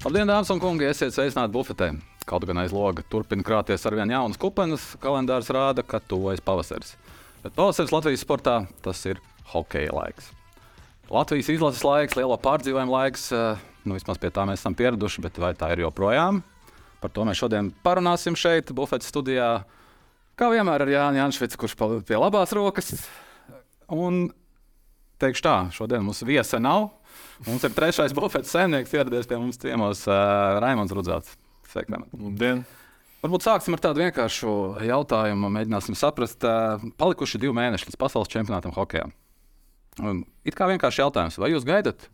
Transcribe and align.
Labdien, 0.00 0.24
dāmas 0.24 0.48
un 0.48 0.56
kungi! 0.56 0.86
Esiet 0.88 1.12
sveicināti 1.12 1.52
bufetē. 1.52 1.90
Kaut 2.24 2.46
gan 2.48 2.56
aiz 2.62 2.72
loga 2.72 3.02
turpina 3.12 3.44
krāties 3.44 3.82
ar 3.84 3.92
vien 3.98 4.08
jaunas 4.08 4.38
kupenes, 4.40 4.86
kalendārs 5.02 5.50
rāda, 5.52 5.82
ka 5.84 5.98
tuvojas 6.00 6.40
pavasaris. 6.40 6.94
Bet 7.42 7.52
pavasaris 7.52 7.92
Latvijas 7.92 8.22
sportā 8.24 8.54
tas 8.80 9.02
ir 9.04 9.18
hokeja 9.52 9.92
laiks. 9.92 10.30
Latvijas 11.12 11.50
izlases 11.52 11.84
laiks, 11.84 12.16
lielo 12.16 12.38
pārdzīvojumu 12.40 12.94
laiks, 12.94 13.26
eh, 13.36 13.60
nu 13.84 13.98
vismaz 13.98 14.16
pie 14.22 14.30
tā 14.32 14.46
mēs 14.48 14.64
esam 14.64 14.72
pieraduši, 14.78 15.20
bet 15.26 15.36
vai 15.36 15.52
tā 15.52 15.68
ir 15.74 15.84
joprojām? 15.84 16.40
Par 17.02 17.12
to 17.12 17.26
mēs 17.28 17.42
šodien 17.42 17.68
parunāsim 17.84 18.32
šeit, 18.32 18.72
bufetes 18.72 19.12
studijā. 19.12 19.66
Kā 20.32 20.48
vienmēr 20.48 20.80
ar 20.80 20.94
Jānis 20.94 21.20
Janšvicu, 21.20 21.60
kurš 21.60 21.76
paliek 21.76 22.08
pie 22.08 22.16
labās 22.16 22.56
rokas. 22.56 23.04
Un 23.92 24.30
teikšu 25.20 25.44
tā, 25.44 25.58
šodien 25.76 26.00
mums 26.00 26.24
viesa 26.24 26.56
nav. 26.56 26.88
Mums 27.46 27.64
ir 27.64 27.72
trešais 27.76 28.12
bufetes 28.16 28.52
saimnieks 28.52 28.92
ieradies 28.92 29.28
pie 29.28 29.38
mums 29.40 29.60
ciemos 29.60 30.02
uh, 30.08 30.58
Raimons 30.60 30.92
Rudzāts. 30.92 31.36
Sveiki. 31.70 31.94
Labdien! 31.96 32.64
Varbūt 33.20 33.44
sāksim 33.44 33.76
ar 33.76 33.82
tādu 33.84 34.00
vienkāršu 34.00 34.52
jautājumu. 34.88 35.50
Mēģināsim 35.52 35.96
saprast, 35.98 36.44
uh, 36.48 36.82
palikuši 37.00 37.40
divi 37.40 37.52
mēneši 37.56 37.90
līdz 37.90 37.98
pasaules 38.00 38.30
čempionātam 38.32 38.72
hokeja. 38.76 39.10
Un 40.00 40.22
it 40.48 40.56
kā 40.56 40.68
vienkārši 40.70 41.02
jautājums, 41.02 41.36
vai 41.40 41.50
jūs 41.52 41.66
gaidat 41.68 42.08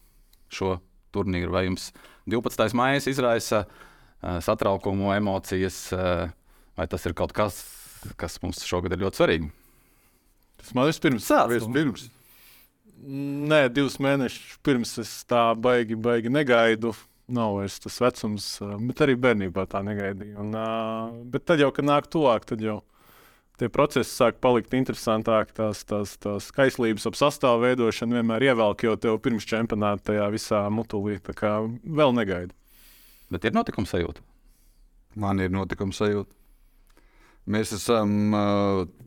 šo 0.52 0.76
turnīru, 1.14 1.52
vai 1.54 1.66
jums 1.68 1.90
12. 2.30 2.74
maija 2.78 3.02
izraisa 3.06 3.64
uh, 3.66 4.38
satraukumu, 4.42 5.12
emocijas, 5.14 5.78
uh, 5.94 6.26
vai 6.78 6.88
tas 6.90 7.06
ir 7.06 7.14
kaut 7.18 7.34
kas, 7.36 7.62
kas 8.18 8.40
mums 8.42 8.64
šogad 8.66 8.96
ir 8.96 9.06
ļoti 9.06 9.22
svarīgi? 9.22 9.50
Tas 10.62 10.74
man 10.74 10.90
ir 10.90 11.02
pirms. 11.02 11.26
Sāc, 11.30 11.52
pirms. 11.74 12.08
Nē, 13.04 13.66
divus 13.70 13.98
mēnešus 14.00 14.56
pirms 14.64 14.96
es 15.02 15.10
tā 15.28 15.50
baigi, 15.58 15.98
baigi 15.98 16.32
negaidu. 16.32 16.94
Nav 17.26 17.56
vairs 17.56 17.80
tas 17.82 17.96
vecums, 17.98 18.44
bet 18.86 19.00
arī 19.02 19.16
bērnībā 19.18 19.64
tā 19.66 19.80
negaidīju. 19.82 20.36
Un, 20.44 20.52
bet 21.32 21.42
tad 21.48 21.58
jau, 21.58 21.72
kad 21.74 21.88
nāk 21.88 22.06
tuvāk, 22.06 22.46
tad 22.46 22.62
jau 22.62 22.76
tie 23.58 23.68
procesi 23.72 24.12
sāk 24.12 24.38
palikt 24.44 24.76
interesantāki. 24.78 25.56
Tās, 25.56 25.82
tās, 25.88 26.14
tās 26.22 26.48
kaislības 26.54 27.08
ap 27.10 27.18
sastāvu 27.18 27.64
veidošanu 27.66 28.20
vienmēr 28.20 28.46
ievelk 28.50 28.86
jau 28.86 28.94
tev 29.00 29.18
pirms 29.24 29.48
čempionāta 29.48 30.12
tajā 30.12 30.30
visā 30.34 30.62
mutulī. 30.70 31.18
Tā 31.24 31.34
kā 31.36 31.52
vēl 31.82 32.14
negaidu. 32.16 32.54
Bet 33.34 33.48
ir 33.48 33.56
notikums 33.56 33.90
sajūta. 33.90 34.22
Man 35.18 35.40
ir 35.42 35.50
notikums 35.50 35.98
sajūta. 35.98 36.30
Mēs 37.50 37.72
esam 37.74 38.34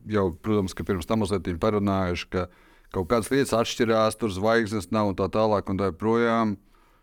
jau, 0.08 0.30
protams, 0.44 0.74
pirms 0.76 1.08
tam 1.08 1.20
mazliet 1.22 1.48
parunājuši, 1.60 2.28
ka 2.32 2.46
kaut 2.94 3.10
kādas 3.10 3.30
lietas 3.32 3.54
atšķirās, 3.56 4.18
tur 4.20 4.32
zvaigznes 4.34 4.90
nav 4.94 5.12
un 5.12 5.18
tā 5.18 5.28
tālāk. 5.32 5.70
Un 5.70 5.80
tā 5.80 5.90
projām. 5.96 6.56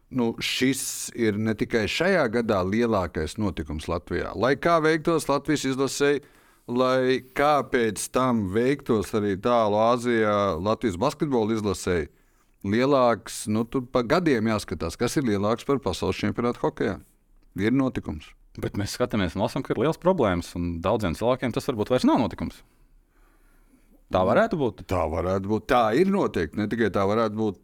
Nu, 0.07 0.31
šis 0.39 1.09
ir 1.19 1.35
ne 1.35 1.51
tikai 1.57 1.83
šajā 1.91 2.23
gadā 2.31 2.61
lielākais 2.63 3.35
notikums 3.39 3.89
Latvijā. 3.91 4.31
Lai 4.39 4.53
kā 4.55 4.77
veiktos 4.83 5.27
Latvijas 5.27 5.65
izlasē, 5.67 6.13
lai 6.67 7.19
kā 7.35 7.59
pēc 7.67 8.05
tam 8.15 8.45
veiktos 8.53 9.11
arī 9.19 9.35
tālu 9.43 9.75
Āzijā, 9.83 10.55
Latvijas 10.63 10.95
basketbola 11.01 11.57
izlasē, 11.57 12.05
lielāks, 12.63 13.45
nu, 13.51 13.65
tur 13.67 13.83
pa 13.91 14.03
gadiem 14.07 14.47
jāskatās, 14.47 14.95
kas 14.99 15.19
ir 15.19 15.27
lielāks 15.27 15.67
par 15.67 15.83
pasaules 15.83 16.19
čempionātu 16.23 16.63
hokeja. 16.63 16.97
Ir 17.59 17.75
notikums. 17.75 18.31
Bet 18.57 18.79
mēs 18.79 18.95
skatāmies 18.97 19.35
un 19.35 19.43
lasām, 19.43 19.61
ka 19.61 19.75
ir 19.75 19.83
liels 19.83 19.99
problēmas, 20.01 20.55
daudziem 20.55 21.19
cilvēkiem 21.19 21.53
tas 21.53 21.67
varbūt 21.69 21.91
vairs 21.93 22.07
nav 22.07 22.23
notikums. 22.23 22.63
Tā 24.13 24.23
varētu 24.23 24.59
būt. 24.59 24.85
Tā 24.87 25.03
varētu 25.11 25.51
būt. 25.51 25.65
Tā 25.67 25.81
ir 25.99 26.11
noteikti. 26.11 26.59
Ne 26.61 26.67
tikai 26.71 26.89
tā 26.95 27.03
varētu 27.07 27.39
būt. 27.39 27.59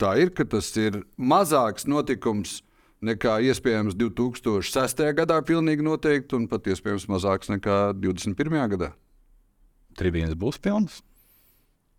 Tā 0.00 0.16
ir, 0.20 0.32
ka 0.36 0.44
tas 0.44 0.68
ir 0.76 1.00
mazāks 1.16 1.86
notikums 1.88 2.58
nekā 3.02 3.38
iespējams 3.48 3.96
2006. 3.98 5.00
gadā, 5.16 5.38
pilnīgi 5.46 5.84
noteikti, 5.86 6.36
un 6.36 6.44
pat 6.50 6.68
iespējams 6.68 7.08
mazāks 7.10 7.48
nekā 7.50 7.78
21. 7.98 8.60
gadā. 8.74 8.92
Tribīnas 9.96 10.36
būs 10.38 10.60
pilnas. 10.62 11.00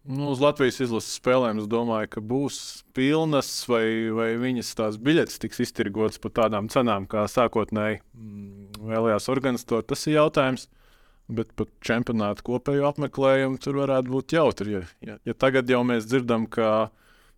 Nu, 0.03 0.29
uz 0.33 0.41
Latvijas 0.43 0.81
izlases 0.83 1.15
spēlēm 1.17 1.61
es 1.63 1.67
domāju, 1.71 2.09
ka 2.13 2.21
būs 2.21 2.83
pilnas, 2.95 3.49
vai, 3.71 4.11
vai 4.13 4.29
viņas 4.37 4.73
tās 4.77 4.97
biļetes 4.99 5.39
tiks 5.39 5.63
iztirgotas 5.63 6.19
par 6.21 6.33
tādām 6.43 6.67
cenām, 6.71 7.07
kā 7.09 7.23
sākotnēji 7.31 8.01
mm, 8.03 8.83
vēlējās 8.91 9.29
organizēt. 9.31 9.87
Tas 9.89 10.03
ir 10.09 10.19
jautājums. 10.19 10.67
Uh, 10.67 10.82
Bet 11.31 11.53
pat 11.55 11.69
čempionāta 11.85 12.43
kopējo 12.43 12.89
apmeklējumu 12.89 13.61
tur 13.63 13.79
varētu 13.79 14.11
būt 14.11 14.35
jautri. 14.35 14.75
Ja, 14.75 14.81
ja, 15.05 15.15
ja 15.23 15.35
tagad 15.39 15.69
jau 15.71 15.79
mēs 15.87 16.07
dzirdam, 16.09 16.49
ka, 16.51 16.89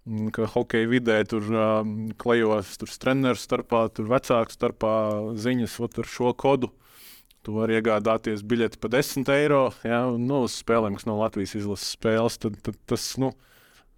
mm, 0.10 0.32
ka 0.34 0.48
hokeja 0.56 0.90
vidē 0.90 1.20
tur 1.30 1.46
um, 1.54 1.94
klejos 2.18 2.74
tur 2.82 2.90
treneru 2.90 3.38
starpā, 3.38 3.86
tur 3.94 4.10
vecāku 4.10 4.56
starpā 4.56 4.96
ziņas 5.38 5.78
ar 5.86 6.10
šo 6.10 6.34
kodu. 6.34 6.72
Tu 7.46 7.54
vari 7.54 7.78
iegādāties 7.78 8.42
biļeti 8.42 8.82
par 8.82 8.96
10 8.96 9.30
eiro. 9.36 9.68
Ja, 9.86 10.02
nu, 10.10 10.42
uz 10.48 10.58
spēlēm, 10.64 10.98
kas 10.98 11.06
no 11.06 11.20
Latvijas 11.20 11.54
izlases 11.60 11.94
spēles, 11.94 12.40
tad, 12.42 12.58
tad 12.66 12.80
tas 12.90 13.06
nu, 13.22 13.36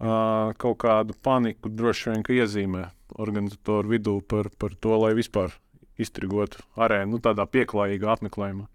uh, 0.04 0.52
kaut 0.60 0.82
kādu 0.84 1.16
paniku 1.24 1.72
droši 1.72 2.12
vien 2.12 2.28
iezīmē 2.42 2.90
organizatoru 3.16 3.96
vidū 3.96 4.20
par, 4.20 4.52
par 4.60 4.76
to, 4.76 4.98
lai 5.00 5.14
vispār 5.16 5.56
iztrigotu 5.98 6.60
arēnu 6.76 7.16
nu, 7.16 7.24
tādā 7.24 7.48
pieklājīgā 7.50 8.18
apmeklējumā. 8.18 8.68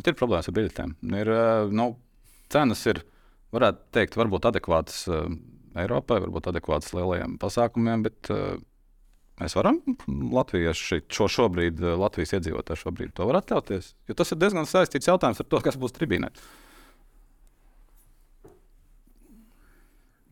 Bet 0.00 0.08
ir 0.08 0.16
problēmas 0.16 0.48
ar 0.48 0.54
biļetēm. 0.56 0.92
Ir, 1.12 1.30
nu, 1.76 1.90
cenas 2.48 2.86
ir, 2.88 3.02
varētu 3.52 3.82
teikt, 3.92 4.16
varbūt 4.16 4.46
adekvātas 4.48 5.02
Eiropai, 5.76 6.22
varbūt 6.24 6.48
adekvātas 6.48 6.94
lielajiem 6.96 7.36
pasākumiem, 7.42 8.06
bet 8.06 8.30
mēs 9.42 9.58
varam 9.58 9.82
latvieši 10.08 11.02
šo 11.12 11.28
šobrīd, 11.36 11.84
Latvijas 12.00 12.32
iedzīvotāji 12.38 12.80
šobrīd 12.80 13.12
to 13.12 13.28
var 13.28 13.42
atļauties. 13.42 13.92
Jo 14.08 14.16
tas 14.16 14.32
ir 14.32 14.40
diezgan 14.40 14.68
saistīts 14.70 15.12
jautājums 15.12 15.44
ar 15.44 15.50
to, 15.52 15.60
kas 15.68 15.76
būs 15.80 15.92
tribīnē. 15.98 16.32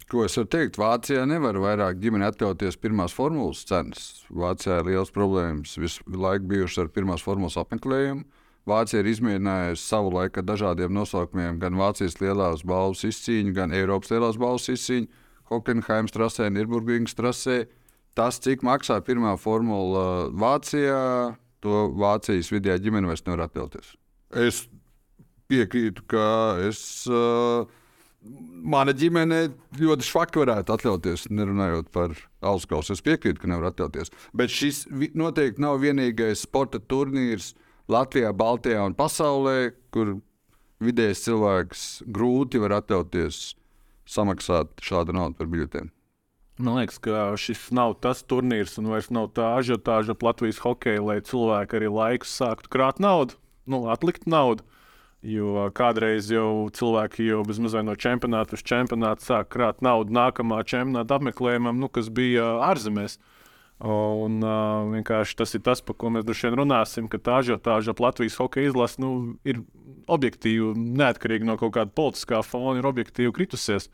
Ko 0.08 0.24
es 0.24 0.38
varu 0.40 0.48
teikt? 0.48 0.80
Vācijā 0.80 1.28
nevar 1.28 1.60
vairāk 1.60 2.00
ģimeni 2.00 2.24
atļauties 2.30 2.80
pirmās 2.80 3.12
formulas 3.12 3.60
cenas. 3.68 4.08
Vācijā 4.32 4.80
ir 4.80 4.94
liels 4.94 5.12
problēmas 5.12 5.76
visu 5.76 6.08
laiku 6.08 6.48
bijušas 6.48 6.86
ar 6.86 6.92
pirmās 6.96 7.20
formulas 7.20 7.60
apmeklējumu. 7.60 8.24
Vācija 8.68 9.00
ir 9.00 9.08
izmēģinājusi 9.12 9.84
savu 9.84 10.12
laiku 10.12 10.42
dažādiem 10.44 10.92
nosaukumiem, 10.92 11.58
gan 11.62 11.78
Vācijas 11.78 12.18
lielās 12.20 12.64
balvas 12.68 13.04
izcīņu, 13.08 13.54
gan 13.56 13.72
Eiropas 13.76 14.12
lielās 14.12 14.38
balvas 14.40 14.68
izcīņu, 14.74 15.08
Hockenheimas 15.48 16.12
trasē, 16.12 16.50
Nürburgringas 16.52 17.16
trasē. 17.16 17.62
Tas, 18.18 18.40
cik 18.44 18.64
maksā 18.66 18.98
pirmā 19.06 19.36
formula 19.40 20.28
Vācijā, 20.34 21.36
to 21.64 21.86
Vācijas 21.96 22.50
vidējā 22.52 22.80
ģimene 22.84 23.08
vairs 23.08 23.24
nevar 23.24 23.46
atļauties. 23.46 23.94
Es 24.36 24.66
piekrītu, 25.48 26.04
ka 26.10 26.28
es. 26.68 26.80
Uh, 27.08 27.68
Mana 28.68 28.90
ģimene 28.98 29.36
ļoti 29.78 30.04
švaki 30.04 30.40
varētu 30.42 30.72
atļauties, 30.74 31.28
nerunājot 31.30 31.86
par 31.94 32.16
Auskausu. 32.44 32.96
Es 32.96 33.02
piekrītu, 33.06 33.38
ka 33.40 33.48
nevar 33.48 33.70
atļauties. 33.70 34.10
Bet 34.36 34.50
šis 34.52 34.82
noteikti 35.16 35.62
nav 35.62 35.78
vienīgais 35.80 36.42
sporta 36.42 36.80
turnīrs, 36.82 37.52
uh, 37.54 37.67
Latvijā, 37.88 38.34
Baltijā 38.36 38.82
un 38.84 38.92
pasaulē, 38.92 39.70
kur 39.94 40.18
vidējais 40.84 41.22
cilvēks 41.24 41.84
grūti 42.04 42.60
var 42.60 42.74
atļauties 42.82 43.54
samaksāt 44.08 44.82
šādu 44.84 45.14
naudu 45.16 45.38
par 45.38 45.48
biļetēm. 45.48 45.88
Man 46.58 46.76
liekas, 46.80 46.98
ka 47.00 47.30
šis 47.38 47.68
nav 47.72 47.94
tas 48.02 48.20
turnīrs, 48.28 48.76
un 48.80 48.90
vairs 48.92 49.08
nav 49.14 49.30
tā 49.36 49.54
ažiotāža 49.60 50.18
Latvijas 50.20 50.60
hokeju, 50.64 51.06
lai 51.06 51.20
cilvēki 51.24 51.78
arī 51.78 51.88
laikus 51.94 52.34
sāktu 52.34 52.68
krāt 52.74 53.00
naudu, 53.00 53.38
nu, 53.64 53.86
atlikt 53.88 54.28
naudu. 54.28 54.66
Jo 55.24 55.66
kādreiz 55.74 56.28
jau 56.30 56.68
cilvēki 56.70 57.24
jau 57.26 57.40
bezmazliet 57.46 57.88
no 57.88 57.96
čempionāta 57.98 58.54
uz 58.54 58.62
čempionātu 58.62 59.24
sāk 59.26 59.48
krāt 59.54 59.80
naudu 59.82 60.14
nākamā 60.14 60.60
čempionāta 60.62 61.16
apmeklējumam, 61.16 61.80
nu, 61.80 61.88
kas 61.90 62.12
bija 62.14 62.52
ārzemēs. 62.68 63.16
Uh, 63.18 63.37
Un, 63.78 64.40
uh, 64.42 64.88
vienkārši 64.90 65.36
tas 65.38 65.54
ir 65.54 65.62
tas, 65.62 65.78
par 65.86 65.94
ko 65.94 66.10
mēs 66.10 66.24
droši 66.26 66.48
vien 66.48 66.56
runāsim, 66.58 67.06
ka 67.10 67.20
tā 67.22 67.36
ažiotāža 67.38 67.94
ap 67.94 68.02
Latvijas 68.02 68.38
hokeja 68.40 68.72
izlasi 68.72 68.98
nu, 69.04 69.10
ir 69.46 69.60
objektīvi, 70.10 70.72
neatkarīgi 70.98 71.46
no 71.46 71.54
kaut 71.60 71.76
kāda 71.76 71.94
politiskā 71.94 72.42
fona, 72.42 72.80
ir 72.80 72.88
objektīvi 72.90 73.30
kritusies. 73.36 73.86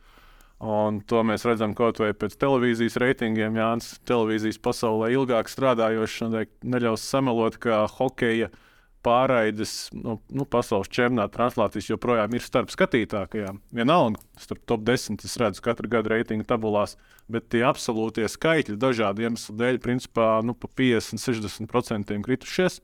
Un 0.65 1.03
to 1.05 1.21
mēs 1.27 1.45
redzam 1.45 1.75
kaut 1.77 2.01
vai 2.01 2.15
pēc 2.17 2.39
televīzijas 2.41 2.97
reitingiem. 3.03 3.59
Jānis 3.61 3.99
televīzijas 4.09 4.63
pasaulē 4.65 5.11
ilgāk 5.13 5.51
strādājošs 5.53 6.23
neļaus 6.65 7.05
samelot, 7.05 7.59
ka 7.61 7.83
hokeja 7.99 8.49
uh, 8.49 8.64
pārraides, 9.05 9.75
nu, 9.95 10.17
nu, 10.33 10.47
pasaules 10.49 10.91
čempionāta 10.93 11.37
translācijas 11.37 11.91
joprojām 11.93 12.35
ir 12.37 12.45
starp 12.45 12.73
skatītākajām. 12.73 13.61
Vienalga, 13.77 14.23
starp 14.41 14.65
top 14.71 14.87
10 14.87 15.25
es 15.27 15.37
redzu 15.41 15.65
katru 15.65 15.91
gadu 15.93 16.15
reitingu 16.15 16.47
tabulās, 16.49 16.97
bet 17.31 17.51
tie 17.53 17.63
absolūtie 17.69 18.27
skaitļi 18.31 18.79
dažādu 18.81 19.27
iemeslu 19.27 19.57
dēļ, 19.61 19.81
principā, 19.85 20.29
nu, 20.47 20.57
pa 20.57 20.71
50-60% 20.81 22.21
kritušies. 22.25 22.81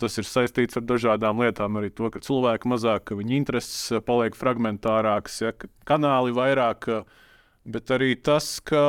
Tas 0.00 0.18
ir 0.18 0.26
saistīts 0.26 0.78
ar 0.80 0.82
dažādām 0.82 1.38
lietām, 1.44 1.76
arī 1.78 1.92
to, 1.94 2.08
ka 2.10 2.18
cilvēki 2.24 2.70
mazāk, 2.72 3.04
ka 3.06 3.18
viņu 3.18 3.36
intereses 3.36 4.02
paliek 4.06 4.34
fragmentārākas, 4.34 5.40
ja, 5.44 5.52
ka 5.54 5.70
kanāli 5.86 6.34
vairāk, 6.34 6.88
bet 7.70 7.92
arī 7.94 8.16
tas, 8.18 8.56
ka 8.66 8.82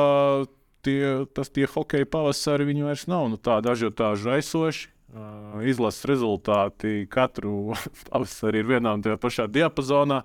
tie, 0.82 1.26
tas 1.34 1.52
tie 1.54 1.68
hokeja 1.70 2.08
pavasari 2.08 2.66
vairs 2.82 3.06
nav 3.10 3.28
nu, 3.30 3.38
tādi 3.38 3.70
ažiotāži 3.70 4.32
raisoši. 4.32 4.88
Uh, 5.08 5.62
izlases 5.64 6.04
rezultāti 6.04 7.06
katru 7.08 7.72
pavasari 8.10 8.60
ir 8.60 8.66
vienā 8.68 8.92
un 8.92 9.04
tajā 9.04 9.16
pašā 9.16 9.46
diapazonā. 9.48 10.18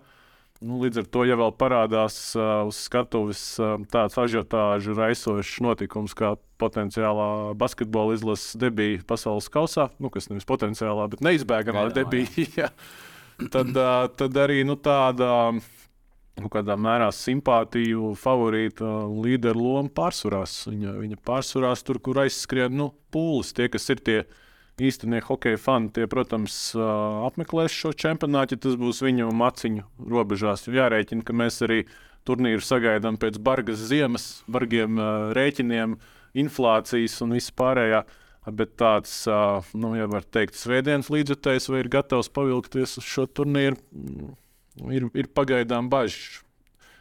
Nu, 0.64 0.82
līdz 0.82 1.00
ar 1.00 1.08
to, 1.12 1.24
ja 1.28 1.38
vēl 1.40 1.54
parādās 1.56 2.18
uh, 2.36 2.66
uz 2.68 2.82
skatuves 2.90 3.44
uh, 3.64 3.78
tāds 3.92 4.20
ažiotāžu 4.20 4.96
raisošs 4.98 5.62
notikums, 5.64 6.16
kā 6.16 6.34
potenciālā 6.60 7.56
basketbola 7.60 8.18
izlases 8.18 8.60
debija 8.60 9.00
pasaules 9.08 9.48
kausā, 9.52 9.88
nu, 10.04 10.12
kas 10.12 10.28
nevis 10.28 10.48
potenciālā, 10.52 11.08
bet 11.16 11.24
neizbēgamā 11.24 11.88
debija, 11.96 12.68
tad, 13.56 13.72
uh, 13.72 14.12
tad 14.20 14.44
arī 14.44 14.66
nu, 14.68 14.76
tāda 14.76 15.32
nu, 15.56 16.52
kādā 16.52 16.76
mērā 16.76 17.08
simpātiju 17.16 18.14
favorīta 18.20 18.94
līderu 19.16 19.64
loma 19.64 19.96
pārsvarās. 19.96 20.66
Viņa, 20.68 21.00
viņa 21.00 21.24
pārsvarās 21.24 21.88
tur, 21.88 22.04
kur 22.04 22.24
aizskrien 22.28 22.76
nu, 22.76 22.92
pūles, 23.16 23.56
tie, 23.56 23.72
kas 23.72 23.88
ir 23.96 24.04
tie 24.04 24.24
īstenie 24.82 25.22
hokeja 25.26 25.60
fani. 25.62 25.92
Tie, 25.94 26.08
protams, 26.10 26.56
apmeklēs 27.28 27.76
šo 27.76 27.94
čempionātu, 27.94 28.56
ja 28.58 28.64
tas 28.66 28.78
būs 28.80 29.04
viņu 29.06 29.30
maciņu 29.38 29.86
robežās. 30.14 30.66
Jārēķina, 30.72 31.26
ka 31.26 31.36
mēs 31.38 31.62
arī 31.66 31.84
turnīru 32.28 32.64
sagaidām 32.64 33.20
pēc 33.22 33.40
bargas 33.44 33.84
ziemas, 33.90 34.44
bargiem 34.48 35.00
rēķiniem, 35.36 35.98
inflācijas 36.44 37.20
un 37.26 37.36
vispārējā. 37.38 38.04
Bet 38.44 38.74
tāds, 38.76 39.22
nu, 39.80 39.94
ja 39.96 40.10
var 40.12 40.26
teikt, 40.28 40.58
svētdienas 40.60 41.08
līdzekļs 41.14 41.70
vai 41.72 41.80
ir 41.80 41.88
gatavs 41.94 42.28
pavilkties 42.34 42.98
uz 43.00 43.06
šo 43.08 43.24
turnīru, 43.32 43.78
ir, 44.92 45.06
ir 45.16 45.30
pagaidām 45.32 45.88
bažas. 45.92 46.42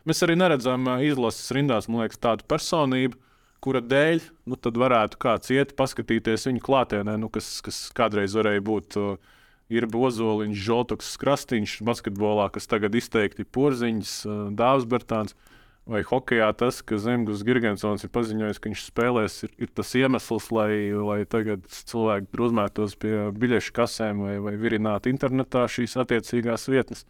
Mēs 0.07 0.23
arī 0.23 0.37
neredzam 0.39 0.87
izlases 1.03 1.51
rindās, 1.55 1.89
man 1.91 2.05
liekas, 2.05 2.21
tādu 2.23 2.47
personību, 2.51 3.19
kura 3.63 3.83
dēļ 3.85 4.25
nu, 4.51 4.59
varētu 4.59 5.21
kāds 5.23 5.53
iet, 5.55 5.77
paskatīties 5.79 6.49
viņu 6.49 6.65
klātienē, 6.65 7.17
nu, 7.21 7.31
kas, 7.33 7.55
kas 7.65 7.85
kādreiz 7.97 8.35
varēja 8.39 8.65
būt. 8.67 8.99
Uh, 8.99 9.39
ir 9.73 9.87
Bozoliņš, 9.89 10.59
Žotoks, 10.67 11.15
Krastīņš, 11.21 11.79
basketbolā, 11.87 12.51
kas 12.53 12.69
tagad 12.69 12.97
izteikti 12.99 13.47
porziņš, 13.49 14.13
uh, 14.27 14.45
Dārzs 14.59 14.89
Bertāns. 14.91 15.37
Vai 15.83 16.05
hokeja 16.07 16.53
tas, 16.55 16.77
ka 16.87 16.95
Zemgus 17.03 17.41
Gigantsons 17.43 18.05
ir 18.07 18.11
paziņojis, 18.15 18.61
ka 18.63 18.71
viņš 18.71 18.83
spēlēs, 18.87 19.41
ir, 19.49 19.55
ir 19.67 19.71
tas 19.75 19.89
iemesls, 19.99 20.47
lai, 20.55 20.77
lai 20.95 21.25
tagad 21.27 21.65
cilvēki 21.67 22.39
uzmētos 22.39 22.95
pie 23.03 23.17
biļešu 23.35 23.75
kasēm 23.75 24.23
vai, 24.23 24.37
vai 24.45 24.53
virinātu 24.61 25.11
internetā 25.11 25.65
šīs 25.67 25.97
attiecīgās 26.05 26.69
vietnes. 26.71 27.03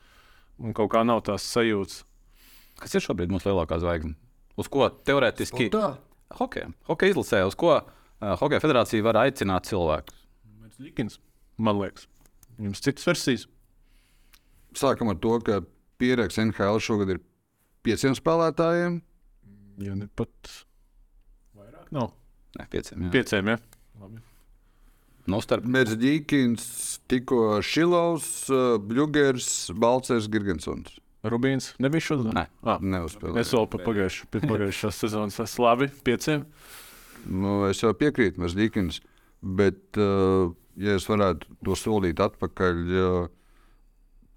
Un 0.56 0.72
kaut 0.76 0.88
kā 0.94 1.02
nav 1.04 1.20
tās 1.28 1.44
sajūtas. 1.52 2.06
Kas 2.80 2.96
ir 2.96 3.04
šobrīd 3.04 3.34
mūsu 3.34 3.50
lielākā 3.50 3.76
zvaigzne? 3.82 4.16
Uz 4.56 4.72
ko 4.72 4.88
teorētiski? 5.04 5.68
Sportā? 5.68 6.11
Hokeja. 6.38 6.70
Hokeja 6.88 7.14
izlasē, 7.14 7.42
uz 7.48 7.56
ko 7.58 7.74
uh, 7.76 7.84
Hokeja 8.40 8.62
federācija 8.62 9.04
var 9.06 9.20
aicināt 9.24 9.68
cilvēkus? 9.70 10.18
Likins, 10.82 11.18
man 11.62 11.78
liekas. 11.78 12.08
Jums 12.62 12.82
citas 12.82 13.06
versijas? 13.06 13.46
Sākam 14.76 15.12
ar 15.12 15.18
to, 15.22 15.36
ka 15.44 15.60
pieraksts 16.00 16.40
NHL 16.42 16.80
šogad 16.82 17.12
ir 17.14 17.22
pieciem 17.86 18.16
spēlētājiem. 18.18 18.98
Ja 19.82 19.94
ne 19.98 20.08
pat 20.16 20.50
vairāk 21.56 21.92
nav. 21.94 22.12
Ne, 22.58 22.66
pieciem. 22.72 23.06
Jā. 23.06 23.12
Pieciem, 23.14 23.52
ja. 23.54 23.58
Labi. 24.02 24.22
No 25.30 25.38
starp 25.38 25.68
Mērķis, 25.70 26.64
tikko 27.10 27.60
Šilovs, 27.62 28.48
Bļūgers, 28.88 29.48
Balcers, 29.78 30.26
Girgensons. 30.32 30.96
Rubīns 31.22 31.72
nebija 31.82 32.02
šodien? 32.02 32.34
Nē, 32.34 32.46
ah, 32.66 32.80
neuzspēlēju. 32.82 33.38
Es 33.38 33.52
vēl 33.54 33.68
par 33.70 33.84
pagājušā, 33.86 34.26
pagājušās 34.42 34.98
sezonas 35.04 35.38
esmu 35.44 35.66
labi, 35.68 35.86
pieciem. 36.06 36.42
Nu, 37.30 37.60
es 37.68 37.82
jau 37.82 37.92
piekrītu, 37.94 38.42
Mēs 38.42 38.56
Dīkins, 38.58 38.98
bet, 39.42 39.78
uh, 40.02 40.50
ja 40.82 40.96
es 40.98 41.06
varētu 41.06 41.46
to 41.62 41.76
solīt 41.78 42.22
atpakaļ, 42.22 42.82
uh, 42.98 43.28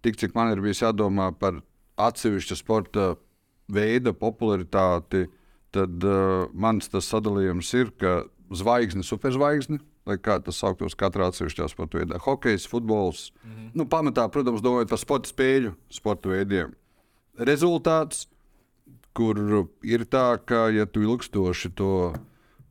tik 0.05 0.21
cik 0.21 0.37
man 0.37 0.53
ir 0.53 0.61
bijis 0.61 0.83
jādomā 0.83 1.31
par 1.33 1.57
atsevišķa 1.97 2.59
sporta 2.59 3.07
veida 3.73 4.13
popularitāti, 4.13 5.25
tad 5.73 6.05
uh, 6.05 6.45
mans 6.53 6.91
tas 6.93 7.09
sadalījums 7.09 7.73
ir, 7.81 7.89
ka 7.97 8.19
zvaigzne, 8.53 9.01
superzvaigzne, 9.01 9.81
lai 10.06 10.18
kā 10.22 10.38
tas 10.44 10.60
sauktos 10.62 10.96
katrā 10.98 11.30
atsevišķā 11.31 11.68
sporta 11.72 12.00
veidā. 12.00 12.19
Hokejs, 12.22 12.68
futbols. 12.69 13.31
Mm 13.44 13.52
-hmm. 13.52 13.69
nu, 13.74 13.86
pamatā, 13.86 14.30
protams, 14.30 14.62
domājot 14.62 14.90
par 14.90 15.00
sporta 15.00 15.30
spēļu, 15.30 15.74
sporta 15.90 16.30
veidiem. 16.30 16.75
Rezultāts, 17.38 18.28
kur 19.13 19.68
ir 19.84 20.06
tā, 20.06 20.38
ka, 20.46 20.69
ja 20.69 20.86
tu 20.86 21.02
ilgstoši 21.02 21.69
to 21.75 22.13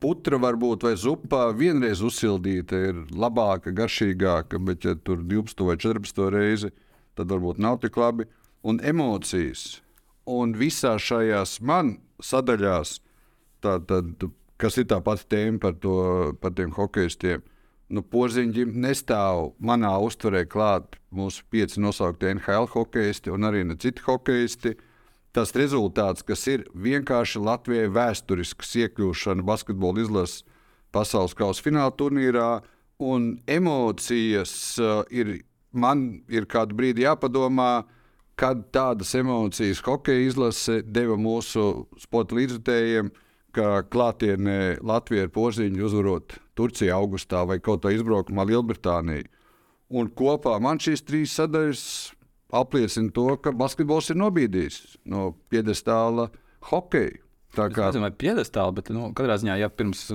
putra 0.04 0.36
varbūt 0.36 0.84
vai 0.84 0.94
zupā 1.00 1.46
vienreiz 1.56 2.02
uzsildīta, 2.04 2.76
ir 2.90 3.04
labāka, 3.10 3.72
garšīgāka, 3.72 4.58
bet 4.58 4.84
ja 4.84 4.94
tur 4.94 5.22
12 5.24 5.64
vai 5.64 5.76
14 5.76 6.30
reizi, 6.30 6.70
tad 7.14 7.32
varbūt 7.32 7.58
nav 7.58 7.80
tik 7.80 7.96
labi. 7.96 8.28
Un 8.64 8.80
emocijas. 8.84 9.80
Un 10.26 10.54
visā 10.56 10.94
šajās 11.00 11.58
man 11.60 11.98
sadaļās, 12.20 13.00
tātad 13.60 14.28
kas 14.60 14.78
ir 14.78 14.88
tā 14.90 15.00
pati 15.04 15.26
tēma 15.34 15.60
par, 15.62 15.76
to, 15.82 15.96
par 16.40 16.54
tiem 16.56 16.72
hokeistiem. 16.74 17.42
Nu, 17.92 18.00
Porziņģim 18.02 18.72
nestāv 18.80 19.52
manā 19.60 19.92
uztverē 20.02 20.44
klāt 20.50 20.96
mūsu 21.14 21.44
pieci 21.52 21.82
nosauktie 21.84 22.32
NHL 22.32 22.70
hokeisti 22.72 23.32
un 23.34 23.44
arī 23.46 23.64
ne 23.68 23.76
citi 23.80 24.02
hokeisti. 24.06 24.74
Tas 25.34 25.52
rezultāts, 25.58 26.22
kas 26.22 26.46
ir 26.48 26.64
vienkārši 26.78 27.42
Latvijai 27.42 27.90
vēsturisks 27.92 28.76
iekļūšana 28.84 29.44
basketbola 29.44 30.04
izlases 30.04 30.44
pasaules 30.94 31.34
kausa 31.34 31.64
fināla 31.64 31.90
turnīrā, 31.98 32.62
un 33.02 33.34
emocijas 33.50 34.54
uh, 34.78 35.02
ir, 35.10 35.40
man 35.74 36.22
ir 36.30 36.46
kādu 36.46 36.76
brīdi 36.78 37.02
jāpadomā, 37.04 37.82
kad 38.38 38.62
tādas 38.74 39.12
emocijas 39.18 39.82
hokeja 39.84 40.28
izlase 40.28 40.80
deva 40.86 41.18
mūsu 41.18 41.84
sporta 42.02 42.38
līdzjutējiem 42.38 43.10
ka 43.54 43.84
klātienē 43.90 44.82
Latvija 44.84 45.26
ir 45.26 45.32
pozīņa 45.34 45.86
uzvarot 45.86 46.36
Turciju 46.58 46.94
augustā 46.94 47.44
vai 47.48 47.60
kaut 47.62 47.84
kā 47.84 47.94
izbraukumā 47.94 48.46
Lielbritāniju. 48.50 49.30
Un 49.94 50.10
kopā 50.16 50.56
man 50.62 50.80
šīs 50.82 51.04
trīs 51.06 51.34
sadaļas 51.38 51.84
apliecina 52.54 53.12
to, 53.14 53.26
ka 53.42 53.52
basketbols 53.56 54.10
ir 54.12 54.18
nobīdījis 54.20 54.80
no 55.10 55.32
piedestāla 55.52 56.30
hokeja. 56.70 57.20
Tā 57.54 57.68
kā 57.70 57.90
tas 57.92 57.98
ir 58.00 58.14
piedestāli, 58.18 58.74
bet 58.80 58.90
nu, 58.90 59.08
katrā 59.14 59.36
ziņā, 59.38 59.56
ja 59.60 59.70
pirms 59.70 60.08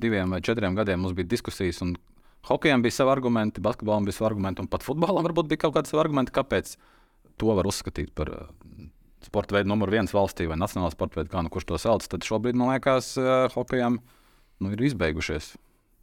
diviem 0.00 0.32
vai 0.32 0.40
četriem 0.44 0.76
gadiem 0.78 1.02
mums 1.04 1.16
bija 1.16 1.28
diskusijas, 1.28 1.82
un 1.84 1.92
hokejam 2.48 2.84
bija 2.84 2.96
savi 2.96 3.12
argumenti, 3.12 3.60
basketbolam 3.64 4.06
bija 4.08 4.16
savi 4.16 4.30
argumenti, 4.30 4.64
un 4.64 4.70
pat 4.72 4.86
futbolam 4.86 5.26
varbūt 5.28 5.50
bija 5.50 5.66
kaut 5.66 5.76
kādi 5.76 5.92
savi 5.92 6.00
argumenti, 6.06 6.32
kāpēc 6.36 6.72
to 7.36 7.52
var 7.58 7.68
uzskatīt 7.68 8.14
par 8.16 8.32
sporta 9.26 9.58
veidu 9.58 9.72
numur 9.72 9.92
viens 9.92 10.14
valstī 10.14 10.48
vai 10.48 10.58
nacionālā 10.60 10.94
sporta 10.94 11.20
veidu, 11.20 11.32
kā 11.34 11.44
nu 11.44 11.52
kurš 11.52 11.68
to 11.68 11.82
sauc, 11.82 12.06
tad 12.08 12.26
šobrīd 12.26 12.58
man 12.58 12.74
liekas, 12.74 13.14
hokejam 13.54 14.00
nu, 14.00 14.72
ir 14.72 14.88
izbeigušies. 14.88 15.54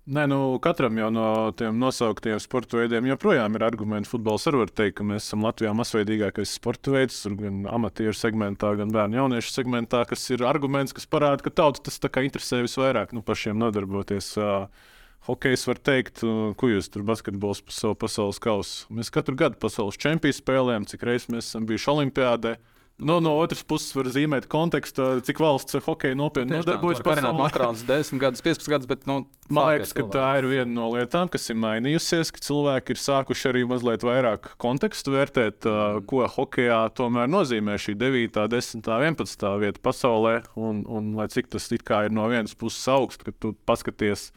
Nē, 0.04 0.26
nu, 0.28 0.38
katram 0.60 0.98
jau 1.00 1.08
no 1.16 1.26
tiem 1.56 1.78
nosauktiem 1.80 2.36
sporta 2.44 2.76
veidiem 2.76 3.06
joprojām 3.08 3.54
ir 3.56 3.64
argumenti. 3.64 4.10
Futbols 4.12 4.44
arī 4.52 4.60
var 4.60 4.74
teikt, 4.76 4.98
ka 4.98 5.06
mēs 5.08 5.30
esam 5.30 5.46
Latvijā 5.48 5.72
masveidīgākais 5.80 6.58
sporta 6.58 6.92
veids, 6.92 7.22
gan 7.40 7.62
amatieru 7.72 8.12
segmentā, 8.20 8.74
gan 8.76 8.92
bērnu 8.92 9.22
jauniešu 9.22 9.54
segmentā, 9.56 10.02
kas 10.10 10.26
ir 10.36 10.44
arguments, 10.44 10.92
kas 10.92 11.08
parāda, 11.08 11.40
ka 11.46 11.56
tauta 11.56 11.86
tas 11.88 12.02
interesē 12.04 12.60
visvairāk 12.66 13.16
nu, 13.16 13.24
pašiem 13.24 13.56
nodarboties. 13.64 14.34
Uh, 14.36 14.92
Hokejs 15.24 15.64
var 15.70 15.80
teikt, 15.80 16.20
ko 16.60 16.68
jūs 16.68 16.92
tur 16.92 17.06
basketbols 17.08 17.64
par 17.64 17.76
savu 17.78 17.96
pasaules 17.96 18.42
kausu. 18.44 18.92
Mēs 18.92 19.08
katru 19.08 19.38
gadu 19.40 19.56
pasaules 19.56 19.96
čempionu 19.96 20.36
spēlējam, 20.36 20.88
cik 20.92 21.06
reizes 21.08 21.32
mēs 21.32 21.48
esam 21.48 21.64
bijuši 21.70 21.92
Olimpijādē. 21.94 22.58
Nu, 22.98 23.20
no 23.20 23.32
otras 23.42 23.64
puses, 23.66 23.90
var 23.98 24.06
zīmēt 24.14 24.46
kontekstu, 24.52 25.06
cik 25.26 25.40
valsts 25.42 25.80
hokeja 25.82 26.14
nopietni 26.18 26.60
nodarbojas 26.60 27.02
ar 27.02 27.22
to. 27.26 27.32
Makrons 27.40 27.82
10 27.88 28.22
gadus, 28.22 28.44
15 28.46 28.70
gadus, 28.70 28.90
bet 28.90 29.08
nu, 29.10 29.16
man 29.50 29.72
liekas, 29.72 29.96
ka 29.98 30.06
tā 30.14 30.28
ir 30.40 30.48
viena 30.52 30.70
no 30.70 30.92
lietām, 30.94 31.32
kas 31.34 31.50
ir 31.50 31.58
mainījusies, 31.58 32.30
ka 32.36 32.44
cilvēki 32.46 32.94
ir 32.94 33.02
sākuši 33.02 33.50
arī 33.50 33.64
mazliet 33.72 34.06
vairāk 34.06 34.52
kontekstu 34.62 35.16
vērtēt, 35.16 35.66
mm. 35.66 36.06
ko 36.10 36.28
hokejā 36.36 36.80
tomēr 36.94 37.32
nozīmē 37.34 37.80
šī 37.82 37.98
9, 37.98 38.38
10, 38.54 38.86
11 38.86 39.48
vieta 39.66 39.84
pasaulē, 39.90 40.36
un, 40.54 40.86
un 40.86 41.16
lai 41.18 41.28
cik 41.34 41.50
tas 41.56 41.72
ir 41.74 42.14
no 42.14 42.30
vienas 42.30 42.54
puses 42.54 42.86
augsts, 42.94 43.26
kad 43.26 43.42
tu 43.42 43.56
paskaties, 43.66 44.30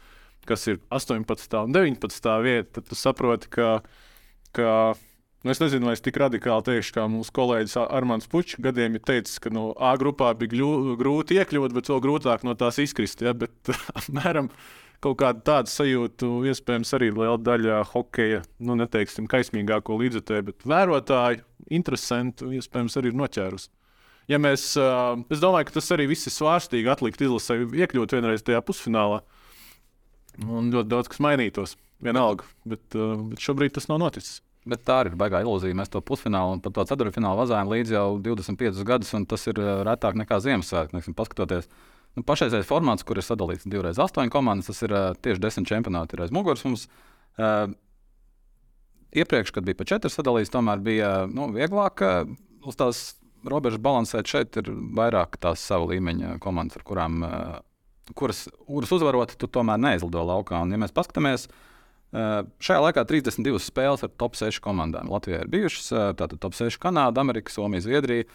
kas 0.49 0.65
ir 0.65 0.81
18 0.89 1.61
un 1.61 1.77
19 1.77 2.41
vieta, 2.41 2.79
tad 2.79 2.89
tu 2.89 2.97
saproti, 2.97 3.53
ka, 3.53 3.69
ka 4.57 4.71
Nu, 5.45 5.51
es 5.53 5.59
nezinu, 5.61 5.85
vai 5.85 5.93
es 5.93 6.01
tik 6.01 6.17
radikāli 6.17 6.65
teikšu, 6.65 6.95
kā 6.95 7.03
mūsu 7.13 7.31
kolēģis 7.37 7.77
Armāns 7.83 8.25
Puķis 8.31 8.57
gadiem 8.65 8.97
ir 8.97 9.03
teicis, 9.05 9.37
ka 9.37 9.51
no 9.53 9.69
A 9.77 9.91
grupā 10.01 10.31
bija 10.39 10.55
gļu, 10.55 10.95
grūti 10.97 11.37
iekļūt, 11.37 11.75
bet 11.77 11.91
vēl 11.91 12.01
grūtāk 12.01 12.45
no 12.47 12.55
tās 12.57 12.79
izkrist. 12.81 13.21
Ja? 13.21 13.35
Bet, 13.37 13.53
apmēram, 13.99 14.49
kaut 15.05 15.19
kāda 15.21 15.43
tāda 15.45 15.69
sajūta, 15.69 16.29
iespējams, 16.49 16.93
arī 16.97 17.11
liela 17.13 17.37
daļa 17.37 17.83
hokeja, 17.91 18.41
nu, 18.65 18.79
neteiksim, 18.81 19.27
kaismīgāko 19.29 19.99
līdzekļu, 20.01 20.47
bet 20.49 20.65
vērotāju, 20.73 21.45
interesantu, 21.69 22.49
iespējams, 22.57 22.97
arī 22.97 23.13
ir 23.13 23.21
noķērusi. 23.21 23.69
ja 24.33 24.41
mēs, 24.41 24.71
es 24.73 25.43
domāju, 25.43 25.69
ka 25.69 25.77
tas 25.77 25.91
arī 25.93 26.09
viss 26.09 26.27
ir 26.27 26.33
svārstīgi 26.33 26.89
atlikt 26.91 27.21
izlasē, 27.21 27.61
iekļūt 27.85 28.17
vienreiz 28.17 28.41
tajā 28.41 28.63
pusfinālā. 28.65 29.21
Un 30.47 30.73
ļoti 30.73 30.89
daudz 30.89 31.13
kas 31.13 31.21
mainītos. 31.21 31.77
Vienalga, 32.03 32.45
bet, 32.65 32.83
bet 32.93 33.41
šobrīd 33.41 33.73
tas 33.77 33.87
nav 33.89 34.01
noticis. 34.03 34.41
Bet 34.67 34.83
tā 34.87 35.01
ir 35.05 35.15
baigā 35.19 35.41
ilūzija. 35.43 35.75
Mēs 35.77 35.91
to 35.93 36.01
pusfinālu 36.03 36.57
un 36.57 36.61
pat 36.63 36.75
to 36.75 36.83
ceturtfinālu 36.89 37.39
vazājam 37.39 37.69
līdzi 37.71 37.95
jau 37.95 38.07
25 38.23 38.83
gadus, 38.87 39.13
un 39.15 39.27
tas 39.29 39.45
ir 39.47 39.59
retāk 39.87 40.17
nekā 40.19 40.39
Ziemassvētku. 40.43 41.13
Paskatoties, 41.17 41.69
nu, 42.17 42.23
pašreizējais 42.27 42.67
formāts, 42.67 43.05
kur 43.07 43.19
ir 43.19 43.25
sadalīts 43.25 43.67
divreiz 43.69 43.99
astoņas 44.03 44.33
komandas, 44.33 44.71
tas 44.71 44.83
ir 44.83 44.95
uh, 44.95 45.11
tieši 45.23 45.43
desmit 45.43 45.69
čempionāti 45.69 46.19
aiz 46.19 46.33
muguras. 46.35 46.65
Mums, 46.67 46.87
uh, 47.39 47.69
iepriekš, 49.15 49.53
kad 49.55 49.67
bija 49.67 49.79
pa 49.79 49.87
četras 49.87 50.17
sadalīts, 50.19 50.51
tomēr 50.51 50.83
bija 50.83 51.13
nu, 51.31 51.47
vieglāk 51.55 52.03
uz 52.67 52.79
tās 52.79 53.05
robežas 53.47 53.79
balansēt. 53.79 54.27
Šeit 54.27 54.59
ir 54.59 54.73
vairāk 54.97 55.39
tās 55.39 55.63
savu 55.63 55.93
līmeņa 55.93 56.35
komandas, 56.43 56.81
ar 56.81 56.87
kurām, 56.87 57.23
uh, 57.23 58.11
kuras, 58.19 58.49
kuras 58.67 58.91
uzvarot, 58.99 59.37
tu 59.39 59.47
tomēr 59.47 59.79
neizlido 59.79 60.27
laukā. 60.27 60.59
Un, 60.65 60.75
ja 60.75 60.81
mēs 60.83 60.95
paskatāmies, 60.95 61.47
Uh, 61.47 61.63
šajā 62.13 62.81
laikā 62.81 63.03
32 63.07 63.59
spēles 63.61 64.03
ar 64.05 64.11
top 64.19 64.37
6 64.39 64.61
komandām. 64.63 65.09
Latvijā 65.11 65.41
ir 65.43 65.49
bijušas 65.51 65.89
tātad 66.19 66.37
top 66.39 66.55
6 66.55 66.79
Kanāda, 66.81 67.23
Amerika, 67.23 67.51
Somija, 67.51 67.83
Zviedrija, 67.83 68.27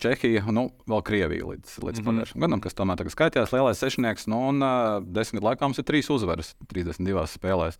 Čehija, 0.00 0.44
nu, 0.52 0.66
vēl 0.88 1.02
Krievija 1.04 1.46
līdz, 1.48 1.76
līdz 1.80 2.00
mm 2.00 2.02
-hmm. 2.02 2.06
pagājušajam 2.08 2.40
gadam, 2.44 2.60
kas 2.60 2.74
tomēr 2.76 2.98
tagad 3.00 3.12
skaitījās 3.12 3.52
lielais 3.52 3.78
sešnieks. 3.80 4.26
Nu, 4.26 4.48
un 4.48 4.62
uh, 4.62 5.00
desmit 5.00 5.42
laikā 5.42 5.64
mums 5.64 5.78
ir 5.78 5.84
trīs 5.84 6.10
uzvaras 6.12 6.54
32 6.72 7.26
spēlēs. 7.26 7.78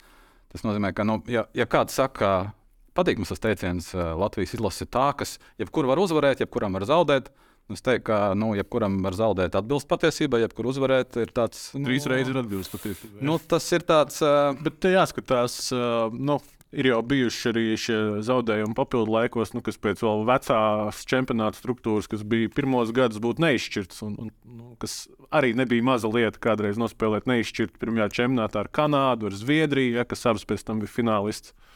Tas 0.53 0.65
nozīmē, 0.65 0.95
ka, 0.95 1.05
nu, 1.05 1.23
ja, 1.29 1.45
ja 1.55 1.67
kāds 1.67 1.93
saka, 1.93 2.53
patīk 2.95 3.19
mums 3.21 3.29
tas 3.29 3.41
teiciens, 3.41 3.95
uh, 3.95 4.17
Latvijas 4.17 4.55
izlase 4.55 4.85
ir 4.85 4.89
tā, 4.89 5.13
kas 5.17 5.39
jebkuru 5.59 5.89
var 5.89 5.99
uzvarēt, 5.99 6.41
jebkuram 6.41 6.73
var 6.73 6.85
zaudēt. 6.85 7.29
Uh, 7.29 7.46
Es 7.73 7.83
teiktu, 7.83 8.05
ka 8.13 8.19
nu, 8.39 8.53
jebkuram 8.55 9.01
var 9.03 9.17
zaudēt 9.19 9.57
atbilst 9.59 9.89
patiesībai, 9.91 10.45
jebkur 10.45 10.69
uzvarēt 10.71 11.17
ir 11.19 11.33
tāds. 11.35 11.73
Nu, 11.75 11.89
Trīs 11.89 12.05
reizes 12.07 12.31
ir 12.31 12.39
atbilst 12.45 12.75
patiesībai. 12.77 13.25
Nu, 13.27 13.41
tas 13.43 13.67
ir 13.75 13.83
tāds. 13.87 14.21
Uh, 14.23 14.53
Bet 14.63 14.79
te 14.83 14.95
jāskatās. 14.95 15.65
Uh, 15.75 16.15
nu. 16.15 16.39
Ir 16.77 16.89
jau 16.91 16.97
bijuši 17.09 17.47
arī 17.49 17.63
šie 17.79 17.97
zaudējumi 18.27 18.75
papildu 18.77 19.13
laikos, 19.15 19.53
nu, 19.55 19.63
kas 19.65 19.79
pēc 19.81 20.03
vēl 20.03 20.25
vecās 20.29 21.05
čempionāta 21.09 21.57
struktūras, 21.57 22.09
kas 22.11 22.25
bija 22.27 22.51
pirmos 22.53 22.91
gadus, 22.93 23.21
būtu 23.23 23.41
neizšķirts. 23.45 24.03
Un, 24.05 24.17
un, 24.21 24.33
nu, 24.51 24.73
kas 24.83 24.97
arī 25.31 25.55
nebija 25.57 25.87
maza 25.87 26.11
lieta 26.11 26.43
kādreiz 26.43 26.77
nospēlēt 26.83 27.31
neizšķirtu 27.31 27.81
pirmajā 27.81 28.11
čempionātā 28.19 28.65
ar 28.65 28.73
Kanādu, 28.77 29.31
ar 29.31 29.39
Zviedriju, 29.39 29.95
ja, 30.01 30.05
kas 30.11 30.27
abas 30.29 30.45
pēc 30.51 30.67
tam 30.67 30.83
bija 30.83 30.93
finālists. 30.99 31.55
Uh, 31.55 31.76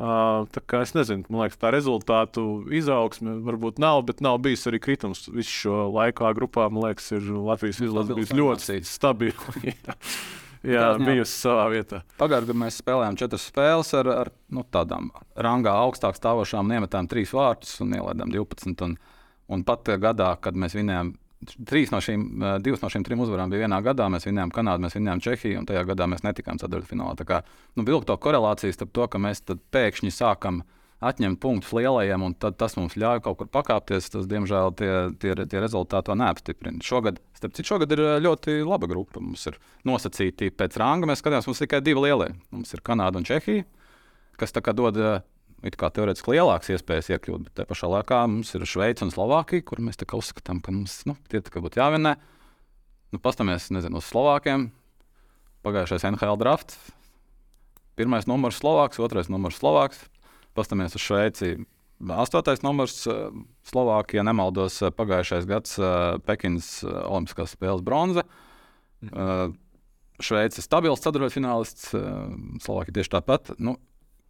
tā 0.00 0.62
kā 0.64 0.80
es 0.84 0.94
nezinu, 0.96 1.26
man 1.28 1.44
liekas, 1.44 1.58
tā 1.60 1.70
rezultātu 1.74 2.42
izaugsme 2.72 3.34
varbūt 3.44 3.80
nav, 3.82 4.00
bet 4.08 4.22
nav 4.24 4.38
bijis 4.40 4.64
arī 4.70 4.80
kritums. 4.80 5.26
Visu 5.28 5.52
šo 5.64 5.80
laiku 5.92 6.30
grupā, 6.36 6.70
man 6.72 6.88
liekas, 6.88 7.10
ir 7.18 7.26
Latvijas 7.28 7.82
izlase 7.84 8.16
bijusi 8.16 8.38
ļoti 8.38 8.78
stabila. 8.88 9.56
Jā, 10.60 10.90
bijusi 11.00 11.32
savā 11.32 11.70
vietā. 11.72 12.02
Pagājušajā 12.20 12.46
gadā 12.46 12.56
mēs 12.62 12.78
spēlējām 12.82 13.16
četras 13.20 13.46
spēles 13.48 13.94
ar, 13.96 14.10
ar 14.12 14.30
nu, 14.52 14.64
tādām 14.68 15.08
rangā 15.36 15.72
augstāk 15.86 16.18
stāvošām, 16.18 16.72
iemetām 16.76 17.08
trīs 17.08 17.32
vārtus 17.36 17.78
un 17.80 17.94
ielaidām 17.96 18.32
12. 18.32 18.84
Un, 18.84 18.98
un 19.48 19.64
pat 19.64 19.88
gadā, 20.02 20.34
kad 20.44 20.56
mēs 20.60 20.76
vinējām 20.76 21.14
Trīs 21.40 21.88
no 21.88 22.02
šīm, 22.04 22.24
divas 22.60 22.82
no 22.82 22.90
šīm 22.92 23.04
trim 23.06 23.22
uzvarām 23.24 23.48
bija 23.48 23.64
vienā 23.64 23.78
gadā. 23.84 24.10
Mēs 24.12 24.26
vinējām 24.28 24.50
Kanādu, 24.52 24.84
mēs 24.84 24.96
vinējām 24.98 25.22
Čehiju, 25.24 25.62
un 25.62 25.68
tajā 25.68 25.86
gadā 25.88 26.04
mēs 26.12 26.20
netikām 26.26 26.60
ceturtfinālā. 26.60 27.14
Tā 27.16 27.24
kā 27.28 27.38
nu, 27.78 27.84
vilkt 27.88 28.10
to 28.10 28.16
korelāciju 28.20 28.76
starp 28.76 28.92
to, 28.92 29.06
ka 29.08 29.20
mēs 29.24 29.40
pēkšņi 29.48 30.12
sākam 30.12 30.60
atņemt 31.00 31.40
punktus 31.40 31.72
lielajiem, 31.72 32.26
un 32.26 32.36
tas 32.36 32.76
mums 32.76 32.98
ļauj 33.00 33.22
kaut 33.24 33.40
kur 33.40 33.48
pakāpties. 33.56 34.10
Tas, 34.12 34.28
diemžēl, 34.28 34.74
tie, 34.76 34.92
tie, 35.16 35.32
tie 35.40 35.64
rezultāti 35.64 36.10
to 36.10 36.18
neapstiprina. 36.20 36.84
Šogad, 36.84 37.22
starp 37.40 37.56
citu, 37.56 37.70
šogad 37.72 37.96
ir 37.96 38.04
ļoti 38.20 38.60
laba 38.60 38.90
grupa. 38.90 39.24
Mums 39.24 39.48
ir 39.48 39.56
nosacīti 39.88 40.52
pēc 40.52 40.76
ranga. 40.82 41.08
Mēs 41.08 41.24
skatāmies, 41.24 41.48
mums 41.48 41.64
ir 41.64 41.70
tikai 41.70 41.80
divi 41.88 42.04
lielie. 42.04 42.34
Mums 42.52 42.76
ir 42.76 42.84
Kanāda 42.84 43.16
un 43.16 43.24
Čehija, 43.24 43.64
kas 44.36 44.52
dod 44.76 45.00
it 45.66 45.76
kā 45.80 45.90
teorētiski 45.92 46.34
lielākas 46.34 46.72
iespējas 46.74 47.10
iekļūt, 47.14 47.46
bet 47.46 47.56
te 47.60 47.66
pašā 47.68 47.90
laikā 47.90 48.20
mums 48.30 48.52
ir 48.56 48.66
Šveice 48.68 49.04
un 49.06 49.12
Slovākija, 49.14 49.64
kur 49.66 49.82
mēs 49.84 50.00
uzskatām, 50.00 50.62
ka 50.64 50.72
mums 50.74 51.00
nu, 51.08 51.16
tie 51.28 51.40
būtu 51.40 51.80
jāvienē. 51.80 52.14
Nu, 53.10 53.18
Pastāmies 53.18 53.68
uz 53.74 54.06
Slovākiem. 54.06 54.70
Pagājušais 55.66 56.06
NHL 56.08 56.38
drafts. 56.40 56.78
Pirmais 57.98 58.24
numurs 58.30 58.60
Slovāks, 58.62 59.00
otrais 59.02 59.28
numurs 59.28 59.58
Slovāks. 59.60 60.06
Pastāmies 60.56 60.94
uz 60.96 61.04
Šveici. 61.04 61.58
Astotais 62.16 62.62
numurs 62.64 63.02
Slovākija, 63.68 64.22
ja 64.22 64.24
nemaldos, 64.24 64.78
pagājušais 64.96 65.44
gads 65.50 65.76
Pekinas 66.24 66.78
Olimpiskās 66.86 67.52
spēles 67.58 67.84
bronza. 67.84 68.24
Mm. 69.04 69.58
Šveice 70.20 70.60
ir 70.60 70.64
stabils 70.64 71.00
ceturtfinālists, 71.04 71.90
Slovākija 72.64 73.00
tieši 73.00 73.12
tāpat. 73.18 73.52
Nu, 73.60 73.76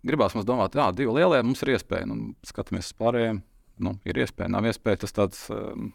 gribās 0.07 0.35
mums 0.37 0.49
domāt, 0.49 0.75
ka 0.77 0.91
divi 0.97 1.15
lielie 1.17 1.41
mums 1.45 1.63
ir 1.65 1.75
iespēja. 1.77 2.09
Nu, 2.11 2.35
skatāmies 2.47 2.91
uz 2.91 2.99
pārējiem, 3.01 3.41
nu, 3.87 3.97
ir 4.09 4.21
iespēja, 4.25 4.51
nav 4.53 4.69
iespēja. 4.71 5.03
Tas 5.05 5.17
tāds, 5.17 5.43
um, 5.55 5.91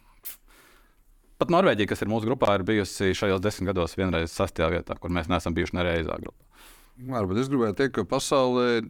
pat 1.41 1.53
Norvēģija, 1.53 1.91
kas 1.91 2.05
ir 2.05 2.11
mūsu 2.11 2.29
grupā, 2.29 2.57
ir 2.57 2.65
bijusi 2.67 3.15
šajos 3.17 3.43
desmit 3.43 3.71
gados 3.71 3.97
vienreiz 3.97 4.35
sastajā 4.35 4.71
vietā, 4.77 4.97
kur 4.99 5.13
mēs 5.13 5.31
neesam 5.31 5.57
bijuši 5.57 5.79
nereizā 5.79 6.19
grupā. 6.21 6.63
Varbūt 7.11 7.41
es 7.41 7.51
gribēju 7.51 7.75
teikt, 7.75 7.97
ka 7.97 8.07
pasaulē 8.07 8.85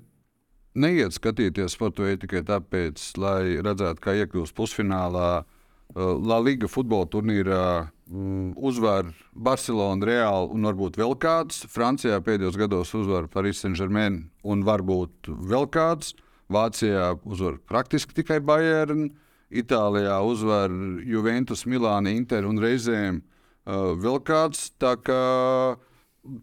neiet 0.77 1.15
skatīties 1.15 1.73
sporta 1.73 2.05
veidu 2.05 2.25
tikai 2.25 2.43
tāpēc, 2.45 3.01
lai 3.17 3.57
redzētu, 3.65 4.03
kā 4.03 4.13
iekļūst 4.21 4.55
pusfinālā. 4.57 5.29
Uh, 5.41 5.51
La 5.95 6.39
Liga 6.41 6.67
futbola 6.67 7.07
turnīrā 7.07 7.65
uzvar 8.05 9.09
Barcelona, 9.33 10.05
Reāli 10.05 10.53
un 10.53 10.67
varbūt 10.67 10.97
vēl 10.99 11.15
kāds. 11.17 11.65
Francijā 11.71 12.19
pēdējos 12.21 12.57
gados 12.59 12.93
uzvar 12.93 13.27
Paris 13.31 13.63
Saint-Germain 13.63 14.29
un 14.43 14.63
varbūt 14.65 15.29
vēl 15.29 15.67
kāds. 15.73 16.13
Vācijā 16.51 17.15
uzvar 17.25 17.57
praktiski 17.65 18.13
tikai 18.13 18.39
Bayern, 18.39 19.09
Itālijā 19.49 20.19
uzvar 20.25 20.69
Juventus, 21.05 21.65
Milāna, 21.65 22.13
Inter 22.13 22.45
un 22.45 22.59
reizēm 22.61 23.21
uh, 23.21 23.95
vēl 23.97 24.21
kāds. 24.25 24.69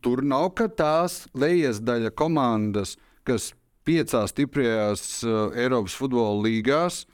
Tur 0.02 0.23
nav 0.23 0.52
tās 0.78 1.26
lejas 1.35 1.81
daļa 1.83 2.11
komandas, 2.14 2.97
kas 3.23 3.52
piecās 3.87 4.35
stiprajās 4.35 5.23
uh, 5.26 5.54
Eiropas 5.54 5.95
futbola 5.99 6.42
līgās 6.42 7.04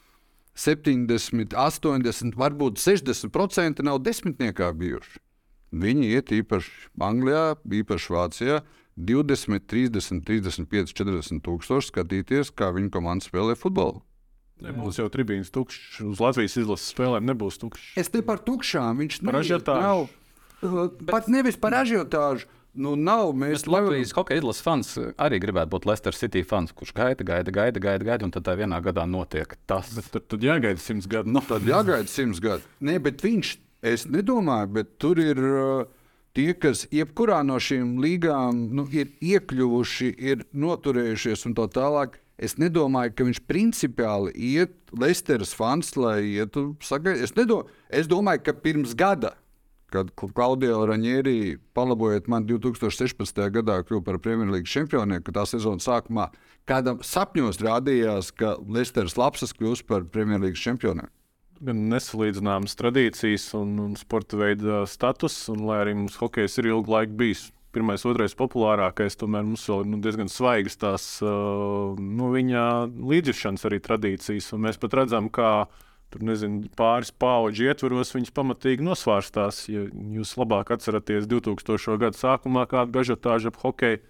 70, 0.58 1.54
80, 1.54 2.34
varbūt 2.38 2.80
60% 2.82 3.84
nav 3.86 4.00
desmitniekā 4.02 4.72
bijuši. 4.74 5.22
Viņi 5.78 6.10
iet 6.16 6.32
īpaši 6.32 6.90
Anglijā, 7.04 7.54
īpaši 7.62 8.12
Vācijā. 8.14 8.60
20, 8.98 9.62
30, 9.70 10.24
35, 10.26 10.90
40 10.98 11.42
tūkstoši 11.46 11.92
skatīties, 11.92 12.50
kā 12.50 12.72
viņa 12.74 12.90
komanda 12.96 13.22
spēlē 13.22 13.54
futbolu. 13.54 14.02
Nebūs 14.64 14.98
jau 14.98 15.06
tribīnas 15.12 15.52
tukšs. 15.54 16.00
Uz 16.02 16.18
Latvijas 16.18 16.56
izlases 16.58 16.90
spēlēm 16.90 17.28
nebūs 17.28 17.60
tukšs. 17.62 17.92
Es 18.00 18.10
te 18.10 18.24
par 18.26 18.42
tukšām. 18.42 18.98
Viņš 19.04 19.20
par 19.22 19.38
ažiotāžu. 19.38 20.08
Nav, 20.58 20.96
pat 21.06 21.30
nevis 21.30 21.60
par 21.60 21.76
ažiotāžu. 21.84 22.50
Nu, 22.78 22.94
nav. 22.94 23.32
Mēs 23.34 23.64
tam 23.66 23.74
Latvijas 23.74 24.14
hokeja 24.14 24.38
izlases 24.38 24.62
fans 24.62 24.92
arī 25.18 25.40
gribētu 25.42 25.72
būt 25.74 25.88
Leicester 25.90 26.14
City 26.14 26.44
fans, 26.46 26.70
kurš 26.76 26.94
gaida, 26.94 27.26
gaida, 27.26 27.54
gaida, 27.54 27.82
gaida, 27.82 28.06
gaida 28.06 28.26
un 28.26 28.34
tad 28.34 28.46
tā 28.46 28.54
vienā 28.58 28.78
gadā 28.84 29.02
notiek 29.10 29.56
tas. 29.66 29.90
Bet 29.96 30.12
tad, 30.14 30.28
tad 30.30 30.46
jāgaida 30.46 30.82
simts 30.82 31.10
gadi. 31.10 31.32
Nu, 31.34 31.42
tad 31.42 31.66
jāgaida 31.66 32.06
simts 32.10 32.38
gadi. 32.44 32.62
Nē, 32.86 33.00
bet 33.02 33.24
viņš, 33.24 33.54
es 33.90 34.06
nedomāju, 34.10 34.74
bet 34.78 34.98
tur 35.02 35.22
ir. 35.22 35.42
Uh, 35.42 35.86
tie, 36.38 36.52
kas 36.54 36.84
jebkurā 36.94 37.40
no 37.46 37.58
šīm 37.58 37.96
līgām 38.02 38.68
nu, 38.78 38.84
ir 38.94 39.10
iekļuvuši, 39.24 40.12
ir 40.30 40.44
noturējušies 40.54 41.48
un 41.48 41.56
tā 41.58 41.66
tālāk, 41.74 42.20
es 42.38 42.54
nedomāju, 42.62 43.16
ka 43.16 43.26
viņš 43.26 43.40
principiāli 43.50 44.34
iet 44.52 44.76
Leicesteras 44.94 45.50
fans, 45.56 45.96
lai 45.98 46.20
ietu 46.36 46.70
sagaidīt. 46.84 47.26
Es, 47.26 47.34
nedo, 47.34 47.64
es 47.90 48.06
domāju, 48.10 48.44
ka 48.46 48.54
pirms 48.54 48.94
gada 48.98 49.34
kad 49.92 50.10
Klaudija 50.16 50.78
Raņēri, 50.88 51.58
palabojot 51.76 52.28
man 52.30 52.46
2016. 52.48 53.40
gadā, 53.54 53.80
kļuva 53.86 54.04
par 54.06 54.20
Premjerlīgas 54.24 54.74
čempionu, 54.74 55.20
ka 55.24 55.34
tā 55.40 55.46
sezonas 55.48 55.88
sākumā 55.88 56.28
kādam 56.68 57.02
sapņos 57.04 57.62
rādījās, 57.64 58.32
ka 58.36 58.56
Leicesters 58.68 59.16
Lapsas 59.20 59.54
kļūs 59.56 59.84
par 59.88 60.06
Premjerlīgas 60.12 60.64
čempionu. 60.64 61.08
Gan 61.64 61.88
nesalīdzināmas 61.90 62.76
tradīcijas 62.78 63.50
un, 63.58 63.78
un 63.82 63.94
sporta 63.98 64.38
veida 64.38 64.84
status, 64.86 65.40
un 65.50 65.64
lai 65.66 65.80
arī 65.82 65.96
mums 65.98 66.18
hokejs 66.20 66.60
ir 66.60 66.70
ilgu 66.70 66.94
laiku 66.94 67.16
bijis 67.18 67.48
pirmais, 67.74 68.04
otrais 68.08 68.34
populārākais, 68.38 69.18
tomēr 69.20 69.44
mums 69.46 69.66
vēl 69.68 69.84
ir 69.84 69.90
nu, 69.92 69.98
diezgan 70.02 70.30
svaigas 70.32 70.78
tās 70.80 71.04
uh, 71.22 71.98
nu, 71.98 72.30
viņa 72.32 72.62
līdzjūšanas 72.96 73.66
arī 73.68 73.80
tradīcijas. 73.84 74.52
Un 74.56 74.64
mēs 74.66 74.80
pat 74.80 74.96
redzam, 75.02 75.28
kā 75.32 75.68
tur 76.12 76.24
nezinu, 76.26 76.68
pāris 76.78 77.10
pauģu 77.12 77.68
ietvaros 77.70 78.14
viņas 78.14 78.34
pamatīgi 78.36 78.86
nosvārstās. 78.86 79.64
Ja 79.72 79.86
jūs 80.18 80.36
labāk 80.40 80.72
atceraties 80.76 81.28
2000. 81.30 81.98
gada 82.00 82.18
sākumā, 82.18 82.68
kāda 82.70 82.92
bija 82.92 83.08
ažiotāža 83.08 83.52
ap 83.52 83.60
hokeju, 83.64 84.04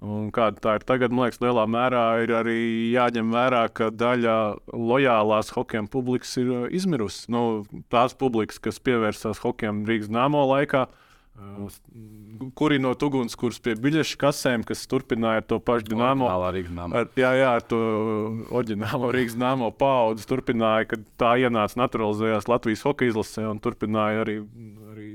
Un 0.00 0.30
kāda 0.32 0.56
tā 0.64 0.74
ir 0.78 0.84
tagad, 0.88 1.12
man 1.12 1.26
liekas, 1.26 1.42
lielā 1.44 1.66
mērā 1.68 2.04
ir 2.22 2.30
arī 2.32 2.60
jāņem 2.88 3.34
vērā, 3.34 3.66
ka 3.68 3.90
daļa 3.92 4.36
lojālās 4.72 5.52
hokeja 5.52 5.82
publikas 5.92 6.30
ir 6.40 6.48
uh, 6.54 6.62
izmirusi. 6.72 7.26
Nu, 7.28 7.66
tās 7.92 8.14
publikas, 8.16 8.56
kas 8.64 8.80
pievērsās 8.80 9.42
hokejam 9.44 9.82
Rīgas 9.84 10.08
nāmo 10.08 10.46
laikā, 10.54 10.86
uh, 10.86 11.09
kuri 12.56 12.78
no 12.82 12.92
ugunskurs 12.94 13.60
pie 13.62 13.74
biļešu 13.80 14.18
kasēm, 14.20 14.64
kas 14.68 14.86
turpināja 14.90 15.44
to 15.46 15.60
pašu 15.62 15.90
dīnāmo. 15.90 16.28
Jā, 17.20 17.32
jā, 17.38 17.54
ar 17.60 17.64
to 17.66 17.80
oriģinālo 18.48 19.12
Rīgas 19.14 19.38
nāmo 19.40 19.70
paudzi 19.74 20.28
turpināja, 20.30 20.90
kad 20.94 21.08
tā 21.20 21.34
ienāca 21.42 21.80
naturalizējās 21.82 22.48
Latvijas 22.50 22.84
hokeja 22.88 23.14
izlasē 23.14 23.48
un 23.50 23.62
turpināja 23.62 24.24
arī, 24.26 24.38
arī 24.92 25.10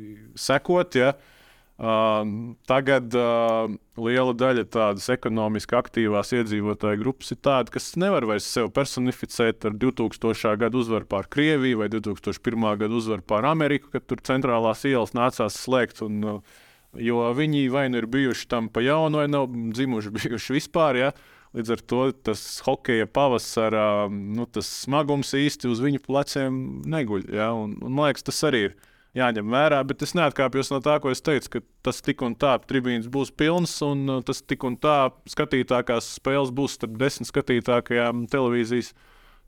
sekot. 0.47 0.99
Ja. 0.99 1.13
Uh, 1.15 1.34
Uh, 1.75 2.21
tagad 2.63 3.11
uh, 3.19 3.67
liela 3.99 4.31
daļa 4.31 4.63
tādas 4.71 5.09
ekonomiski 5.11 5.75
aktīvās 5.75 6.29
iedzīvotāju 6.37 7.01
grupas 7.01 7.33
ir 7.35 7.41
tāda, 7.43 7.73
kas 7.73 7.89
nevar 7.99 8.23
vairs 8.29 8.47
sevi 8.47 8.71
personificēt 8.71 9.67
ar 9.67 9.75
2000. 9.81 10.53
gada 10.61 10.79
uzvaru 10.79 11.09
pār 11.11 11.27
Krieviju 11.27 11.81
vai 11.81 11.89
2001. 11.91 12.69
gada 12.79 12.95
uzvaru 12.95 13.27
pār 13.27 13.49
Ameriku, 13.51 13.91
kad 13.91 14.07
tur 14.07 14.23
centrālās 14.23 14.85
ielas 14.87 15.11
nācās 15.17 15.59
slēgt. 15.65 15.99
Un, 16.07 16.23
uh, 16.23 16.63
jo 16.95 17.19
viņi 17.35 17.67
vai 17.73 17.89
nu 17.91 17.99
ir 17.99 18.07
bijuši 18.07 18.47
tam 18.47 18.69
pa 18.71 18.83
jaunu, 18.85 19.19
vai 19.19 19.27
nav 19.27 19.49
dzimuši 19.51 20.13
bijuši 20.19 20.55
vispār. 20.55 21.01
Ja? 21.01 21.11
Līdz 21.55 21.75
ar 21.75 21.83
to 21.87 22.01
tas 22.27 22.41
hokeja 22.65 23.07
pavasara 23.07 24.07
nu, 24.11 24.47
tas 24.47 24.67
smagums 24.83 25.35
īsti 25.35 25.69
uz 25.71 25.83
viņu 25.83 26.03
pleciem 26.07 26.57
neguļ. 26.87 27.29
Ja? 27.35 27.53
Un, 27.55 27.77
un, 27.81 27.95
man 27.95 28.09
liekas, 28.09 28.27
tas 28.27 28.43
arī 28.47 28.69
ir 28.69 28.77
jāņem 29.15 29.51
vērā. 29.51 29.81
Bet 29.87 30.03
es 30.05 30.13
neatkāpjos 30.17 30.71
no 30.73 30.81
tā, 30.83 30.97
ko 31.01 31.11
es 31.13 31.23
teicu, 31.25 31.55
ka 31.55 31.63
tas 31.87 32.01
tik 32.05 32.23
un 32.25 32.35
tā 32.39 32.55
tribīns 32.67 33.07
būs 33.11 33.31
pilns, 33.37 33.77
un 33.85 34.05
uh, 34.09 34.21
tas 34.25 34.43
tik 34.43 34.65
un 34.67 34.77
tā 34.81 35.09
skatītākās 35.31 36.15
spēles 36.19 36.53
būs 36.55 36.77
starp 36.79 36.97
desmit 37.01 37.31
skatītākajām 37.31 38.25
televīzijas 38.31 38.93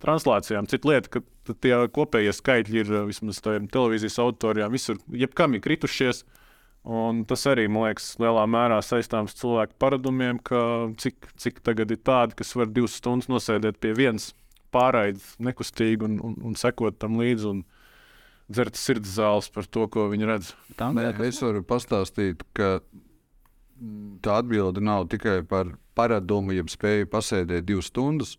translācijām. 0.04 0.70
Cita 0.70 0.92
lieta, 0.92 1.18
ka 1.18 1.56
tie 1.64 1.76
kopējie 1.94 2.34
skaitļi 2.40 2.84
ir 2.84 2.92
uh, 2.96 3.06
vismaz 3.10 3.42
tādiem 3.44 3.70
televīzijas 3.74 4.20
auditorijām 4.24 4.76
visur, 4.76 5.00
jebkam 5.12 5.58
ir 5.58 5.66
kritušies. 5.66 6.24
Un 6.88 7.26
tas 7.28 7.42
arī, 7.52 7.66
man 7.68 7.90
liekas, 7.90 8.14
lielā 8.22 8.46
mērā 8.48 8.78
saistāms 8.86 9.34
cilvēku 9.36 9.76
paradumiem, 9.82 10.38
ka 10.40 10.88
cik, 11.02 11.34
cik 11.36 11.58
tagad 11.66 11.92
ir 11.92 12.00
tādi, 12.00 12.38
kas 12.40 12.54
var 12.56 12.70
divas 12.72 12.96
stundas 12.96 13.28
nosēdēt 13.28 13.82
pie 13.84 13.92
vienas 13.98 14.30
pārraides, 14.72 15.34
nekustīgi 15.44 16.08
un, 16.08 16.16
un, 16.24 16.38
un 16.48 16.56
sekot 16.56 16.96
tam 17.02 17.20
līdzi. 17.20 17.50
Un, 17.52 17.66
dzert 18.51 18.80
sirds 18.80 19.18
zāles 19.18 19.50
par 19.54 19.68
to, 19.68 19.86
ko 19.92 20.08
viņi 20.12 20.30
redz. 20.30 20.54
Tā, 20.80 20.89
Nē, 20.96 21.12
es 21.27 21.42
varu 21.44 21.63
pastāstīt, 21.68 22.44
ka 22.58 22.77
tā 24.24 24.39
atbilde 24.42 24.82
nav 24.84 25.08
tikai 25.12 25.42
par 25.48 25.75
paradumu, 25.98 26.56
jeb 26.56 26.72
spēju 26.72 27.10
pasēdēt 27.12 27.68
divas 27.68 27.92
stundas. 27.92 28.36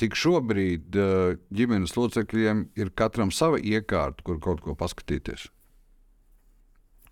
Cik 0.00 0.16
šobrīd 0.16 0.96
uh, 0.96 1.38
ģimenes 1.52 1.92
locekļiem 1.98 2.68
ir 2.80 2.92
katram 2.96 3.32
sava 3.34 3.58
iekārta, 3.60 4.24
kur 4.24 4.38
kaut 4.40 4.62
ko 4.64 4.74
paskatīties? 4.78 5.50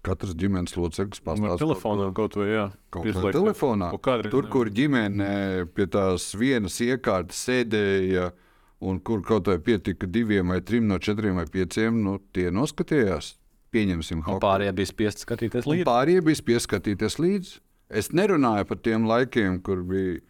Katrs 0.07 0.33
ģimenes 0.39 0.73
loceklis 0.79 1.21
pastāv 1.21 1.59
telefonā 1.61 2.07
kaut 2.17 2.39
vai 2.39 2.47
jā. 2.49 2.65
Kaut 2.95 3.11
vai 3.19 3.33
telefonā. 3.35 3.91
Tur, 4.31 4.47
kur 4.49 4.71
ģimene 4.73 5.67
pie 5.75 5.89
tās 5.91 6.31
vienas 6.39 6.79
iekārtas 6.87 7.43
sēdēja 7.45 8.31
uh, 8.31 8.45
un 8.81 9.01
kur 9.03 9.23
kaut 9.27 9.51
vai 9.51 9.59
pietika 9.63 10.07
diviem 10.07 10.55
vai 10.55 10.61
trim 10.63 10.87
no 10.87 10.99
četriem 11.03 11.39
vai 11.39 11.47
pieciem, 11.51 12.03
nu, 12.05 12.19
tie 12.35 12.49
noskatījās. 12.55 13.35
Pieņemsim, 13.75 14.23
ka 14.25 14.39
pārējie 14.41 14.73
bija 14.79 14.89
spiest 14.89 15.25
skatīties 15.27 15.67
līdzi. 15.69 15.85
Pārējie 15.89 16.25
bija 16.25 16.41
spiest 16.41 16.69
skatīties 16.71 17.19
līdzi. 17.21 17.59
Es 18.01 18.11
nerunāju 18.17 18.69
par 18.69 18.81
tiem 18.85 19.05
laikiem, 19.09 19.59
kur 19.65 19.83
bija 19.89 20.21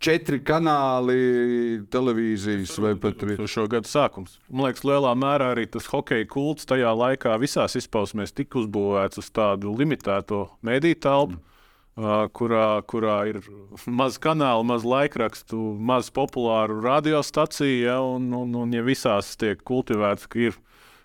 četri 0.00 0.38
kanāli, 0.46 1.82
televīzijas 1.92 2.76
vai 2.82 2.94
pat 3.00 3.24
arī 3.26 3.36
šo 3.50 3.66
gadu 3.70 3.90
sākums. 3.90 4.38
Man 4.48 4.68
liekas, 4.68 4.86
lielā 4.86 5.12
mērā 5.18 5.50
arī 5.56 5.66
tas 5.70 5.90
hokeja 5.90 6.28
kults 6.30 6.68
tajā 6.70 6.92
laikā 6.94 7.34
visās 7.42 7.76
izpausmēs 7.80 8.34
tika 8.36 8.62
uzbūvēts 8.62 9.20
uz 9.22 9.30
tādu 9.34 9.74
limitēto 9.76 10.46
mediju 10.66 11.00
telpu. 11.02 11.40
Mm 11.40 11.49
kurā, 11.96 12.82
kurā 12.86 13.16
ir 13.30 13.40
maz 13.86 14.18
kanālu, 14.18 14.64
maz 14.64 14.84
laikrakstu, 14.84 15.56
maz 15.78 16.10
populāru 16.10 16.80
radiostaciju. 16.84 17.82
Ja, 17.84 18.00
un, 18.02 18.30
un, 18.34 18.54
un 18.54 18.72
ja 18.72 18.82
visās 18.82 19.36
tiek 19.40 19.62
kultivēts, 19.64 20.28
ka 20.30 20.38
ir 20.50 20.60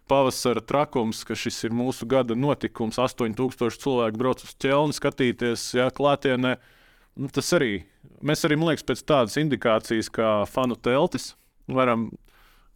pavasara 0.08 0.62
trakums, 0.62 1.24
ka 1.26 1.36
šis 1.36 1.64
ir 1.66 1.74
mūsu 1.74 2.06
gada 2.06 2.36
notikums, 2.38 3.00
8000 3.02 3.82
cilvēku 3.82 4.22
brauc 4.22 4.46
uz 4.46 4.54
ķelni 4.62 4.94
skatīties 4.94 5.74
ja, 5.80 5.90
klātienē. 5.90 6.58
Nu, 7.16 7.32
tas 7.32 7.50
arī 7.56 7.86
mēs 8.26 8.46
arī, 8.46 8.58
man 8.60 8.72
liekas, 8.72 8.86
pēc 8.86 9.04
tādas 9.08 9.38
indikācijas 9.40 10.12
kā 10.14 10.30
fanu 10.50 10.78
teltis 10.78 11.34
varam 11.68 12.10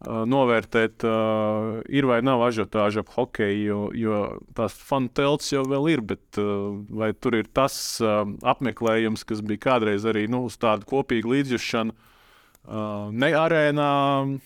novērtēt, 0.00 1.04
uh, 1.04 1.80
ir 1.92 2.06
vai 2.08 2.20
nav 2.24 2.40
ažiotāža 2.46 3.02
ap 3.04 3.10
hokeju, 3.12 3.64
jo, 3.66 3.80
jo 3.92 4.20
tās 4.56 4.72
fanu 4.72 5.10
telts 5.12 5.50
jau 5.52 5.64
ir, 5.92 6.00
bet 6.00 6.40
uh, 6.40 6.78
vai 6.88 7.12
tur 7.12 7.36
ir 7.36 7.50
tas 7.52 7.74
uh, 8.00 8.22
apmeklējums, 8.40 9.26
kas 9.28 9.44
bija 9.44 9.66
kādreiz 9.66 10.06
arī 10.08 10.24
nu, 10.32 10.46
uz 10.48 10.56
tādu 10.56 10.88
kopīgu 10.88 11.34
līdzjūšanu, 11.34 11.92
uh, 11.92 13.12
ne 13.12 13.32
arēnā, 13.36 13.90
nu, 14.30 14.40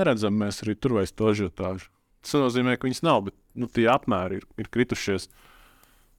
neredzam 0.00 0.34
mēs 0.42 0.64
arī 0.66 0.74
tur 0.74 0.98
vairs 0.98 1.14
to 1.14 1.30
ažiotāžu. 1.30 1.86
Tas 2.22 2.34
nozīmē, 2.38 2.74
ka 2.74 2.86
viņas 2.88 3.04
nav, 3.06 3.24
bet 3.30 3.38
nu, 3.54 3.70
tie 3.70 3.86
apmēri 3.90 4.42
ir, 4.42 4.50
ir 4.58 4.70
kritušies. 4.74 5.30
Uh, 5.30 5.51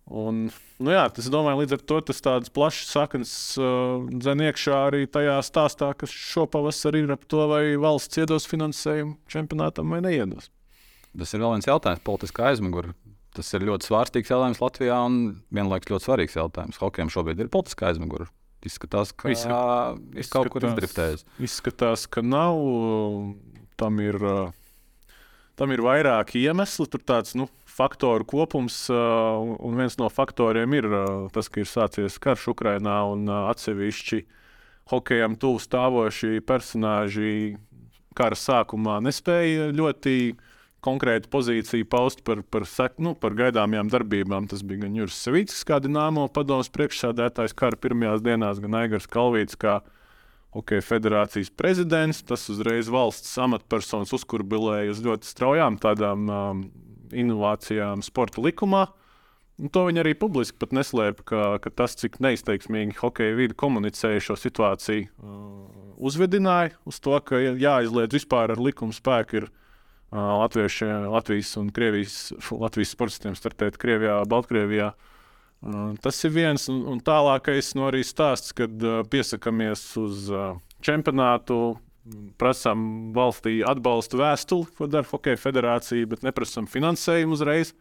Un, 0.04 0.50
nu 0.84 0.92
jā, 0.92 1.06
tas, 1.16 1.30
domāju, 1.32 1.62
līdz 1.62 1.78
ar 1.78 1.84
to 1.88 2.00
tas 2.10 2.20
tāds 2.24 2.52
plašs 2.52 2.89
saknes 2.92 3.32
uh, 3.56 4.04
dzen 4.12 4.44
iekšā 4.50 4.80
arī 4.89 5.06
tajā 5.08 5.38
stāstā, 5.48 5.94
kas 5.96 6.12
šopavasar 6.12 6.98
ir 7.00 7.13
ap 7.16 7.24
to, 7.32 7.46
vai 7.48 7.78
valsts 7.80 8.20
iedos 8.20 8.50
finansējumu 8.52 9.16
čempionātam 9.32 9.96
vai 9.96 10.02
neiedos. 10.04 10.52
Tas 11.13 11.32
ir 11.32 11.44
vēl 11.46 11.56
viens 11.56 11.70
jautājums, 11.70 12.04
politiskā 12.04 12.50
aizmugure. 12.52 12.92
Tas 13.34 13.50
ir 13.56 13.66
ļoti 13.66 13.88
svārstīgs 13.88 14.30
jautājums 14.30 14.62
Latvijā 14.62 14.98
un 15.08 15.20
vienlaikus 15.54 15.94
ļoti 15.94 16.06
svarīgs 16.06 16.36
jautājums. 16.38 16.78
Hokejam 16.82 17.10
šobrīd 17.13 17.42
ir 17.42 17.54
politiskā 17.54 17.89
aizmugure. 17.89 18.28
Izskatās, 18.63 19.12
ka 19.16 19.32
viņš 19.32 19.46
ir 20.20 20.28
kaut 20.32 20.52
kur 20.54 20.68
izdriftējis. 20.70 21.26
Izskatās, 21.44 22.06
ka 22.08 22.24
nav. 22.24 22.60
Tam 23.80 23.98
ir, 24.04 24.20
tam 25.60 25.74
ir 25.74 25.84
vairāki 25.84 26.44
iemesli. 26.46 26.88
Tur 26.94 27.02
tāds, 27.04 27.34
nu, 27.39 27.50
faktoru 27.74 28.26
kopums, 28.30 28.86
un 28.90 29.78
viens 29.80 29.98
no 29.98 30.10
faktoriem 30.14 30.78
ir 30.78 30.88
tas, 31.34 31.50
ka 31.50 31.64
ir 31.64 31.70
sācies 31.70 32.20
karš 32.22 32.52
Ukrajinā 32.54 33.00
un 33.10 33.28
atsevišķi 33.34 34.24
hokejam 34.92 35.38
tuvu 35.40 35.62
stāvošie 35.64 36.42
personāļi 36.46 37.32
kara 38.18 38.38
sākumā 38.38 39.00
nespēja 39.04 39.72
ļoti 39.74 40.36
konkrētu 40.84 41.30
pozīciju 41.32 41.88
paust 41.90 42.24
par, 42.28 42.42
par, 42.44 42.68
sek, 42.68 42.98
nu, 43.04 43.14
par 43.16 43.36
gaidāmajām 43.40 43.90
darbībām. 43.92 44.50
Tas 44.52 44.66
bija 44.68 44.84
gan 44.84 44.98
Juris 45.00 45.20
Savīts, 45.24 45.64
kā 45.68 45.80
Dienāmo 45.84 46.28
padomus 46.34 46.72
priekšsādētājs 46.76 47.56
kara 47.58 47.80
pirmajās 47.80 48.24
dienās, 48.26 48.60
gan 48.64 48.82
Aigars 48.84 49.08
Kalvīts, 49.12 49.60
kā 49.60 49.80
Hokeja 50.54 50.84
federācijas 50.86 51.50
prezidents. 51.58 52.20
Tas 52.28 52.44
uzreiz 52.52 52.92
valsts 52.92 53.32
amatpersonas 53.42 54.12
uzkurbilēja 54.14 54.92
uz 54.94 55.00
ļoti 55.06 55.32
straujām 55.32 55.80
tādām 55.82 56.28
um, 56.30 56.66
inovācijām 57.15 58.04
sporta 58.06 58.43
likumā. 58.43 58.88
Un 59.62 59.69
to 59.69 59.86
viņi 59.86 60.02
arī 60.02 60.15
publiski 60.17 60.65
neslēpa, 60.73 61.26
ka, 61.30 61.41
ka 61.62 61.69
tas, 61.69 61.93
cik 61.99 62.17
neizteiksmīgi 62.23 62.97
hokeja 62.97 63.36
vidi 63.38 63.54
komunicēja 63.58 64.23
šo 64.26 64.38
situāciju, 64.39 65.06
uh, 65.21 65.84
uzvedināja 66.02 66.73
uz 66.89 66.97
to, 67.04 67.13
ka 67.21 67.38
jāizliedz 67.38 68.17
vispār 68.17 68.56
ar 68.56 68.62
likuma 68.62 68.95
spēku 68.97 69.43
ir 69.43 69.47
uh, 69.47 70.41
Latvieši, 70.41 70.89
Latvijas 71.13 71.54
un 71.62 71.69
Krievijas, 71.76 72.17
Latvijas 72.49 72.95
sportistiem 72.97 73.38
startēt 73.38 73.78
Krievijā, 73.82 74.23
Baltkrievijā. 74.30 74.91
Uh, 75.63 75.93
tas 76.02 76.17
ir 76.26 76.34
viens, 76.34 76.65
un, 76.73 76.82
un 76.89 76.99
tālākais 77.06 77.76
no 77.78 77.88
arī 77.91 78.02
stāsts, 78.04 78.58
kad 78.58 78.73
uh, 78.82 79.04
piesakāmies 79.06 79.86
uz 80.02 80.28
uh, 80.34 80.58
čempionātu 80.84 81.78
prasām 82.39 83.13
valstī 83.16 83.62
atbalstu 83.66 84.20
vēstuli, 84.20 84.70
ko 84.78 84.88
dara 84.92 85.08
Hokeja 85.08 85.39
federācija, 85.39 86.08
bet 86.10 86.26
neprasām 86.26 86.68
finansējumu 86.70 87.38
uzreiz. 87.38 87.74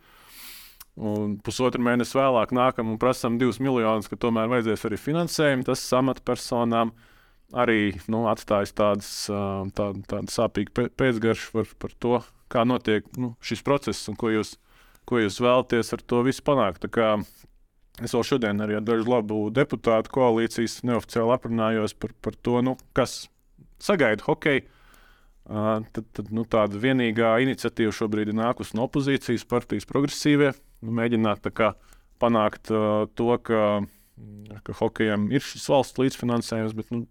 Un 0.93 1.39
pusotru 1.41 1.81
mēnesi 1.83 2.19
vēlāk 2.19 2.53
nākam 2.53 2.91
un 2.93 3.01
prasām 3.01 3.39
divus 3.41 3.59
miljonus, 3.65 4.11
ka 4.13 4.19
tomēr 4.21 4.51
vajadzēs 4.53 4.85
arī 4.89 4.99
finansējumu. 5.01 5.65
Tas 5.67 5.87
amatpersonām 5.97 6.93
arī 7.57 7.95
nu, 8.13 8.27
atstājis 8.31 8.75
tādas, 8.77 9.13
tādu, 9.77 10.05
tādu 10.09 10.33
sāpīgu 10.33 10.91
pēcgaršu 11.01 11.57
par, 11.57 11.73
par 11.81 11.97
to, 11.97 12.21
kā 12.53 12.67
notiek 12.69 13.09
nu, 13.17 13.33
šis 13.45 13.65
process 13.65 14.13
un 14.13 14.21
ko 14.21 14.35
jūs, 14.35 14.59
ko 15.09 15.23
jūs 15.23 15.41
vēlaties 15.43 15.97
ar 15.97 16.05
to 16.05 16.21
visu 16.29 16.45
panākt. 16.45 16.85
Es 18.03 18.13
vēl 18.13 18.25
šodien 18.25 18.61
arī 18.65 18.77
ar 18.79 18.85
dažu 18.85 19.09
labu 19.09 19.47
deputātu 19.53 20.13
koalīcijas 20.13 20.81
neoficiāli 20.89 21.35
aprunājos 21.35 21.97
par, 21.97 22.13
par 22.25 22.37
to, 22.37 22.61
nu, 22.65 22.77
kas 22.97 23.27
sagaidu 23.83 24.29
hokeju. 24.29 24.67
Uh, 25.43 25.81
tad, 25.91 26.07
tad 26.15 26.29
nu, 26.31 26.45
tāda 26.47 26.79
vienīgā 26.79 27.33
iniciatīva 27.43 27.91
šobrīd 27.97 28.31
ir 28.31 28.37
nākusi 28.39 28.77
no 28.79 28.87
opozīcijas 28.87 29.43
partijas 29.51 29.89
progresīvie. 29.91 30.53
Nu, 30.87 30.95
mēģināt 30.95 31.49
kā, 31.51 31.73
panākt 32.23 32.71
uh, 32.71 33.09
to, 33.19 33.35
ka 33.43 33.83
ka 34.65 34.77
hokejam 34.79 35.29
ir 35.33 35.45
šis 35.45 35.69
valsts 35.73 36.01
līdzfinansējums, 36.01 36.75
bet 36.77 36.91
nu, 36.95 37.05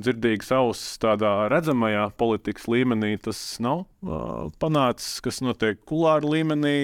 dzirdīgas 0.00 0.52
ausis 0.56 0.98
tādā 1.02 1.32
redzamajā 1.52 2.06
politikas 2.20 2.66
līmenī 2.70 3.14
tas 3.22 3.38
nav 3.62 3.84
uh, 3.84 4.48
panācis. 4.62 5.20
Kas 5.24 5.42
notiek 5.44 5.80
kulāra 5.88 6.26
līmenī, 6.26 6.76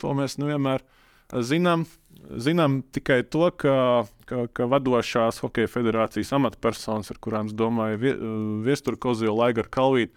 to 0.00 0.14
mēs 0.16 0.38
nevienmēr 0.40 0.84
zinām. 1.40 1.86
Zinām 2.38 2.82
tikai 2.94 3.24
to, 3.26 3.48
ka, 3.58 4.04
ka, 4.30 4.44
ka 4.54 4.66
vadošās 4.70 5.40
hokeja 5.42 5.68
federācijas 5.68 6.30
amatpersonas, 6.36 7.10
ar 7.10 7.18
kurām 7.20 7.48
es 7.50 7.56
domāju, 7.58 7.98
Viestura 8.62 8.96
Kozila, 9.00 9.34
Laiga 9.40 9.64
Kalvīta, 9.66 10.14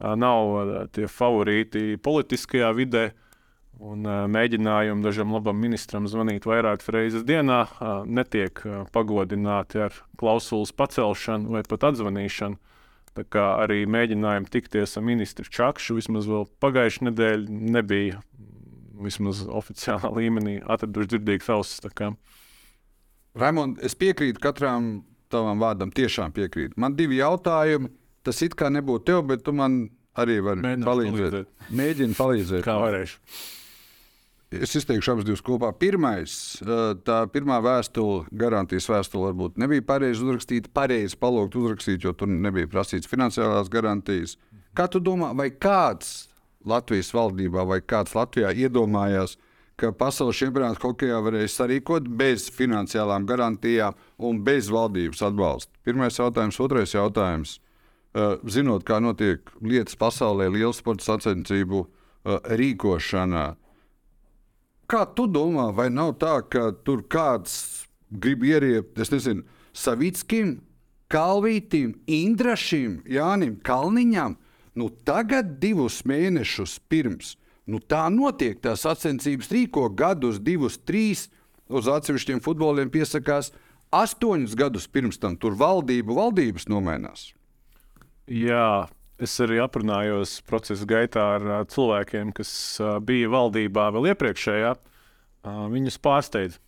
nav 0.00 0.88
tie 0.92 1.06
favorīti 1.08 2.00
politiskajā 2.02 2.72
vidē. 2.76 3.06
Un 3.76 4.08
mēģinājumi 4.32 5.04
dažam 5.04 5.34
labam 5.36 5.58
ministram 5.60 6.06
zvanīt 6.08 6.46
vairākas 6.48 6.88
reizes 6.92 7.26
dienā 7.28 7.66
netiek 8.08 8.62
pagodināti 8.92 9.82
ar 9.84 9.98
klausulas 10.16 10.72
pacelšanu 10.72 11.52
vai 11.52 11.62
pat 11.68 11.84
atzvanīšanu. 11.92 12.56
Tā 13.16 13.24
kā 13.32 13.44
arī 13.62 13.84
mēģinājumi 13.88 14.48
tikties 14.52 14.96
ar 14.96 15.04
ministru 15.04 15.44
Čakšu 15.48 15.96
vismaz 15.96 16.26
vēl 16.28 16.48
pagājušajā 16.60 17.10
nedēļā 17.10 17.60
nebija 17.76 18.20
vismaz 19.02 19.42
oficiālā 19.46 20.10
līmenī 20.16 20.56
atraduši 20.64 21.12
dzirdīgas 21.14 21.50
ausis. 21.52 21.82
Raimond, 23.36 23.82
es 23.84 23.96
piekrītu 23.98 24.40
katram 24.40 25.04
tavam 25.32 25.60
vārdam, 25.60 25.92
tiešām 25.92 26.32
piekrītu. 26.36 26.78
Man 26.80 26.96
divi 26.96 27.20
jautājumi. 27.20 27.90
Tas 28.26 28.40
it 28.42 28.56
kā 28.58 28.66
nebūtu 28.74 29.04
tev, 29.06 29.20
bet 29.28 29.44
tu 29.46 29.52
man 29.54 29.84
arī 30.18 30.40
vari 30.42 30.64
Mēģināt 30.64 30.88
palīdzēt. 30.88 31.34
palīdzēt. 31.34 31.76
Mēģini 31.78 32.16
palīdzēt. 32.18 32.64
Kā 32.66 32.74
varēšu? 32.82 33.20
Es 34.56 34.72
izteikšu 34.78 35.12
abas 35.12 35.26
divas 35.26 35.42
kopā. 35.46 35.72
Pirmais, 35.78 36.32
tā 37.06 37.18
pirmā 37.34 37.58
vēstule, 37.62 38.24
garantijas 38.30 38.86
vēstule, 38.90 39.28
varbūt 39.32 39.58
nebija 39.62 39.84
pareizi 39.86 40.22
uzrakstīta, 40.24 40.70
pareizi 40.74 41.18
palūgt 41.18 41.58
uzrakstīt, 41.58 42.06
jo 42.06 42.14
tur 42.18 42.30
nebija 42.30 42.70
prasīts 42.70 43.10
finansiālās 43.10 43.70
garantijas. 43.70 44.36
Kā 44.76 44.86
tu 44.90 45.02
domā, 45.02 45.32
vai 45.36 45.50
kāds 45.50 46.28
Latvijas 46.66 47.12
valdībā 47.14 47.64
vai 47.68 47.80
kāds 47.80 48.14
Latvijā 48.16 48.52
iedomājās, 48.66 49.36
ka 49.76 49.92
pasaules 49.92 50.38
čempionāts 50.40 50.82
hokeja 50.82 51.20
varēs 51.24 51.58
sarīkot 51.58 52.08
bez 52.08 52.48
finansiālām 52.52 53.26
garantijām 53.28 53.96
un 54.18 54.40
bez 54.44 54.70
valdības 54.72 55.22
atbalsta? 55.28 55.72
Pirmais 55.84 56.16
jautājums, 56.18 56.60
otrais 56.60 56.96
jautājums. 56.96 57.58
Zinot, 58.48 58.86
kā 58.88 58.96
notiek 59.04 59.44
lietas 59.60 59.98
pasaulē, 60.00 60.48
lielu 60.48 60.72
sporta 60.72 61.04
sacensību 61.04 61.84
rīkošanā, 62.24 63.50
Kā 64.86 65.02
tu 65.18 65.24
domā, 65.26 65.72
vai 65.74 65.88
nav 65.90 66.12
tā, 66.22 66.36
ka 66.46 66.68
tur 66.86 67.02
kāds 67.10 67.86
grib 68.22 68.44
ieriept, 68.46 68.94
es 69.02 69.10
nezinu, 69.10 69.42
Savickim, 69.74 70.60
Kalvītam, 71.10 71.96
Indrašam, 72.06 73.00
Jānim 73.10 73.56
Kalniņam? 73.66 74.36
Nu, 74.76 74.90
tagad, 75.08 75.56
divus 75.62 76.02
mēnešus 76.08 76.76
pirms, 76.90 77.34
nu, 77.70 77.80
tā 77.80 78.06
notiek. 78.12 78.58
Tās 78.60 78.84
sacensības 78.84 79.48
rīko 79.54 79.88
gadus, 79.96 80.40
divus, 80.42 80.76
trīs. 80.78 81.28
Uz 81.66 81.88
atsevišķiem 81.90 82.38
futboliem 82.44 82.92
piesakās 82.94 83.50
astoņus 83.96 84.54
gadus 84.58 84.86
pirms 84.86 85.18
tam. 85.18 85.34
Tur 85.40 85.56
valdību 85.58 86.14
valdības 86.14 86.68
nomainās. 86.70 87.32
Jā, 88.30 88.86
Es 89.16 89.32
arī 89.40 89.56
aprunājos 89.64 90.42
procesa 90.44 90.84
gaitā 90.84 91.22
ar 91.38 91.44
cilvēkiem, 91.72 92.34
kas 92.36 92.50
bija 93.08 93.30
valdībā 93.32 93.86
vēl 93.94 94.10
iepriekšējā. 94.10 94.74
Viņus 95.72 95.96
pārsteidz 96.04 96.58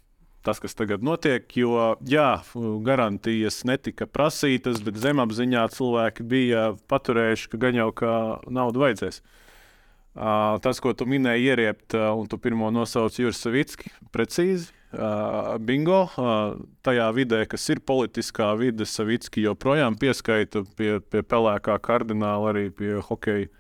tas, 0.46 0.61
kas 0.62 0.77
tagad 0.79 1.03
notiek, 1.05 1.44
jo 1.57 1.96
jā, 2.09 2.29
garantijas 2.87 3.62
netika 3.68 4.07
prasītas, 4.07 4.81
bet 4.85 5.01
zemapziņā 5.01 5.66
cilvēki 5.74 6.27
bija 6.29 6.64
paturējuši, 6.90 7.51
ka 7.53 7.61
gan 7.66 7.79
jau 7.79 7.90
kā 7.96 8.14
naudu 8.46 8.85
vajadzēs. 8.85 9.22
Uh, 10.18 10.57
tas, 10.64 10.81
ko 10.83 10.90
tu 10.98 11.07
minēji, 11.07 11.53
ieriept, 11.53 11.94
uh, 11.94 12.09
un 12.18 12.27
tu 12.27 12.40
pirmo 12.42 12.72
nosauci 12.74 13.22
Juris 13.22 13.38
Savicki, 13.44 13.92
precīzi. 14.14 14.72
Uh, 14.88 15.59
bingo, 15.61 16.07
uh, 16.16 16.57
tajā 16.83 17.07
vidē, 17.14 17.42
kas 17.46 17.68
ir 17.70 17.83
politiskā 17.87 18.48
vide, 18.59 18.87
Savicki 18.88 19.44
joprojām 19.44 19.98
pieskaita 20.01 20.64
pie, 20.79 20.96
pie 21.12 21.22
pelēkā 21.22 21.77
kardināla, 21.85 22.55
arī 22.55 22.64
pie 22.74 22.96
hokeja 23.05 23.51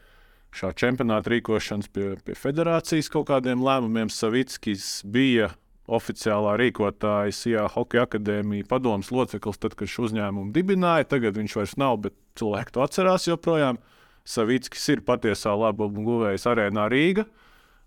šā 0.56 0.72
čempionāta 0.80 1.30
rīkošanas, 1.34 1.92
pie, 1.92 2.14
pie 2.24 2.34
federācijas 2.34 3.12
kaut 3.12 3.28
kādiem 3.30 3.62
lēmumiem. 3.62 4.10
Savickis 4.10 5.02
bija 5.06 5.52
oficiālā 5.88 6.54
rīkotāja 6.60 7.32
SIA 7.34 7.64
Hokeja 7.72 8.04
akadēmija 8.06 8.66
padomus 8.68 9.10
loceklis, 9.14 9.60
tad, 9.60 9.76
kad 9.78 9.90
šo 9.90 10.06
uzņēmumu 10.08 10.52
dibināja. 10.54 11.08
Tagad 11.14 11.38
viņš 11.40 11.56
vairs 11.58 11.76
nav, 11.80 11.96
bet 12.04 12.16
cilvēki 12.38 12.74
to 12.76 12.84
atcerās 12.84 13.28
joprojām. 13.28 13.80
Savickis 14.28 14.84
ir 14.92 15.04
patiesā 15.06 15.54
labuma 15.56 16.04
guvējs 16.04 16.44
arēnā 16.50 16.88
Rīgā. 16.92 17.24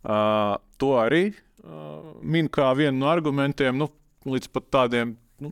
Uh, 0.01 0.55
to 0.81 0.95
arī 0.97 1.27
uh, 1.29 2.15
min 2.25 2.49
kā 2.49 2.71
vienu 2.77 3.03
no 3.03 3.11
argumentiem, 3.11 3.77
nu, 3.77 3.91
līdz 4.25 4.49
pat 4.55 4.71
tādiem 4.73 5.13
nu, 5.43 5.51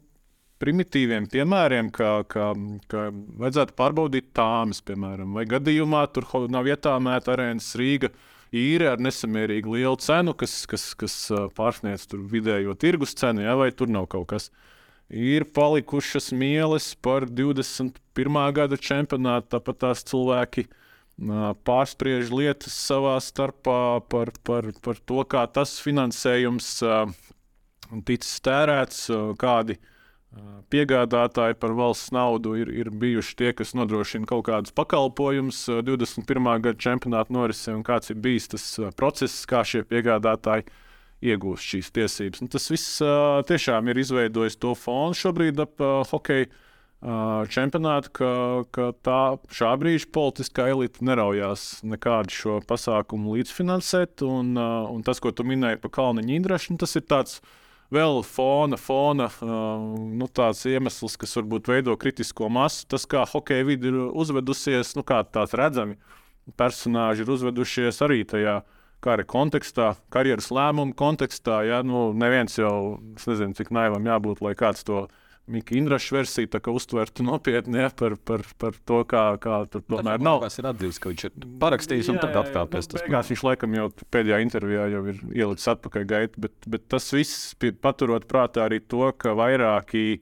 primitīviem 0.61 1.27
piemēriem, 1.29 1.91
kā, 1.93 2.15
kā, 2.29 2.49
kā 2.89 3.03
vajadzētu 3.13 3.77
pārbaudīt 3.77 4.31
tāmas, 4.33 4.81
piemēram, 4.85 5.37
vai 5.37 5.45
gadījumā 5.49 6.07
tur 6.15 6.25
nav 6.49 6.69
ietāmēta 6.69 7.35
arēnas 7.35 7.69
Rīga. 7.77 8.09
Īri 8.55 8.87
ar 8.89 9.01
nesamērīgi 9.01 9.69
lielu 9.69 9.97
cenu, 10.01 10.33
kas, 10.33 10.63
kas, 10.69 10.89
kas 10.97 11.15
pārsniedz 11.57 12.07
vidējo 12.31 12.73
tirgus 12.79 13.13
cenu, 13.17 13.43
ja, 13.45 13.53
vai 13.59 13.69
tur 13.71 13.91
nav 13.91 14.07
kaut 14.09 14.29
kas. 14.31 14.49
Ir 15.09 15.45
palikušas 15.53 16.31
mieles 16.37 16.91
par 17.01 17.25
21. 17.25 17.93
gada 18.53 18.77
čempionātu, 18.77 19.49
tāpat 19.55 19.81
tās 19.85 20.03
cilvēki 20.05 20.67
pārspriež 21.65 22.29
lietas 22.31 22.75
savā 22.87 23.15
starpā 23.21 23.99
par, 24.09 24.31
par, 24.45 24.69
par 24.81 24.99
to, 25.05 25.23
kā 25.29 25.43
tas 25.51 25.79
finansējums 25.83 26.69
ticis 28.05 28.37
tērēts, 28.45 29.07
kādi 29.41 29.79
piegādātāji 30.69 31.57
par 31.57 31.73
valsts 31.77 32.11
naudu 32.13 32.53
ir, 32.59 32.69
ir 32.69 32.91
bijuši 32.93 33.35
tie, 33.39 33.49
kas 33.57 33.73
nodrošina 33.77 34.29
kaut 34.29 34.45
kādus 34.45 34.75
pakalpojumus 34.77 35.63
21. 35.87 36.51
gada 36.61 36.77
čempionāta 36.77 37.33
norisē, 37.33 37.73
un 37.73 37.83
kāds 37.87 38.13
ir 38.13 38.19
bijis 38.21 38.51
tas 38.53 38.67
process, 38.99 39.41
kā 39.49 39.63
šie 39.65 39.81
piegādātāji 39.89 40.67
iegūst 41.25 41.73
šīs 41.73 41.91
tiesības. 41.95 42.43
Un 42.45 42.51
tas 42.53 42.69
viss 42.71 43.01
tiešām 43.49 43.89
ir 43.89 43.99
izveidojis 43.99 44.59
to 44.61 44.75
fonu 44.77 45.17
šobrīd 45.17 45.65
ap 45.65 45.81
hokeju 46.13 46.49
čempionātu, 46.99 48.11
ka, 48.11 48.31
ka 48.75 48.89
tā 49.03 49.21
šā 49.55 49.71
brīža 49.79 50.09
politiskā 50.11 50.67
elite 50.73 51.03
neraujās 51.07 51.79
nekādu 51.87 52.35
šo 52.35 52.57
pasākumu 52.67 53.37
līdzfinansēt. 53.37 54.23
Un, 54.27 54.53
un 54.59 55.03
tas, 55.07 55.21
ko 55.23 55.31
tu 55.31 55.47
minēji 55.47 55.79
par 55.79 55.95
Kalniņa 55.95 56.35
Indrašu, 56.35 56.75
tas 56.79 56.95
ir 56.99 57.07
tāds 57.07 57.39
vēl 57.93 58.21
fona, 58.25 58.77
fona 58.79 59.29
nu, 59.41 60.27
iemesls, 60.69 61.17
kas 61.19 61.37
varbūt 61.39 61.69
veido 61.71 61.95
kritisko 61.99 62.49
masu. 62.49 62.85
Tas, 62.89 63.07
kā 63.09 63.25
hokeja 63.29 63.67
vidi 63.67 63.91
ir 63.91 63.99
uzvedusies, 64.09 64.95
nu, 64.97 65.05
kā 65.07 65.23
tāds 65.23 65.55
redzami 65.57 65.97
personāži 66.57 67.25
ir 67.25 67.31
uzvedušies 67.35 68.01
arī 68.05 68.23
tajā 68.27 68.59
kara 69.03 69.23
kontekstā, 69.23 69.93
karjeras 70.11 70.49
lēmumu 70.51 70.95
kontekstā. 70.97 71.61
Ja? 71.67 71.81
Nu, 71.85 72.09
neviens 72.13 72.57
jau, 72.59 72.99
es 73.17 73.27
nezinu, 73.29 73.55
cik 73.57 73.71
naivam 73.75 74.05
jābūt, 74.09 74.43
lai 74.43 74.55
kāds 74.59 74.83
to 74.87 75.05
izdarītu 75.05 75.28
Mika 75.49 75.75
Indraša 75.75 76.15
versija 76.15 76.61
uztverta 76.69 77.23
nopietni 77.25 77.79
ja, 77.81 77.89
par, 77.89 78.15
par, 78.25 78.43
par 78.61 78.75
to, 78.85 79.01
kā, 79.09 79.23
kā 79.41 79.59
tur 79.71 79.81
tomēr 79.89 80.21
nav. 80.21 80.43
Tas 80.45 80.59
ir 80.61 80.67
atzīts, 80.69 80.99
ka 81.01 81.09
viņš 81.09 81.25
ir 81.25 81.47
parakstījis 81.61 82.11
un 82.13 82.19
jā, 82.19 82.25
tad 82.27 82.37
atkāpies. 82.43 82.89
Nu, 82.91 82.99
beigās 83.01 83.31
viņš 83.33 83.45
laikam 83.47 83.77
jau 83.77 83.87
pēdējā 84.13 84.41
intervijā 84.45 84.89
jau 84.93 85.03
ir 85.09 85.23
ielicis 85.33 85.71
atpakaļ 85.73 86.05
gaitu, 86.09 86.43
bet, 86.45 86.57
bet 86.69 86.85
tas 86.93 87.07
viss 87.15 87.55
paturot 87.81 88.27
prātā 88.29 88.67
arī 88.67 88.81
to, 88.85 89.07
ka 89.17 89.33
vairāki 89.37 90.19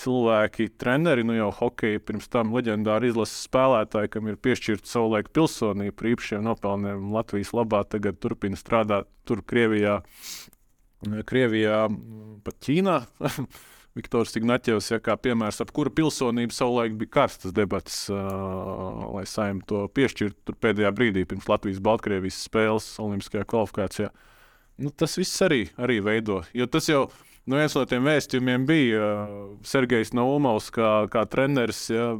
cilvēki, 0.00 0.68
treneri, 0.80 1.24
nu 1.26 1.34
jau 1.34 1.50
hokeja 1.58 2.00
pirms 2.06 2.30
tam 2.30 2.54
leģendāri 2.54 3.10
izlases 3.10 3.42
spēlētāji, 3.48 4.12
kam 4.14 4.30
ir 4.30 4.38
piešķirta 4.40 4.88
savulaik 4.88 5.32
pilsonība 5.34 5.96
par 5.98 6.10
īpašiem 6.12 6.46
nopelniem 6.46 7.10
Latvijas 7.14 7.50
labā, 7.56 7.82
tagad 7.90 8.20
turpina 8.22 8.58
strādāt 8.58 9.10
tur 9.28 9.42
Krievijā, 9.42 9.98
Krievijā 11.26 11.82
pat 12.46 12.62
Ķīnā. 12.64 12.96
Viktors 13.98 14.36
Ignaķevs, 14.38 14.92
ja, 14.92 15.00
kā 15.02 15.16
piemērs, 15.18 15.58
ap 15.64 15.72
kura 15.74 15.90
pilsonību 15.90 16.54
savulaik 16.54 16.94
bija 17.00 17.10
karstas 17.16 17.54
debatas, 17.54 18.04
uh, 18.12 19.08
lai 19.16 19.24
saimnu 19.26 19.66
to 19.66 19.80
piešķirtu 19.96 20.54
pēdējā 20.62 20.92
brīdī 20.94 21.24
pirms 21.26 21.48
Latvijas-Baltkrievijas 21.50 22.38
spēles 22.46 22.86
Olimpiskajā 23.02 23.48
kvalifikācijā. 23.50 24.12
Nu, 24.80 24.92
tas 24.94 25.18
viss 25.18 25.42
arī, 25.42 25.64
arī 25.74 25.98
veido. 26.06 26.38
Jo 26.54 26.68
tas 26.70 26.86
jau 26.86 27.08
nu, 27.50 27.58
viens 27.58 27.74
no 27.74 27.82
tiem 27.90 28.06
vēstījumiem 28.06 28.68
bija 28.68 29.02
uh, 29.02 29.42
Sergejs 29.66 30.14
Naumovs, 30.14 30.70
kā, 30.74 30.92
kā 31.10 31.26
treneris 31.26 31.82
ja, 31.90 32.12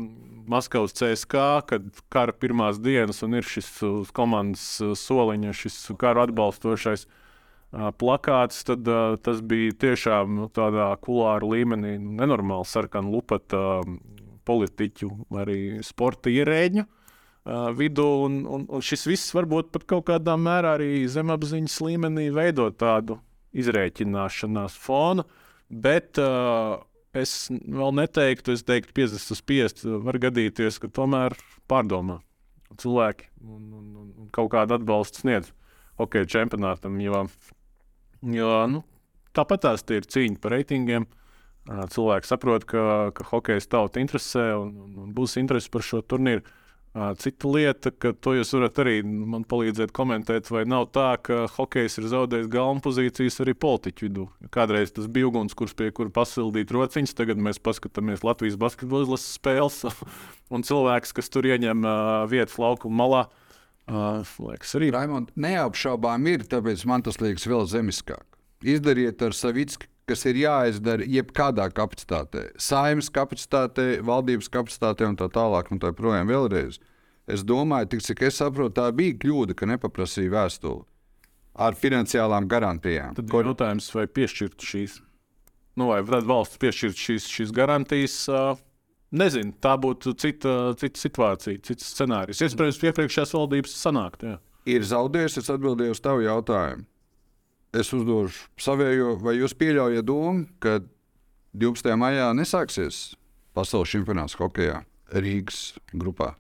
Maskavas 0.51 0.97
CSK, 0.99 1.47
kad 1.71 2.03
kara 2.11 2.35
pirmās 2.35 2.83
dienas 2.83 3.23
un 3.23 3.39
ir 3.39 3.47
šis 3.47 3.71
komandas 4.17 4.67
soliņa, 4.99 5.55
šis 5.55 5.79
kara 6.03 6.27
atbalstošais. 6.27 7.07
Plakāts, 7.71 8.65
tad 8.67 8.89
uh, 8.91 9.15
tas 9.23 9.43
bija 9.47 9.75
tiešām 9.87 10.35
nu, 10.41 10.49
tādā 10.51 10.91
kulāra 11.05 11.47
līmenī, 11.47 11.97
nenormāli 12.03 12.67
sarkana 12.67 13.11
lupata 13.13 13.61
uh, 13.81 13.93
politiķu, 14.49 15.11
arī 15.39 15.61
sporta 15.87 16.33
ierēģu 16.33 16.83
uh, 16.83 17.71
vidū. 17.79 18.09
Un, 18.27 18.41
un, 18.47 18.67
un 18.67 18.83
šis 18.85 19.07
viss 19.07 19.35
varbūt 19.37 19.71
pat 19.75 19.87
kaut 19.91 20.09
kādā 20.11 20.35
mērā 20.41 20.77
arī 20.79 21.05
zemapziņas 21.11 21.77
līmenī 21.87 22.31
veido 22.35 22.71
tādu 22.75 23.21
izrēķināšanās 23.55 24.75
fonu. 24.79 25.27
Bet 25.71 26.19
uh, 26.19 26.81
es 27.15 27.47
vēl 27.51 27.95
neteiktu, 28.01 28.57
es 28.57 28.67
teiktu, 28.67 28.95
50 28.99 29.37
uz 29.37 29.45
50 29.47 30.03
var 30.09 30.19
gadīties, 30.27 30.81
ka 30.83 30.91
tomēr 30.91 31.39
pārdomā 31.71 32.19
cilvēki 32.81 33.31
un, 33.47 33.63
un, 33.75 34.11
un 34.11 34.29
kaut 34.35 34.51
kādu 34.55 34.77
atbalstu 34.79 35.23
sniedz 35.23 35.51
hokeja 36.01 36.29
čempionātam. 36.39 36.99
Jo 37.03 37.25
Jo, 38.21 38.53
nu, 38.69 38.83
tāpat 39.37 39.65
tās 39.65 39.85
ir 39.97 40.07
cīņa 40.09 40.41
par 40.43 40.57
reitingiem. 40.57 41.09
Cilvēki 41.71 42.27
saprot, 42.27 42.65
ka, 42.69 43.11
ka 43.15 43.27
hokeja 43.31 43.63
tauta 43.71 44.01
interesē 44.01 44.53
un, 44.59 44.73
un, 44.97 45.13
būs 45.15 45.37
interesi 45.39 45.71
par 45.71 45.85
šo 45.87 46.01
turnīru. 46.03 46.43
Cita 47.23 47.47
lieta, 47.47 47.93
ka 47.95 48.11
to 48.19 48.33
jūs 48.35 48.51
varat 48.57 48.81
arī 48.83 48.95
man 49.05 49.45
palīdzēt 49.47 49.93
komentēt, 49.95 50.49
vai 50.51 50.65
nav 50.67 50.89
tā, 50.91 51.13
ka 51.23 51.45
hokejs 51.55 52.01
ir 52.01 52.09
zaudējis 52.11 52.49
galvenā 52.51 52.83
pozīcijas 52.83 53.39
arī 53.45 53.55
politiķu 53.55 54.09
vidū. 54.09 54.25
Kādreiz 54.51 54.91
tas 54.97 55.07
bija 55.07 55.29
uguns, 55.29 55.55
kurš 55.55 55.77
pie 55.79 55.93
kura 55.95 56.11
pasildīt 56.17 56.73
rociņas, 56.75 57.15
tagad 57.15 57.39
mēs 57.39 57.63
paskatāmies 57.63 58.27
Latvijas 58.27 58.59
basketbola 58.59 59.07
izlases 59.07 59.39
spēles, 59.39 59.85
un 60.57 60.67
cilvēks, 60.67 61.15
kas 61.21 61.31
tur 61.31 61.47
ieņem 61.47 61.87
uh, 61.87 62.27
vietas 62.33 62.59
laukuma 62.59 63.05
malā, 63.05 63.23
uh, 63.29 63.40
Uh, 63.91 64.23
liekas, 64.47 64.77
arī 64.79 64.93
Raimond, 64.95 65.33
neapšaubām 65.35 66.29
ir, 66.31 66.45
tāpēc 66.47 66.85
man 66.87 67.03
tas 67.03 67.19
liekas 67.19 67.49
vēl 67.51 67.65
zemiskāk. 67.67 68.23
Izdariet 68.63 69.23
ar 69.27 69.35
Savicku, 69.35 69.89
kas 70.07 70.23
ir 70.31 70.39
jāizdara 70.39 71.07
jebkādā 71.11 71.67
kapacitātē, 71.75 72.51
saimnes 72.61 73.11
kapacitātē, 73.15 73.89
valdības 74.07 74.51
kapacitātē 74.53 75.09
un 75.09 75.19
tā 75.19 75.27
tālāk. 75.35 75.73
Un 75.75 75.83
tā 75.83 75.91
projām 75.97 76.31
vēlreiz. 76.31 76.79
Es 77.31 77.43
domāju, 77.47 77.91
tik, 77.93 78.05
cik 78.07 78.25
es 78.29 78.39
saprotu, 78.39 78.77
tā 78.79 78.87
bija 78.95 79.19
kļūda, 79.23 79.59
ka 79.59 79.69
nepaprasīja 79.71 80.35
vēstuli 80.35 80.87
ar 81.61 81.77
finansiālām 81.79 82.47
garantijām. 82.51 83.15
Tad 83.19 83.31
ir 83.31 83.51
jautājums, 83.51 83.91
vai 83.95 84.07
piešķirt 84.07 84.67
šīs, 84.71 84.99
nu, 85.79 85.91
vai 85.91 86.01
valsts 86.07 86.61
piešķirt 86.63 87.07
šīs, 87.07 87.29
šīs 87.31 87.55
garantijas. 87.55 88.17
Uh, 88.31 88.55
Nezinu, 89.11 89.51
tā 89.59 89.73
būtu 89.81 90.13
cita, 90.23 90.51
cita 90.79 91.01
situācija, 91.01 91.59
cits 91.67 91.89
scenārijs. 91.97 92.43
Iespējams, 92.47 92.79
iepriekšējās 92.87 93.33
valdības 93.35 93.73
sanākt. 93.75 94.23
Jā. 94.23 94.37
Ir 94.71 94.85
zaudējis, 94.87 95.41
es 95.41 95.51
atbildēju 95.51 95.97
uz 95.97 96.03
tavu 96.05 96.23
jautājumu. 96.23 96.87
Es 97.75 97.91
uzdošu 97.95 98.45
savējo, 98.59 99.17
vai 99.23 99.37
jūs 99.39 99.55
pieļaujat 99.59 100.07
domu, 100.07 100.45
ka 100.63 100.79
12. 101.59 101.91
maijā 101.99 102.29
nesāksies 102.39 103.17
pasaules 103.55 103.91
čempionāts 103.91 104.37
hokeja 104.39 104.85
Rīgas 105.11 105.73
grupā? 105.91 106.37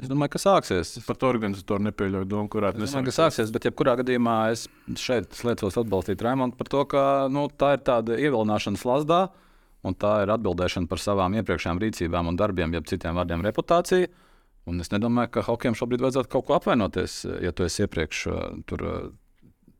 Es 0.00 0.10
domāju, 0.10 0.34
ka 0.34 0.42
sāksies. 0.42 0.98
Par 1.06 1.16
to 1.16 1.30
organizatoru 1.30 1.86
nepieļauju 1.86 2.28
domu, 2.28 2.50
kurā 2.52 2.74
tas 2.74 2.82
nesāksies. 2.82 3.16
sāksies. 3.20 3.54
Bet, 3.54 3.68
jebkurā 3.70 3.94
gadījumā, 4.02 4.36
es 4.52 4.66
šeit 5.00 5.38
liecos 5.46 5.78
atbalstīt 5.80 6.24
Raimondu 6.24 6.58
par 6.60 6.68
to, 6.72 6.82
ka 6.90 7.04
nu, 7.32 7.46
tā 7.48 7.76
ir 7.78 7.84
tāda 7.86 8.18
ievilināšanas 8.18 8.84
lasdā. 8.90 9.22
Uh, 9.30 9.40
un 9.84 9.96
tā 9.96 10.14
ir 10.24 10.32
atbildēšana 10.34 10.90
par 10.90 11.02
savām 11.02 11.36
iepriekšējām 11.40 11.82
rīcībām 11.82 12.30
un 12.30 12.38
darbiem, 12.40 12.76
jeb 12.76 12.86
citiem 12.90 13.18
vārdiem 13.18 13.44
reputācija. 13.44 14.08
Un 14.70 14.80
es 14.80 14.88
nedomāju, 14.94 15.34
ka 15.34 15.44
hokejam 15.44 15.76
šobrīd 15.76 16.04
vajadzētu 16.06 16.30
kaut 16.32 16.48
ko 16.48 16.56
apvainoties. 16.56 17.20
Ja 17.44 17.52
tu 17.52 17.66
esi 17.66 17.84
iepriekš 17.84 18.22
uh, 18.30 18.38
tur 18.64 18.84
uh, 18.88 19.02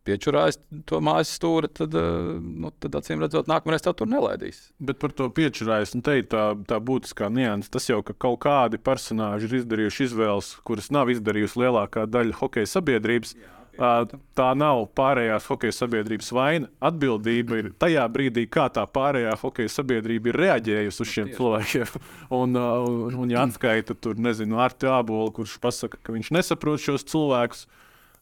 piečurājis 0.04 0.58
to 0.84 1.00
mājas 1.00 1.32
stūri, 1.38 1.70
tad, 1.72 1.96
uh, 1.96 2.36
nu, 2.36 2.68
tad 2.84 3.00
acīm 3.00 3.24
redzot, 3.24 3.48
nākamreiz 3.48 3.86
tev 3.86 3.96
tur 3.96 4.10
nelaidīs. 4.12 4.60
Bet 4.84 5.00
par 5.00 5.16
to 5.16 5.30
piečurājis, 5.32 5.96
nu, 5.96 6.04
te 6.04 6.18
ir 6.20 6.28
tā, 6.28 6.50
tā 6.68 6.82
būtiskā 6.84 7.32
nianses. 7.32 7.72
Tas 7.72 7.88
jau, 7.88 8.02
ka 8.04 8.12
kaut 8.26 8.42
kādi 8.44 8.82
personāļi 8.84 9.48
ir 9.48 9.58
izdarījuši 9.62 10.08
izvēles, 10.10 10.52
kuras 10.68 10.92
nav 10.92 11.12
izdarījusi 11.16 11.64
lielākā 11.64 12.04
daļa 12.04 12.42
hokeja 12.42 12.74
sabiedrības. 12.76 13.38
Jā 13.40 13.63
Tā 13.74 14.48
nav 14.54 14.84
pārējās 14.94 15.48
hokeja 15.50 15.74
sabiedrības 15.74 16.28
vaina. 16.34 16.68
Atbildība 16.84 17.58
ir 17.58 17.70
tajā 17.80 18.04
brīdī, 18.12 18.44
kā 18.50 18.68
tā 18.70 18.84
pārējā 18.86 19.32
hokeja 19.40 19.72
sabiedrība 19.72 20.30
ir 20.30 20.38
reaģējusi 20.38 21.02
uz 21.02 21.10
šiem 21.10 21.32
cilvēkiem. 21.34 21.96
Un, 22.34 22.54
un, 22.56 23.16
un 23.24 23.30
ja 23.30 23.44
atskaita 23.44 23.96
tur, 23.98 24.18
nezinu, 24.20 24.58
Arti 24.62 24.88
Ābolu, 24.90 25.32
kurš 25.34 25.56
pasaka, 25.62 25.98
ka 26.02 26.14
viņš 26.14 26.30
nesaprot 26.34 26.82
šos 26.82 27.04
cilvēkus, 27.10 27.64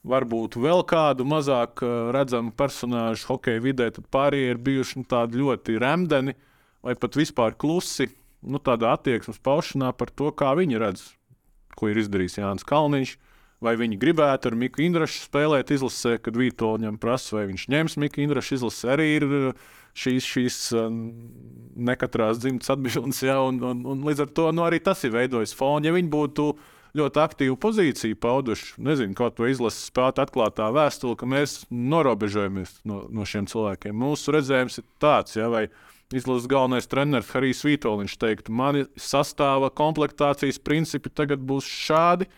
varbūt 0.09 0.57
vēl 0.61 0.83
kādu 0.89 1.25
mazāk 1.29 1.83
redzamu 2.15 2.53
personāžu 2.57 3.29
hokeja 3.31 3.63
vidē, 3.63 3.89
tad 3.95 4.09
pārējie 4.13 4.55
ir 4.55 4.61
bijuši 4.63 5.01
nu, 5.01 5.09
tādi 5.09 5.41
ļoti 5.41 5.79
remdeni 5.81 6.37
vai 6.85 6.97
pat 6.99 7.19
vispār 7.19 7.57
klusi. 7.57 8.11
Nu, 8.43 8.59
tādā 8.59 8.97
attieksmes 8.97 9.39
paušanā 9.39 9.93
par 9.95 10.11
to, 10.11 10.33
kā 10.35 10.51
viņi 10.59 10.81
redz, 10.83 11.05
ko 11.79 11.93
ir 11.93 12.01
izdarījis 12.03 12.41
Jānis 12.41 12.67
Kalniņš 12.69 13.15
vai 13.63 13.77
viņi 13.79 14.01
gribētu 14.03 14.51
ar 14.51 14.59
Miku 14.59 14.83
Indrašu 14.85 15.23
spēlēt 15.29 15.71
izlasē, 15.75 16.17
kad 16.23 16.37
Vītoļņam 16.39 16.99
prasa, 17.03 17.39
vai 17.39 17.47
viņš 17.53 17.69
ņems 17.73 17.97
Miku 18.03 18.25
Indrašu 18.25 18.59
izlasē. 18.59 18.93
Arī 18.97 19.09
ir 19.21 19.27
uh, 19.29 19.71
šīs, 19.99 20.27
šīs 20.27 20.59
um, 20.77 21.01
nekatrās 21.77 22.41
dzimtas 22.43 22.73
atbildes, 22.75 23.23
ja, 23.25 23.39
un, 23.45 23.61
un, 23.65 23.83
un 23.95 24.07
līdz 24.07 24.27
ar 24.27 24.31
to 24.37 24.51
nu, 24.55 24.65
arī 24.67 24.81
tas 24.83 25.05
ir 25.07 25.15
veidojis 25.15 25.55
fonu. 25.57 25.87
Ja 25.89 25.95
viņi 25.95 26.13
būtu 26.13 26.49
ļoti 26.99 27.23
aktīvu 27.23 27.57
pozīciju 27.61 28.19
pauduši, 28.21 28.75
nezinu, 28.85 29.17
kaut 29.17 29.39
ko 29.39 29.49
izlases 29.49 29.89
spētu 29.89 30.25
atklātā 30.25 30.69
vēstule, 30.75 31.17
ka 31.17 31.29
mēs 31.29 31.63
norobežojamies 31.71 32.83
no, 32.89 33.07
no 33.09 33.25
šiem 33.29 33.49
cilvēkiem. 33.49 33.97
Mūsu 33.97 34.35
redzējums 34.37 34.81
ir 34.83 34.89
tāds, 35.01 35.39
ja, 35.39 35.49
vai 35.53 35.67
izlases 36.13 36.49
galvenais 36.51 36.89
treneris 36.91 37.33
Harijs 37.33 37.65
Vītoļņš 37.65 38.17
teiktu, 38.21 38.53
mani 38.53 38.85
sastāva 39.01 39.73
komplektācijas 39.73 40.61
principi 40.61 41.13
tagad 41.13 41.41
būs 41.49 41.69
šādi. 41.69 42.29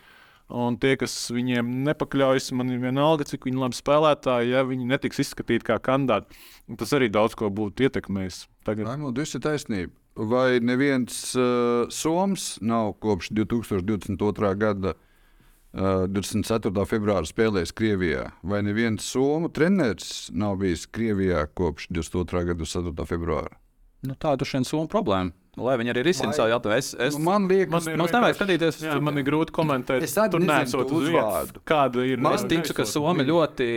Un 0.53 0.75
tie, 0.77 0.93
kas 1.01 1.13
viņiem 1.33 1.69
nepakļaujas, 1.87 2.51
man 2.53 2.69
ir 2.69 2.81
vienalga, 2.83 3.25
cik 3.25 3.47
viņi 3.47 3.61
labi 3.63 3.77
spēlētāji, 3.79 4.51
ja 4.53 4.61
viņi 4.67 4.85
netiks 4.91 5.23
izskatīti 5.23 5.65
kā 5.65 5.79
kandidāti. 5.81 6.37
Tas 6.77 6.93
arī 6.93 7.09
daudz 7.09 7.33
ko 7.39 7.49
būtu 7.49 7.87
ietekmējis. 7.87 8.43
Tagad 8.67 8.91
Raimond, 8.91 9.17
jūs 9.17 9.33
esat 9.33 9.47
taisnība. 9.47 9.95
Vai 10.15 10.61
neviens 10.63 11.33
uh, 11.35 11.89
Soms 11.91 12.55
nav 12.63 12.93
kopš 13.03 13.33
2022. 13.35 14.51
gada 14.61 14.93
uh, 14.95 16.05
24. 16.07 16.71
februāra 16.87 17.25
spēlējis 17.27 17.73
Krievijā? 17.75 18.29
Vai 18.45 18.61
neviens 18.63 19.09
Somu 19.09 19.49
treneris 19.49 20.29
nav 20.31 20.61
bijis 20.61 20.85
Krievijā 20.85 21.47
kopš 21.57 21.89
22. 21.89 22.45
gada 22.51 22.61
24. 22.61 23.09
februāra? 23.09 23.57
Nu, 24.05 24.13
tā 24.13 24.37
ir 24.37 24.45
šī 24.45 24.61
Somu 24.69 24.85
problēma. 24.91 25.33
Lai 25.55 25.77
viņi 25.79 25.91
arī 25.93 26.01
risina 26.09 26.35
savu 26.35 26.51
jautājumu. 26.51 26.77
Es, 26.81 26.89
es, 26.99 27.15
nu, 27.15 27.23
man 27.29 27.45
liekas, 27.47 27.71
man 27.71 27.93
ir, 27.93 27.99
mums 28.01 28.11
nevajag 28.11 28.37
skatīties. 28.39 28.79
Jā, 28.83 28.95
man 29.03 29.21
ir 29.21 29.23
grūti 29.27 29.55
komentēt. 29.55 30.03
Es 30.03 30.15
tur 30.15 30.43
nesot 30.43 30.91
uz 30.91 31.07
vārdu. 31.13 31.61
Kāda 31.67 32.03
ir? 32.03 32.19
Man 32.23 32.35
ticu, 32.51 32.75
ka 32.75 32.87
Somi 32.89 33.23
ļoti 33.27 33.67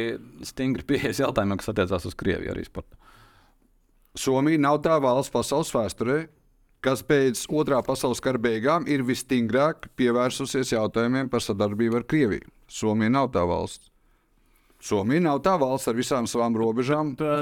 stingri 0.49 0.87
pieejas 0.89 1.23
jautājumam, 1.23 1.61
kas 1.61 1.71
attiecās 1.71 2.09
uz 2.11 2.17
Krieviju 2.19 2.51
arī 2.55 2.67
sportā. 2.67 2.99
Somija 4.19 4.59
nav 4.59 4.81
tā 4.83 4.97
valsts 4.99 5.31
pasaules 5.31 5.71
vēsturē, 5.71 6.19
kas 6.83 7.05
pēc 7.07 7.45
otrā 7.55 7.79
pasaules 7.87 8.23
kara 8.25 8.41
beigām 8.43 8.89
ir 8.91 9.05
visstingrāk 9.07 9.87
pievērsusies 9.99 10.75
jautājumiem 10.75 11.31
par 11.31 11.45
sadarbību 11.45 12.01
ar 12.01 12.09
Krieviju. 12.11 12.51
Somija 12.67 13.15
nav 13.15 13.31
tā 13.37 13.47
valsts. 13.47 13.93
Somija 14.83 15.23
nav 15.23 15.45
tā 15.47 15.55
valsts 15.63 15.91
ar 15.91 15.99
visām 15.99 16.27
savām 16.31 16.59
robežām. 16.59 17.15
Tā 17.19 17.39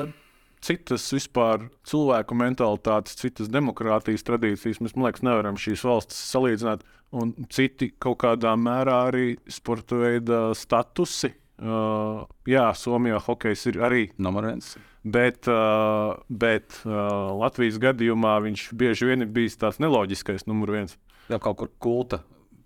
citas 0.67 1.07
vispār 1.15 1.69
cilvēku 1.87 2.37
mentalitātes, 2.39 3.17
citas 3.21 3.51
demokrātijas 3.53 4.27
tradīcijas. 4.27 4.83
Mēs, 4.83 4.97
man 4.97 5.09
liekas, 5.09 5.25
nevaram 5.27 5.59
šīs 5.61 5.85
valstis 5.87 6.21
salīdzināt. 6.33 6.85
Un 7.17 7.33
citi 7.55 7.93
kaut 8.03 8.19
kādā 8.25 8.57
mērā 8.59 9.01
arī 9.13 9.27
sporta 9.53 9.99
veida 10.01 10.41
statusi. 10.59 11.33
Uh, 11.57 12.27
jā, 12.51 12.67
Somijā 12.77 13.23
hokejs 13.23 13.63
ir 13.71 13.81
arī 13.87 14.03
numur 14.21 14.51
viens. 14.51 14.75
Bet, 15.07 15.47
uh, 15.49 16.19
bet 16.29 16.83
uh, 16.83 17.31
Latvijas 17.39 17.79
gadījumā 17.81 18.35
viņš 18.45 18.69
bieži 18.77 19.09
vien 19.09 19.25
ir 19.25 19.31
bijis 19.33 19.57
tāds 19.63 19.79
neloģiskais 19.81 20.49
numur 20.51 20.75
viens. 20.75 20.99
Jā, 21.31 21.39
kaut 21.39 21.63
kur 21.63 21.71
kulta 21.81 22.21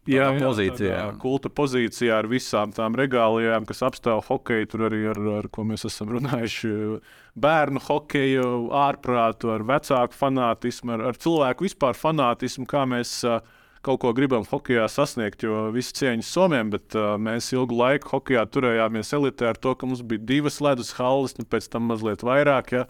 jā, 0.08 0.30
jā, 0.30 0.40
pozīcijā. 0.40 0.90
Jā, 0.94 1.06
kulta 1.20 1.50
pozīcijā 1.52 2.18
ar 2.22 2.28
visām 2.30 2.72
tām 2.76 2.96
regālijām, 2.98 3.66
kas 3.68 3.82
apstāv 3.86 4.22
hokeju, 4.28 4.68
tur 4.72 4.86
arī 4.88 5.02
ar, 5.12 5.20
ar 5.40 5.48
ko 5.52 5.66
mēs 5.68 5.84
esam 5.88 6.12
runājuši. 6.16 6.72
Bērnu 7.40 7.82
hokeju, 7.84 8.46
ārprātu, 8.80 9.52
ar 9.54 9.64
vecāku 9.68 10.16
fanātismu, 10.16 10.96
ar, 10.96 11.06
ar 11.12 11.20
cilvēku 11.20 11.68
vispār 11.68 11.98
fanātismu, 11.98 12.66
kā 12.70 12.86
mēs 12.88 13.18
uh, 13.28 13.42
kaut 13.86 14.00
ko 14.02 14.12
gribam 14.16 14.44
hokeja 14.48 14.88
sasniegt. 14.90 15.44
Jo 15.46 15.68
visi 15.74 15.94
cieņas 16.00 16.32
somiem, 16.36 16.72
bet 16.72 16.96
uh, 16.98 17.14
mēs 17.20 17.52
ilgu 17.56 17.76
laiku 17.76 18.16
hokeja 18.16 18.46
turējāmies 18.48 19.14
elitē 19.16 19.52
ar 19.52 19.60
to, 19.60 19.76
ka 19.76 19.88
mums 19.88 20.02
bija 20.06 20.26
divas 20.34 20.60
ledus 20.64 20.94
halles, 20.98 21.36
un 21.40 21.48
pēc 21.48 21.70
tam 21.72 21.88
mazliet 21.92 22.24
vairāk. 22.26 22.74
Ja? 22.76 22.86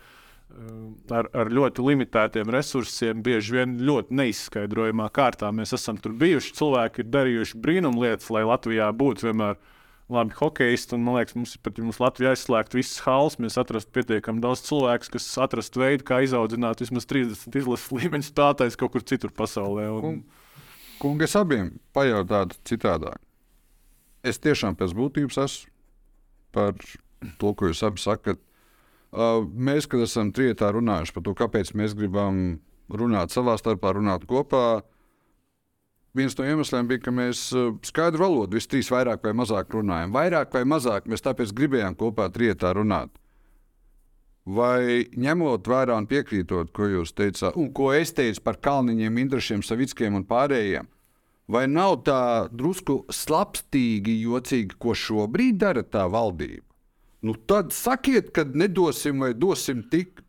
Ar, 1.15 1.29
ar 1.35 1.51
ļoti 1.53 1.85
limitētiem 1.85 2.51
resursiem, 2.53 3.23
bieži 3.25 3.57
vien 3.59 3.77
ļoti 3.87 4.17
neizskaidrojamā 4.21 5.09
kārtā. 5.15 5.51
Mēs 5.55 5.75
esam 5.77 5.99
tur 6.01 6.15
bijuši, 6.21 6.55
cilvēki 6.59 7.05
ir 7.05 7.13
darījuši 7.15 7.61
brīnumlietas, 7.63 8.31
lai 8.35 8.45
Latvijā 8.49 8.91
būtu 8.97 9.29
vienmēr 9.29 9.61
labi 10.11 10.37
hokeisti. 10.41 10.97
Un, 10.97 11.07
man 11.07 11.19
liekas, 11.21 11.37
mums 11.39 11.55
ir 11.57 11.63
pat 11.65 11.79
ja 11.79 11.87
mums 11.87 12.01
Latvijā 12.03 12.35
aizslēgt 12.35 12.77
visas 12.77 13.05
halas. 13.07 13.39
Mēs 13.43 13.59
atrastu 13.61 13.95
pietiekami 13.97 14.43
daudz 14.45 14.65
cilvēku, 14.67 15.13
kas 15.15 15.31
atrastu 15.41 15.85
veidu, 15.85 16.07
kā 16.11 16.21
izaudzināt 16.27 16.83
vismaz 16.83 17.09
30 17.11 17.61
izlases 17.63 17.91
līmeņa 17.95 18.29
spēlētājus 18.29 18.79
kaut 18.81 18.97
kur 18.97 19.07
citur 19.07 19.35
pasaulē. 19.37 19.89
Un... 19.95 20.23
Kungi, 21.01 21.25
es 21.25 21.37
abiem 21.39 21.73
pajautātu 21.97 22.59
citādāk. 22.69 23.21
Es 24.27 24.43
tiešām 24.43 24.77
pēc 24.77 24.93
būtības 24.99 25.39
esmu 25.47 25.71
par 26.53 26.75
to, 27.41 27.53
ko 27.55 27.71
jūs 27.71 27.81
abi 27.87 28.03
sakat. 28.03 28.41
Uh, 29.11 29.43
mēs, 29.43 29.89
kad 29.91 30.05
esam 30.05 30.29
trijotā 30.31 30.69
runājuši 30.71 31.15
par 31.17 31.25
to, 31.27 31.35
kāpēc 31.35 31.73
mēs 31.75 31.97
gribam 31.99 32.61
runāt 32.95 33.35
savā 33.35 33.57
starpā, 33.59 33.91
runāt 33.97 34.23
kopā, 34.31 34.85
viens 36.15 36.37
no 36.39 36.47
iemesliem 36.47 36.87
bija, 36.87 37.03
ka 37.09 37.15
mēs 37.15 37.49
uh, 37.59 37.73
skaidru 37.87 38.23
valodu 38.23 38.55
visi 38.59 38.71
trīs 38.71 38.91
vairāk 38.95 39.27
vai 39.27 39.33
mazāk 39.41 39.75
runājam. 39.75 40.15
Vairāk 40.15 40.55
vai 40.55 40.63
mazāk 40.63 41.11
mēs 41.11 41.27
tāpēc 41.27 41.57
gribējām 41.59 41.99
kopā 41.99 42.29
trijotā 42.31 42.71
runāt. 42.79 43.11
Vai 44.47 45.11
ņemot 45.11 45.67
vērā 45.67 45.99
un 45.99 46.07
piekrītot, 46.11 46.71
ko 46.75 46.87
jūs 46.95 47.11
teicāt, 47.11 47.59
un 47.59 47.69
ko 47.75 47.91
es 47.95 48.15
teicu 48.15 48.47
par 48.47 48.63
Kalniņiem, 48.63 49.21
Indrašiem, 49.27 49.67
Savickiem 49.67 50.17
un 50.17 50.25
pārējiem, 50.27 50.87
vai 51.51 51.67
nav 51.67 52.01
tā 52.07 52.23
drusku 52.55 53.03
slapstīgi, 53.11 54.21
jocīgi, 54.23 54.79
ko 54.79 54.95
šobrīd 54.95 55.59
dara 55.67 55.83
tā 55.83 56.07
valdība? 56.11 56.70
Nu, 57.23 57.35
tad 57.35 57.75
sakiet, 57.77 58.33
kad 58.37 58.57
nedosim 58.57 59.21
vai 59.21 59.35
dosim 59.37 59.83
tik. 59.93 60.23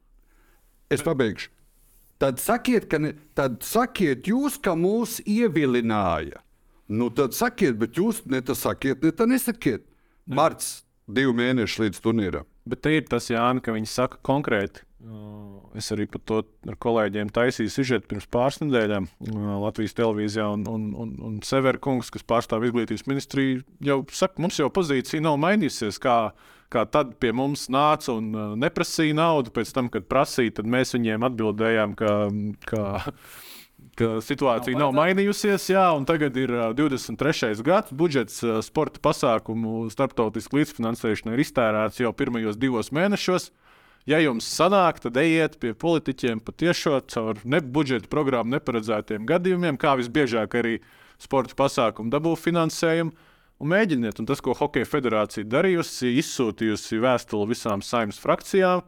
Es 0.92 1.04
pabeigšu. 1.06 1.50
Tad 2.22 2.38
sakiet, 2.38 2.86
ka 2.92 3.00
ne, 3.02 3.16
tad 3.34 3.64
sakiet 3.66 4.28
jūs, 4.30 4.60
ka 4.62 4.76
mūs 4.78 5.22
ievilināja. 5.26 6.44
Nu, 6.92 7.08
tad 7.16 7.34
sakiet, 7.34 7.80
bet 7.82 7.98
jūs 7.98 8.22
ne 8.30 8.44
tas 8.46 8.62
sakiet, 8.62 9.02
ne 9.02 9.14
tā 9.16 9.26
nesakiet. 9.26 9.88
Marts, 10.30 10.84
divi 11.10 11.34
mēneši 11.34 11.86
līdz 11.86 12.02
turnīram. 12.04 12.46
Bet 12.68 12.84
te 12.86 12.94
ir 12.94 13.08
tas, 13.10 13.32
Jānis, 13.32 13.64
ka 13.66 13.74
viņi 13.74 13.90
saka 13.90 14.20
konkrēti. 14.28 14.84
Es 15.74 15.88
arī 15.96 16.06
par 16.12 16.22
to 16.30 16.42
ar 16.70 16.76
kolēģiem 16.84 17.32
taisīju 17.34 17.72
sižetu 17.74 18.10
pirms 18.12 18.28
pāris 18.30 18.60
nedēļām 18.62 19.08
Latvijas 19.64 19.96
televīzijā. 19.98 20.46
Un, 20.54 20.68
un, 20.70 20.88
un, 20.94 21.16
un 21.26 21.40
Severkungs, 21.46 22.12
kas 22.14 22.28
pārstāv 22.28 22.68
izglītības 22.68 23.08
ministriju, 23.10 23.64
jau 23.82 24.02
saka, 24.14 24.44
mums 24.44 24.60
jau 24.62 24.70
pozīcija 24.74 25.24
nav 25.26 25.40
mainījusies. 25.42 25.98
Kā, 26.04 26.18
kā 26.72 26.86
tad 26.90 27.16
pie 27.22 27.34
mums 27.36 27.68
nāca 27.74 28.16
un 28.16 28.32
neprasīja 28.62 29.18
naudu, 29.18 29.54
pēc 29.54 29.74
tam, 29.76 29.92
kad 29.94 30.08
prasīja, 30.10 30.60
tad 30.62 30.70
mēs 30.72 30.96
viņiem 30.98 31.30
atbildējām, 31.32 31.96
ka. 32.00 32.18
ka 32.70 32.84
ka 33.98 34.20
situācija 34.24 34.78
nav, 34.78 34.92
nav 34.94 35.00
mainījusies. 35.02 35.66
Jā, 35.74 35.86
tagad 36.08 36.38
ir 36.40 36.54
uh, 36.56 36.70
23. 36.78 37.60
gads. 37.66 37.94
Budžets 37.96 38.40
uh, 38.46 38.60
sporta 38.66 39.02
pasākumu 39.04 39.90
starptautisku 39.94 40.62
līdzfinansēšanu 40.62 41.36
ir 41.36 41.44
iztērēts 41.44 42.02
jau 42.04 42.14
pirmajos 42.16 42.60
divos 42.62 42.92
mēnešos. 42.96 43.50
Ja 44.10 44.18
jums 44.18 44.48
sanāk, 44.50 44.98
tad 45.04 45.18
ejiet 45.22 45.60
pie 45.62 45.76
politiķiem 45.78 46.40
patiešām 46.42 47.04
caur 47.12 47.42
nebudžeta 47.46 48.10
programmu 48.10 48.56
neparedzētiem 48.56 49.28
gadījumiem, 49.30 49.78
kā 49.82 49.94
visbiežāk 50.00 50.58
arī 50.58 50.80
sporta 51.22 51.58
pasākumu 51.60 52.10
dabū 52.14 52.34
finansējumu. 52.40 53.14
Un 53.62 53.70
mēģiniet, 53.70 54.18
un 54.18 54.26
tas, 54.26 54.42
ko 54.42 54.56
Hokeja 54.58 54.88
federācija 54.90 55.46
darījusi, 55.46 56.16
izsūtījusi 56.18 56.98
vēstuli 57.04 57.52
visām 57.54 57.86
saimnes 57.86 58.20
frakcijām, 58.22 58.82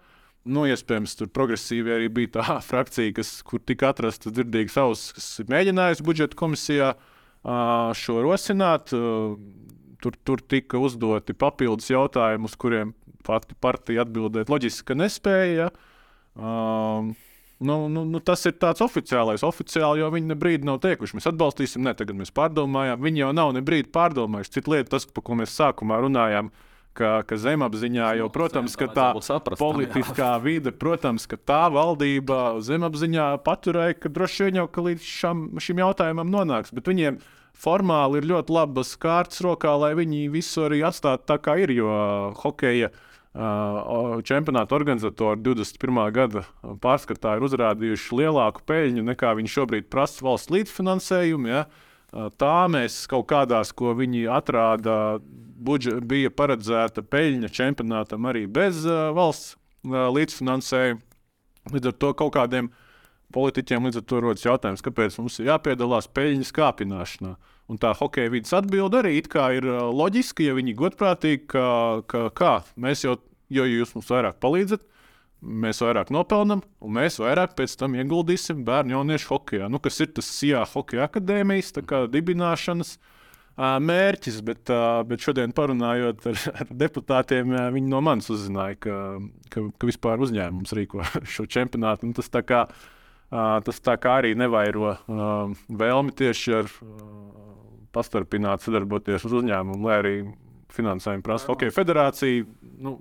Nu, 0.43 0.65
iespējams, 0.67 1.13
tur 1.15 1.29
progresīvi 1.31 1.93
arī 1.95 2.09
bija 2.11 2.33
tā 2.39 2.57
frakcija, 2.69 3.13
kas, 3.15 3.37
kur 3.47 3.61
tika 3.63 3.93
atrasta 3.93 4.31
dzirdīga 4.33 4.75
auss, 4.83 5.13
kas 5.15 5.27
mēģinājusi 5.47 6.03
budžeta 6.03 6.39
komisijā 6.39 6.93
šo 7.99 8.17
rosināt. 8.23 8.91
Tur, 10.03 10.17
tur 10.27 10.41
tika 10.51 10.79
uzdoti 10.83 11.35
papildus 11.39 11.87
jautājumi, 11.87 12.49
uz 12.49 12.57
kuriem 12.59 12.91
pati 13.23 13.55
partija 13.63 14.03
atbildēt 14.03 14.51
loģiski 14.51 14.97
nespēja. 14.99 15.69
Uh, 16.33 17.13
Nu, 17.63 17.87
nu, 17.87 18.03
nu, 18.05 18.19
tas 18.19 18.43
ir 18.49 18.57
tāds 18.59 18.83
oficiālais. 18.83 19.45
Oficiāli 19.47 20.03
jau 20.03 20.11
viņi 20.13 20.29
ne 20.31 20.37
brīdi 20.39 20.67
nav 20.67 20.81
teikuši, 20.83 21.17
mēs 21.17 21.29
atbalstīsim, 21.31 21.83
ne 21.85 21.95
tagad 21.97 22.17
mēs 22.19 22.33
pārdomājām. 22.35 23.01
Viņi 23.03 23.23
jau 23.23 23.31
nav 23.35 23.53
ne 23.55 23.63
brīdi 23.65 23.91
pārdomājuši. 23.93 24.53
Cita 24.57 24.73
lieta, 24.73 24.91
tas, 24.95 25.07
par 25.09 25.25
ko 25.27 25.37
mēs 25.39 25.55
sākumā 25.55 25.99
runājām, 26.03 26.49
ka, 26.97 27.13
ka 27.29 27.37
zemapziņā 27.39 28.09
jau, 28.19 28.27
protams, 28.33 28.75
ka 28.79 28.89
tā 28.93 29.07
saprast, 29.25 29.61
politiskā 29.61 30.33
vide, 30.45 30.73
protams, 30.75 31.27
ka 31.29 31.39
tā 31.39 31.61
valdība 31.73 32.59
zemapziņā 32.65 33.29
paturēja, 33.45 34.01
ka 34.03 34.11
droši 34.13 34.49
vien 34.49 34.61
jau 34.63 34.67
ka 34.67 34.83
līdz 34.89 35.07
šam, 35.21 35.47
šim 35.63 35.81
jautājumam 35.85 36.29
nonāks. 36.33 36.75
Bet 36.75 36.91
viņiem 36.91 37.21
formāli 37.63 38.19
ir 38.19 38.29
ļoti 38.33 38.53
labas 38.53 38.93
kārtas 38.99 39.41
rokā, 39.45 39.73
lai 39.79 39.93
viņi 39.97 40.27
visu 40.33 40.67
arī 40.67 40.83
atstātu 40.85 41.29
tā, 41.31 41.39
kā 41.41 41.57
ir. 41.63 41.73
Jo 41.77 41.89
hokeja 42.43 42.91
Uh, 42.93 43.09
čempionāta 43.33 44.75
organizatori 44.77 45.41
21. 45.41 46.11
gada 46.13 46.43
pārskatā 46.83 47.37
ir 47.37 47.45
uzrādījuši 47.47 48.19
lielāku 48.19 48.61
peļņu 48.69 49.03
nekā 49.07 49.33
viņi 49.39 49.53
šobrīd 49.55 49.89
prasa 49.89 50.25
valsts 50.25 50.53
līdzfinansējumu. 50.53 51.49
Ja? 51.49 51.65
Uh, 52.13 52.29
tā 52.37 52.67
mēs 52.69 53.07
kaut 53.09 53.25
kādās, 53.31 53.71
ko 53.73 53.95
viņi 53.97 54.27
atrāda 54.29 55.17
budžet, 55.23 56.03
bija 56.05 56.29
paredzēta 56.29 57.01
peļņa 57.01 57.49
čempionātam 57.49 58.29
arī 58.29 58.45
bez 58.45 58.83
uh, 58.85 59.09
valsts 59.17 59.55
uh, 59.55 60.11
līdzfinansējuma. 60.13 61.01
Līdz 61.73 61.89
ar 61.89 61.97
to 61.97 62.11
kaut 62.19 62.35
kādiem 62.35 62.69
politiķiem 63.33 63.87
līdz 63.87 64.01
ar 64.01 64.05
to 64.05 64.21
rodas 64.21 64.45
jautājums, 64.45 64.83
kāpēc 64.85 65.17
mums 65.17 65.39
ir 65.39 65.49
jāpiedalās 65.49 66.09
peļņas 66.13 66.53
kāpināšanā. 66.53 67.33
Un 67.71 67.79
tā 67.79 67.93
hokeja 67.95 68.31
vidas 68.33 68.53
atbilde 68.57 68.99
arī 68.99 69.15
ir 69.21 69.67
uh, 69.69 69.85
loģiska, 69.95 70.43
ja 70.43 70.55
viņi 70.57 70.75
godprātīgi, 70.79 71.45
ka, 71.53 71.67
ka 72.11 72.25
kā 72.35 72.55
mēs 72.75 73.05
jau, 73.05 73.15
jo 73.53 73.67
jūs 73.69 73.95
mums 73.95 74.11
vairāk 74.11 74.41
palīdzat, 74.43 74.83
mēs 75.43 75.79
vairāk 75.83 76.11
nopelnām, 76.11 76.63
un 76.83 76.95
mēs 76.99 77.19
vairāk 77.23 77.55
pēc 77.57 77.75
tam 77.79 77.95
ieguldīsim 77.95 78.63
bērnu 78.67 78.97
jauniešu 78.97 79.31
hokeja. 79.31 79.71
Nu, 79.71 79.79
kas 79.83 79.99
ir 80.03 80.11
tas 80.15 80.27
SIA 80.27 80.63
hokeja 80.73 81.07
akadēmijas 81.07 81.71
dibināšanas 82.11 82.97
uh, 82.97 83.13
mērķis, 83.57 84.41
bet, 84.45 84.71
bet 85.07 85.21
šodien 85.21 85.53
parunājot 85.53 86.25
ar, 86.31 86.41
ar 86.63 86.73
deputātiem, 86.83 87.53
viņi 87.75 87.91
no 87.91 88.01
manis 88.01 88.31
uzzināja, 88.33 88.79
ka, 88.81 88.97
ka, 89.53 89.67
ka 89.77 89.89
vispār 89.89 90.23
uzņēmums 90.25 90.73
rīko 90.73 91.05
šo 91.35 91.45
čempionātu. 91.45 92.11
Tas 92.17 92.31
tā, 92.33 92.43
kā, 92.43 92.65
tas 93.29 93.83
tā 93.83 93.97
kā 94.01 94.19
arī 94.23 94.33
nevairo 94.39 94.95
vēlmi 95.69 96.15
tieši 96.17 96.59
ar 96.59 96.71
pastarpināt 97.93 98.65
sadarboties 98.65 99.25
ar 99.25 99.37
uzņēmumu, 99.39 99.87
lai 99.87 99.97
arī 100.01 100.13
finansējumu 100.73 101.25
prasa 101.25 101.51
Hokeja 101.51 101.73
federācija. 101.75 102.45
Nu, 102.81 102.97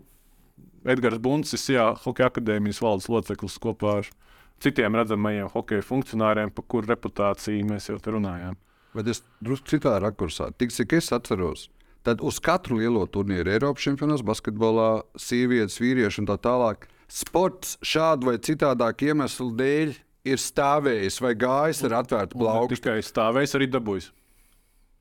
Edgars 0.85 1.21
Buncis, 1.23 1.69
Jā, 1.71 1.93
Hokeja 2.05 2.31
akadēmijas 2.33 2.83
valdes 2.83 3.09
loceklis 3.13 3.59
kopā 3.63 4.01
ar 4.03 4.11
citiem 4.63 4.97
redzamajiem 4.99 5.51
hokeja 5.53 5.85
funkcionāriem, 5.87 6.53
par 6.55 6.67
kuru 6.71 6.93
reputāciju 6.93 7.67
mēs 7.69 7.89
jau 7.91 7.99
te 8.03 8.15
runājām. 8.15 8.59
Bet 8.97 9.09
es 9.09 9.23
drusku 9.43 9.73
citā 9.73 9.97
rakursā. 10.03 10.51
Tik 10.59 10.75
cik 10.75 10.99
es 10.99 11.11
atceros, 11.17 11.69
tad 12.07 12.23
uz 12.25 12.39
katru 12.45 12.79
lielo 12.83 13.07
turnīru, 13.09 13.55
Eiropas 13.55 13.87
čempionāts, 13.87 14.25
basketbolā, 14.27 14.91
sievietes, 15.17 15.81
vīrieši 15.81 16.23
un 16.23 16.31
tā 16.31 16.37
tālāk, 16.45 16.87
sports 17.11 17.79
šādu 17.85 18.31
vai 18.31 18.39
citādāku 18.43 19.11
iemeslu 19.11 19.51
dēļ 19.59 19.95
ir 20.29 20.43
stāvējis 20.43 21.19
vai 21.25 21.33
gājis 21.39 21.83
ar 21.89 21.99
atvērtu 22.03 22.39
plaukstu. 22.39 22.79
Tikai 22.79 23.01
stāvējis, 23.07 23.57
arī 23.59 23.71
dabūjis. 23.73 24.13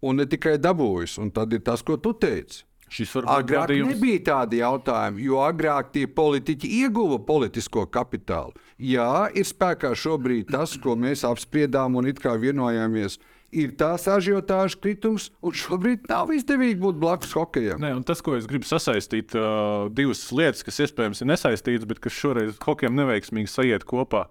Un 0.01 0.17
ne 0.17 0.25
tikai 0.25 0.57
dabūjis, 0.57 1.19
un 1.21 1.29
tad 1.33 1.53
ir 1.53 1.61
tas, 1.65 1.83
ko 1.85 1.97
tu 2.01 2.13
teici. 2.17 2.65
Šis 2.91 3.13
agrāk 3.21 3.69
gadījums... 3.69 3.93
nebija 3.93 4.21
tādi 4.27 4.59
jautājumi, 4.59 5.21
jo 5.23 5.37
agrāk 5.45 5.93
tie 5.93 6.03
politiķi 6.11 6.67
ieguva 6.81 7.21
politisko 7.23 7.85
kapitālu. 7.87 8.51
Jā, 8.75 9.29
ir 9.31 9.47
spēkā 9.47 9.93
šobrīd 9.95 10.51
tas, 10.51 10.73
ko 10.81 10.97
mēs 10.99 11.23
apspriedām 11.27 11.95
un 11.95 12.09
it 12.11 12.19
kā 12.19 12.33
vienojāmies 12.41 13.15
ir 13.51 13.71
tās 13.79 14.07
ažiotāžas 14.11 14.75
kritums, 14.79 15.29
un 15.43 15.55
šobrīd 15.55 16.07
nav 16.11 16.31
izdevīgi 16.35 16.79
būt 16.81 16.99
blakus 16.99 17.31
hokejam. 17.35 17.79
Nē, 17.83 17.93
tas, 18.07 18.23
ko 18.23 18.35
es 18.35 18.47
gribu 18.49 18.67
sasaistīt, 18.67 19.35
uh, 19.39 19.87
divas 19.95 20.23
lietas, 20.35 20.63
kas 20.67 20.81
iespējams 20.87 21.23
ir 21.23 21.31
nesaistītas, 21.31 21.87
bet 21.87 22.03
kas 22.03 22.15
šoreiz 22.15 22.59
hokejam 22.63 22.95
neveiksmīgi 22.99 23.51
sajiet 23.51 23.87
kopā. 23.87 24.25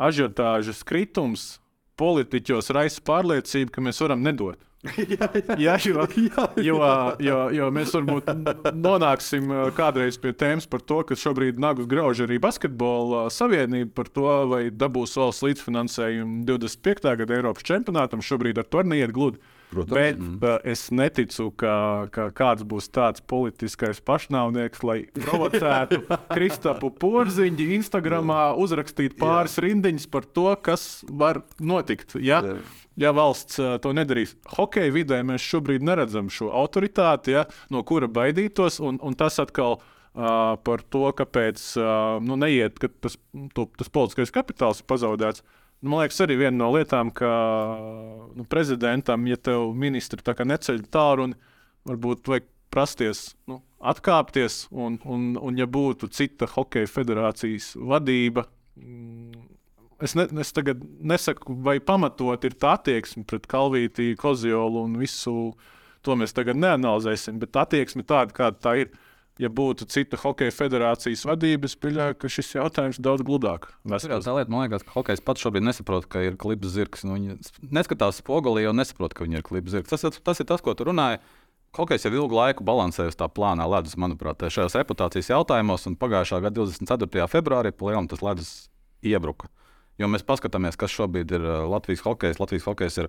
Ažiotāžas 0.00 0.82
kritums 0.88 1.46
politiķos 2.00 2.72
raisa 2.76 3.00
pārliecību, 3.04 3.72
ka 3.72 3.84
mēs 3.84 4.00
varam 4.04 4.24
nedot. 4.24 4.60
jā, 5.62 5.76
jo, 5.86 6.04
jo, 6.58 6.78
jo, 7.22 7.36
jo 7.54 7.66
mēs 7.70 7.92
varbūt 7.94 8.30
nonāksim 8.74 9.52
kādreiz 9.76 10.18
pie 10.18 10.32
tēmas 10.34 10.66
par 10.66 10.82
to, 10.82 10.98
ka 11.06 11.14
šobrīd 11.18 11.60
Nāgus 11.62 11.86
grauž 11.90 12.24
arī 12.26 12.40
basketbola 12.42 13.28
savienība 13.30 13.92
par 14.00 14.10
to, 14.10 14.26
vai 14.50 14.64
dabūs 14.74 15.14
valsts 15.20 15.46
līdzfinansējumu 15.46 16.42
25. 16.48 17.14
gada 17.22 17.38
Eiropas 17.38 17.66
čempionātam. 17.68 18.24
Šobrīd 18.26 18.58
ar 18.58 18.66
to 18.66 18.82
neiet 18.82 19.14
gludi. 19.14 19.38
Protams. 19.72 19.94
Bet 19.96 20.18
mm. 20.20 20.68
es 20.68 20.84
neticu, 20.92 21.48
ka, 21.56 21.74
ka 22.12 22.28
kāds 22.36 22.66
būs 22.68 22.90
tāds 22.92 23.24
politiskais 23.24 24.02
pašnāvnieks, 24.04 24.82
lai 24.84 24.98
provocētu 25.16 26.02
Kristapu 26.34 26.92
Porziņu 27.00 27.70
Instagramā, 27.78 28.52
uzrakstīt 28.60 29.16
pāris 29.20 29.56
Jā. 29.56 29.66
rindiņas 29.66 30.08
par 30.12 30.28
to, 30.28 30.50
kas 30.60 30.86
var 31.08 31.40
notikt. 31.60 32.18
Ja? 32.20 32.42
Jā. 32.44 32.60
Ja 33.00 33.14
valsts 33.16 33.56
uh, 33.56 33.78
to 33.80 33.94
nedarīs, 33.96 34.34
hokeja 34.52 34.92
vidē 34.92 35.22
mēs 35.24 35.40
šobrīd 35.48 35.84
neredzam 35.88 36.28
šo 36.28 36.50
autoritāti, 36.52 37.32
ja, 37.32 37.46
no 37.72 37.80
kura 37.88 38.10
baidītos, 38.12 38.82
un, 38.84 38.98
un 39.00 39.16
tas 39.16 39.40
atkal 39.40 39.78
uh, 39.78 40.60
par 40.60 40.84
to, 40.92 41.06
kāpēc 41.16 41.62
uh, 41.80 42.20
nu, 42.20 42.36
neiet, 42.36 42.76
ka 42.76 42.92
tas, 42.92 43.16
to, 43.56 43.64
tas 43.80 43.88
politiskais 43.88 44.34
kapitāls 44.34 44.84
ir 44.84 44.88
pazaudēts. 44.92 45.44
Man 45.82 45.98
liekas, 45.98 46.20
arī 46.22 46.36
viena 46.38 46.54
no 46.60 46.68
lietām, 46.76 47.10
ka 47.10 47.28
nu, 48.38 48.44
prezidentam, 48.50 49.26
ja 49.26 49.36
tev 49.36 49.72
ministri 49.74 50.22
neceļ 50.22 50.84
tālu 50.94 51.26
un 51.26 51.34
varbūt 51.90 52.30
vajag 52.30 52.46
prasties 52.72 53.32
nu, 53.50 53.58
atkāpties, 53.82 54.68
un, 54.70 55.00
un, 55.04 55.32
un 55.36 55.58
ja 55.58 55.66
būtu 55.66 56.08
cita 56.14 56.46
hokeja 56.46 56.86
federācijas 56.86 57.72
vadība, 57.76 58.46
mm, 58.78 59.42
es, 60.06 60.14
ne, 60.14 60.28
es 60.40 60.54
tagad 60.54 60.82
nesaku, 61.00 61.58
vai 61.66 61.78
pamatot 61.82 62.46
ir 62.46 62.54
tā 62.54 62.76
attieksme 62.78 63.26
pret 63.28 63.50
Kalvīti, 63.50 64.14
Kozjolu 64.18 64.86
un 64.86 64.96
visu 65.02 65.52
to 66.02 66.16
mēs 66.18 66.34
tagad 66.34 66.58
neanalizēsim, 66.62 67.42
bet 67.42 67.58
attieksme 67.58 68.06
tāda, 68.06 68.34
kāda 68.38 68.62
tā 68.62 68.76
ir 68.84 68.94
ja 69.40 69.48
būtu 69.52 69.86
cita 69.88 70.18
hokeja 70.20 70.52
federācijas 70.54 71.24
vadība, 71.28 71.68
es 71.68 71.76
pieļauju, 71.80 72.16
ka 72.20 72.30
šis 72.32 72.50
jautājums 72.56 73.00
daudz 73.02 73.24
gludāk. 73.26 73.70
Tur 73.88 74.16
jau 74.16 74.20
tā 74.24 74.34
lieta, 74.36 74.52
man 74.52 74.66
liekas, 74.66 74.84
ka 74.86 74.96
hokejs 74.96 75.24
pats 75.24 75.44
šobrīd 75.44 75.64
nesaprot, 75.64 76.08
ka 76.10 76.24
ir 76.24 76.36
klips 76.40 76.74
zirgs. 76.74 77.06
Nu, 77.08 77.16
viņi 77.16 77.38
neskatās 77.72 78.20
spogulī 78.20 78.66
un 78.68 78.78
nesaprot, 78.80 79.16
ka 79.16 79.24
viņi 79.24 79.40
ir 79.40 79.46
klips 79.46 79.72
zirgs. 79.76 79.92
Tas, 79.92 80.20
tas 80.20 80.42
ir 80.42 80.48
tas, 80.48 80.64
ko 80.64 80.76
tu 80.76 80.88
runāji. 80.88 81.22
Hokejs 81.72 82.04
jau 82.04 82.12
ilgu 82.12 82.36
laiku 82.36 82.66
balansē 82.68 83.06
uz 83.08 83.16
tā 83.16 83.30
plānā 83.32 83.64
ledus, 83.64 83.96
manuprāt, 83.96 84.44
šajos 84.52 84.76
reputācijas 84.76 85.32
jautājumos. 85.32 85.88
Pagājušā 85.96 86.42
gada 86.44 86.60
24. 86.60 87.28
februārī 87.32 87.72
palielam 87.72 88.10
tas 88.10 88.20
ledus 88.20 88.50
iebruka. 89.00 89.48
Jo 90.00 90.08
mēs 90.12 90.24
paskatāmies, 90.28 90.76
kas 90.76 90.92
šobrīd 90.92 91.32
ir 91.32 91.46
uh, 91.46 91.62
Latvijas 91.72 92.04
hokejs. 92.04 92.40
Latvijas 92.42 92.68
hokejs 92.68 92.98
ir 93.00 93.08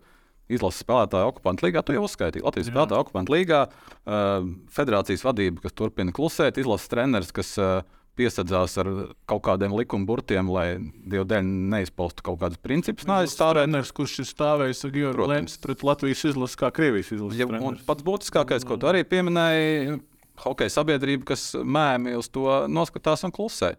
izlases 0.52 0.84
spēlētāju 0.84 1.32
okupantu 1.32 1.68
līgā. 1.68 1.84
Tu 1.86 1.96
jau 1.96 2.06
uzskaitīji 2.08 2.46
Latvijas 2.46 2.70
spēlētāju 2.70 3.06
okupantu 3.06 3.36
līgā, 3.36 3.66
uh, 3.70 4.48
federācijas 4.74 5.26
vadība, 5.26 5.64
kas 5.66 5.76
turpina 5.78 6.16
klusēt, 6.16 6.60
izlases 6.62 6.92
treneris, 6.92 7.32
kas 7.36 7.54
uh, 7.62 7.84
piesadzās 8.20 8.76
ar 8.82 8.90
kaut 9.30 9.44
kādiem 9.48 9.74
likuma 9.74 10.06
burtiem, 10.06 10.50
lai 10.54 10.68
Dieva 11.10 11.26
dēļ 11.30 11.48
neizpaustu 11.74 12.26
kaut 12.26 12.42
kādus 12.44 12.62
principus. 12.62 13.08
Nē, 13.10 13.24
es 13.26 13.38
tādu 13.40 13.58
treneris, 13.58 13.94
kurš 13.96 14.20
ir 14.22 14.30
stājis 14.30 14.84
ar 14.86 14.94
Georgu 14.94 15.30
Lēns 15.32 15.58
pret 15.64 15.86
Latvijas 15.86 16.26
izlases 16.30 16.60
kā 16.60 16.70
Krievijas 16.76 17.14
izlases. 17.16 17.40
Ja, 17.42 17.48
pats 17.88 18.06
būtiskākais, 18.06 18.68
ko 18.70 18.78
tu 18.78 18.90
arī 18.92 19.02
pieminēji, 19.08 19.98
hokeja 20.44 20.76
sabiedrība, 20.76 21.32
kas 21.34 21.52
mēmi 21.58 22.14
uz 22.20 22.30
to 22.34 22.46
noskatās 22.70 23.26
un 23.26 23.34
klusē. 23.34 23.74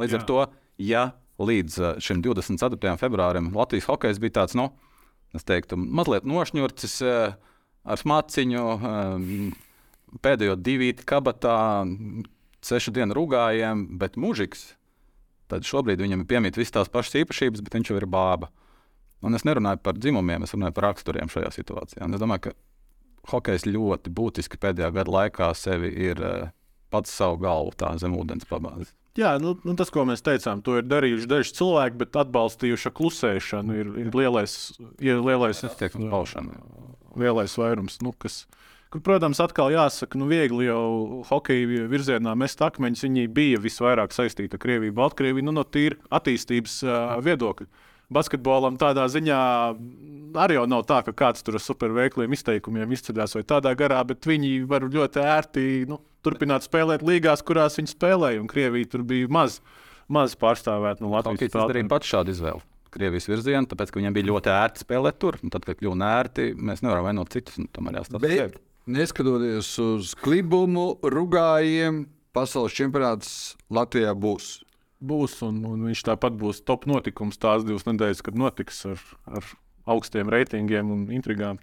Līdz 0.00 0.14
Jā. 0.14 0.20
ar 0.20 0.28
to, 0.28 0.38
ja 0.80 1.04
līdz 1.40 1.80
šim 2.04 2.22
24. 2.22 2.94
februārim 3.00 3.50
Latvijas 3.56 3.88
hokejs 3.90 4.22
bija 4.22 4.38
tāds, 4.42 4.54
nu, 4.58 4.68
no, 4.70 4.89
es 5.36 5.46
teiktu, 5.46 5.78
mazliet 5.78 6.26
nošņurcis 6.28 6.96
eh, 7.06 7.36
ar 7.84 8.00
smaciņu, 8.00 8.64
eh, 8.76 9.50
pēdējo 10.24 10.56
divīti 10.58 11.06
kabatā, 11.06 11.56
sešu 12.66 12.92
dienu 12.94 13.16
rūgājiem, 13.16 13.86
bet 14.00 14.18
mūžiks. 14.20 14.72
Tad 15.50 15.66
šobrīd 15.66 16.02
viņam 16.02 16.22
ir 16.22 16.30
piemīt 16.30 16.58
visas 16.58 16.74
tās 16.76 16.90
pašas 16.92 17.22
īpašības, 17.24 17.62
bet 17.66 17.78
viņš 17.78 17.90
jau 17.90 17.98
ir 17.98 18.06
bāba. 18.10 18.50
Un 19.26 19.36
es 19.36 19.44
nerunāju 19.44 19.82
par 19.84 19.98
dzimumiem, 19.98 20.44
es 20.46 20.54
runāju 20.54 20.76
par 20.76 20.90
raksturiem 20.90 21.30
šajā 21.30 21.50
situācijā. 21.56 22.04
Un 22.06 22.16
es 22.16 22.22
domāju, 22.22 22.48
ka 22.48 23.32
hokejs 23.32 23.66
ļoti 23.68 24.12
būtiski 24.16 24.60
pēdējā 24.60 24.92
gada 24.96 25.14
laikā 25.16 25.50
sevi 25.58 25.90
ir 26.08 26.22
eh, 26.24 26.52
pats 26.90 27.12
savu 27.14 27.40
galvu 27.42 27.74
tā 27.78 27.92
zem 28.00 28.16
ūdens 28.18 28.48
pabāzis. 28.48 28.94
Jā, 29.18 29.34
nu, 29.42 29.56
nu 29.66 29.74
tas, 29.74 29.90
ko 29.90 30.04
mēs 30.06 30.22
teicām, 30.22 30.60
to 30.62 30.76
ir 30.78 30.86
darījuši 30.86 31.26
daži 31.30 31.54
cilvēki, 31.58 31.98
bet 31.98 32.18
atbalstījuši 32.20 32.92
klusēšanu. 32.94 33.76
Ir, 33.80 33.92
ir 34.04 34.14
lielais, 34.14 34.54
ir 35.02 35.18
lielais, 35.26 35.64
lielais 37.18 37.56
vairums, 37.58 37.98
nu, 38.06 38.12
kas, 38.14 38.44
kur, 38.94 39.02
protams, 39.02 39.42
atkal 39.42 39.74
jāsaka, 39.74 40.18
nu, 40.20 40.28
viegli 40.30 40.68
jau 40.68 41.22
hokeja 41.26 41.88
virzienā 41.90 42.36
mest 42.38 42.62
akmeņus. 42.62 43.02
Viņi 43.08 43.26
bija 43.34 43.62
visvairāk 43.62 44.14
saistīti 44.14 44.54
ar 44.54 44.62
Krieviju, 44.62 44.94
Baltkrieviju, 45.00 45.48
nu, 45.48 45.56
no 45.58 45.66
tīra 45.66 45.98
attīstības 46.20 46.82
uh, 46.86 47.16
viedokļa. 47.26 47.66
Basketbolam 48.10 48.74
tādā 48.78 49.04
ziņā 49.10 49.40
arī 50.42 50.56
jau 50.56 50.64
nav 50.70 50.82
tā, 50.88 50.98
ka 51.06 51.14
kāds 51.14 51.44
tur 51.46 51.58
ar 51.58 51.62
superveikliem 51.62 52.32
izteikumiem 52.34 52.94
izceļas 52.94 53.36
vai 53.38 53.44
tādā 53.46 53.74
garā, 53.78 54.00
bet 54.06 54.26
viņi 54.26 54.64
var 54.70 54.86
ļoti 54.90 55.22
ērti 55.22 55.66
nu, 55.90 56.00
turpināt 56.26 56.66
spēlēt 56.66 57.04
līgās, 57.06 57.44
kurās 57.46 57.78
viņi 57.80 57.92
spēlēja. 57.92 58.40
Un 58.42 58.48
Krievija 58.50 58.90
tur 58.92 59.04
bija 59.08 59.30
maz, 59.32 59.60
maz 60.10 60.36
pārstāvēta 60.40 61.04
no 61.04 61.12
Latvijas. 61.14 61.52
Tas 61.52 61.70
darīja 61.70 61.90
pats 61.90 62.10
šādu 62.12 62.34
izvēli. 62.34 62.64
Krievijas 62.90 63.28
virzienu, 63.30 63.68
tāpēc, 63.70 63.92
ka 63.92 64.00
viņiem 64.00 64.16
bija 64.16 64.28
ļoti 64.32 64.50
ērti 64.50 64.82
spēlēt 64.82 65.20
tur. 65.22 65.38
Un 65.44 65.52
tad, 65.54 65.66
kad 65.66 65.78
kļuva 65.78 66.08
ērti, 66.18 66.50
mēs 66.58 66.82
nevaram 66.82 67.06
vainot 67.06 67.30
citus. 67.30 67.60
Tomēr 67.76 68.00
jāstāsta 68.00 68.32
sevi. 68.32 68.64
Neskatoties 68.90 69.68
uz 69.84 70.14
klibumu, 70.18 70.96
rugājiem, 71.04 72.02
pasaules 72.34 72.74
čempionāts 72.74 73.30
Latvijā 73.70 74.16
būs. 74.18 74.56
Būs, 75.00 75.38
un, 75.46 75.62
un 75.64 75.86
viņš 75.86 76.02
tāpat 76.10 76.34
būs 76.36 76.64
top 76.66 76.88
notikums 76.90 77.38
tās 77.40 77.62
divas 77.64 77.86
nedēļas, 77.86 78.24
kad 78.26 78.36
notiks 78.36 78.82
ar, 78.90 79.04
ar 79.30 79.46
augstiem 79.88 80.28
reitingiem 80.32 80.90
un 80.92 81.04
intrigām. 81.14 81.58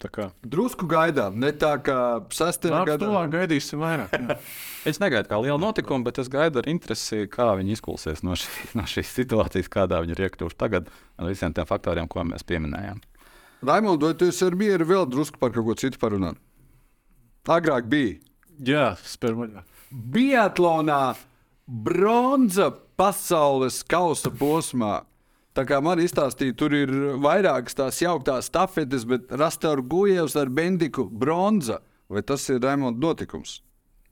Drusku 0.45 0.87
gaidām, 0.89 1.37
ne 1.41 1.51
tā 1.55 1.75
kā 1.83 1.97
sastāvā 2.33 2.83
gadā. 2.89 3.09
Gaidīsim 3.33 3.81
vairāk. 3.83 4.15
es 4.89 5.01
negaidu 5.03 5.29
kā 5.31 5.41
lielu 5.43 5.59
notikumu, 5.61 6.07
bet 6.07 6.21
es 6.23 6.31
gaidu 6.31 6.61
ar 6.61 6.69
interesi, 6.71 7.25
kā 7.31 7.51
viņi 7.59 7.77
izkulsies 7.77 8.23
no, 8.25 8.37
šī, 8.39 8.71
no 8.77 8.87
šīs 8.89 9.13
situācijas, 9.19 9.71
kādā 9.73 10.01
viņi 10.03 10.17
ir 10.17 10.25
iekļuvuši 10.27 10.59
tagad 10.59 10.91
ar 11.17 11.29
visiem 11.29 11.55
tiem 11.55 11.69
faktoriem, 11.69 12.09
ko 12.11 12.25
mēs 12.27 12.45
pieminējām. 12.47 13.01
Raimonds, 13.67 14.03
vai 14.03 14.13
tu 14.17 14.29
ar 14.45 14.57
mieru 14.57 14.85
vēl 14.85 15.07
drusku 15.09 15.39
par 15.41 15.53
kaut 15.55 15.65
ko 15.65 15.77
citu 15.79 15.99
parunāt? 16.01 16.37
Agrāk 17.47 17.87
bija. 17.89 18.17
Jā, 18.57 18.85
spērmaļā. 19.05 19.63
Biatlonā 19.87 21.15
bronza 21.67 22.71
pasaules 22.97 23.83
kausa 23.87 24.31
posmā. 24.33 25.01
Tā 25.57 25.63
kā 25.65 25.79
man 25.81 25.97
izstāstīja, 25.97 26.53
tur 26.53 26.73
ir 26.77 26.91
vairākas 27.17 27.73
tās 27.77 27.97
jauktās 28.03 28.51
stafetes, 28.51 29.07
bet 29.09 29.31
Rastāra 29.33 29.81
Gujevs 29.81 30.35
ar 30.37 30.51
Bendiku 30.53 31.07
bronza. 31.09 31.79
Vai 32.13 32.21
tas 32.21 32.45
ir 32.53 32.61
Raimonds 32.61 33.01
notikums? 33.01 33.55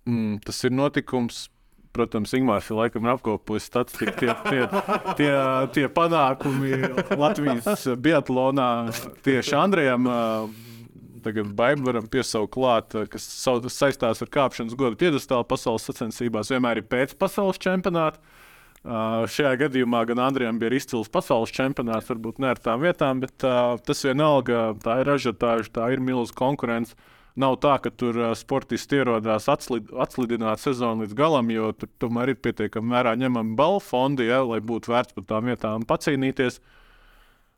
Mm, 0.10 0.40
tas 0.46 0.64
ir 0.66 0.74
notikums. 0.74 1.46
Protams, 1.96 2.34
Ingūns 2.36 2.66
ir 2.68 2.76
laikam 2.76 3.06
apkopojis 3.08 3.70
statistiku. 3.70 4.18
Tie, 4.20 4.34
tie, 4.50 4.66
tie, 5.16 5.36
tie 5.78 5.86
panākumi 5.88 6.82
Latvijas 7.16 7.86
biatlonā 8.04 8.70
tieši 9.24 9.56
Andrejam. 9.56 10.10
Tagad 11.24 11.54
baigi 11.58 11.86
varam 11.86 12.10
piesaukt 12.12 12.52
klāt, 12.58 12.98
kas 13.14 13.30
saistās 13.72 14.20
ar 14.22 14.34
kāpšanas 14.34 14.76
godu 14.78 15.00
piedestālu 15.00 15.48
pasaules 15.48 15.88
sacensībās. 15.88 16.52
Vienmēr 16.52 16.82
ir 16.82 16.90
pēc 16.90 17.16
pasaules 17.22 17.62
čempionāta. 17.64 18.20
Uh, 18.86 19.24
šajā 19.26 19.56
gadījumā 19.64 20.04
gan 20.06 20.20
Andrijam 20.28 20.60
bija 20.62 20.78
izcils 20.78 21.08
pasaules 21.10 21.50
čempionāts, 21.56 22.06
varbūt 22.12 22.38
ne 22.44 22.52
ar 22.52 22.60
tām 22.62 22.84
vietām, 22.86 23.24
bet 23.24 23.42
uh, 23.42 23.80
tas 23.82 24.04
vienalga, 24.06 24.76
tā 24.84 25.00
ir 25.02 25.10
ražotāja, 25.10 25.66
tā 25.74 25.88
ir 25.96 26.04
milzīga 26.06 26.38
konkurence. 26.38 26.94
Nav 27.36 27.58
tā, 27.64 27.80
ka 27.82 27.90
tur 27.90 28.20
uh, 28.22 28.36
sportisti 28.38 29.00
ierodās 29.02 29.50
atslid, 29.50 29.90
atslidināt 29.90 30.62
sezonu 30.62 31.02
līdz 31.02 31.18
galam, 31.18 31.50
jo 31.50 31.72
tur 31.74 31.90
tomēr 32.04 32.36
ir 32.36 32.40
pietiekami 32.46 32.94
mērā 32.94 33.16
ņemami 33.24 33.58
balvu 33.58 33.82
fondi, 33.88 34.30
ja, 34.30 34.44
lai 34.46 34.62
būtu 34.62 34.94
vērts 34.94 35.18
par 35.18 35.26
tām 35.34 35.50
vietām 35.50 35.90
pacīnīties. 35.90 36.62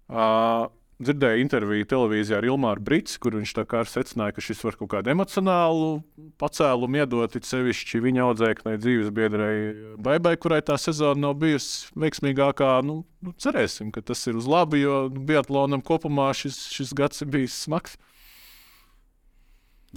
Uh, 0.08 0.72
dzirdēju 1.04 1.44
interviju 1.44 1.86
televīzijā 1.92 2.40
ar 2.40 2.48
Ilmāru 2.48 2.82
Brīsku, 2.84 3.28
kur 3.28 3.38
viņš 3.38 3.54
secināja, 3.92 4.34
ka 4.34 4.42
šis 4.42 4.64
var 4.66 4.78
kaut 4.80 4.90
kādu 4.96 5.12
emocionālu 5.14 6.02
pacēlumu 6.42 7.02
iedot. 7.02 7.38
Sevišķi 7.48 8.02
viņa 8.04 8.26
audzēknei 8.26 8.80
dzīves 8.82 9.14
biedrai 9.14 9.54
Baibai, 10.02 10.36
kurai 10.42 10.64
tā 10.66 10.78
sezona 10.82 11.28
nav 11.28 11.38
bijusi 11.42 11.94
veiksmīgākā. 11.96 12.72
Nu, 12.88 13.04
nu, 13.22 13.36
cerēsim, 13.38 13.94
ka 13.94 14.02
tas 14.02 14.26
ir 14.28 14.40
uz 14.40 14.50
labi, 14.50 14.82
jo 14.82 15.06
Biatlonam 15.10 15.86
kopumā 15.86 16.32
šis, 16.38 16.66
šis 16.74 16.94
gads 16.98 17.22
ir 17.22 17.32
bijis 17.38 17.62
smags. 17.68 17.98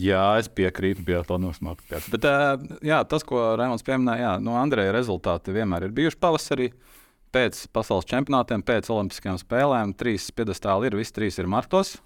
Jā, 0.01 0.23
es 0.39 0.47
piekrītu, 0.53 1.03
bija 1.05 1.25
tā 1.27 1.37
nosmaka. 1.41 1.99
Bet 2.13 2.25
jā, 2.87 3.01
tas, 3.11 3.25
ko 3.27 3.51
Raimons 3.59 3.85
pieminēja, 3.85 4.23
jā, 4.23 4.37
no 4.45 4.55
Andreja 4.61 4.95
rezultāti 4.95 5.53
vienmēr 5.53 5.89
ir 5.89 5.97
bijuši 5.97 6.21
pavasarī. 6.21 6.71
Uh, 6.71 7.00
pēc 7.35 7.65
pasaules 7.75 8.09
čempionātiem, 8.11 8.63
pēc 8.67 8.91
Olimpiskajām 8.93 9.39
spēlēm, 9.41 9.95
trīs 9.99 10.31
piedestāli 10.35 10.91
ir, 10.91 10.99
visi 10.99 11.15
trīs 11.17 11.39
ir 11.41 11.51
martos. 11.51 11.97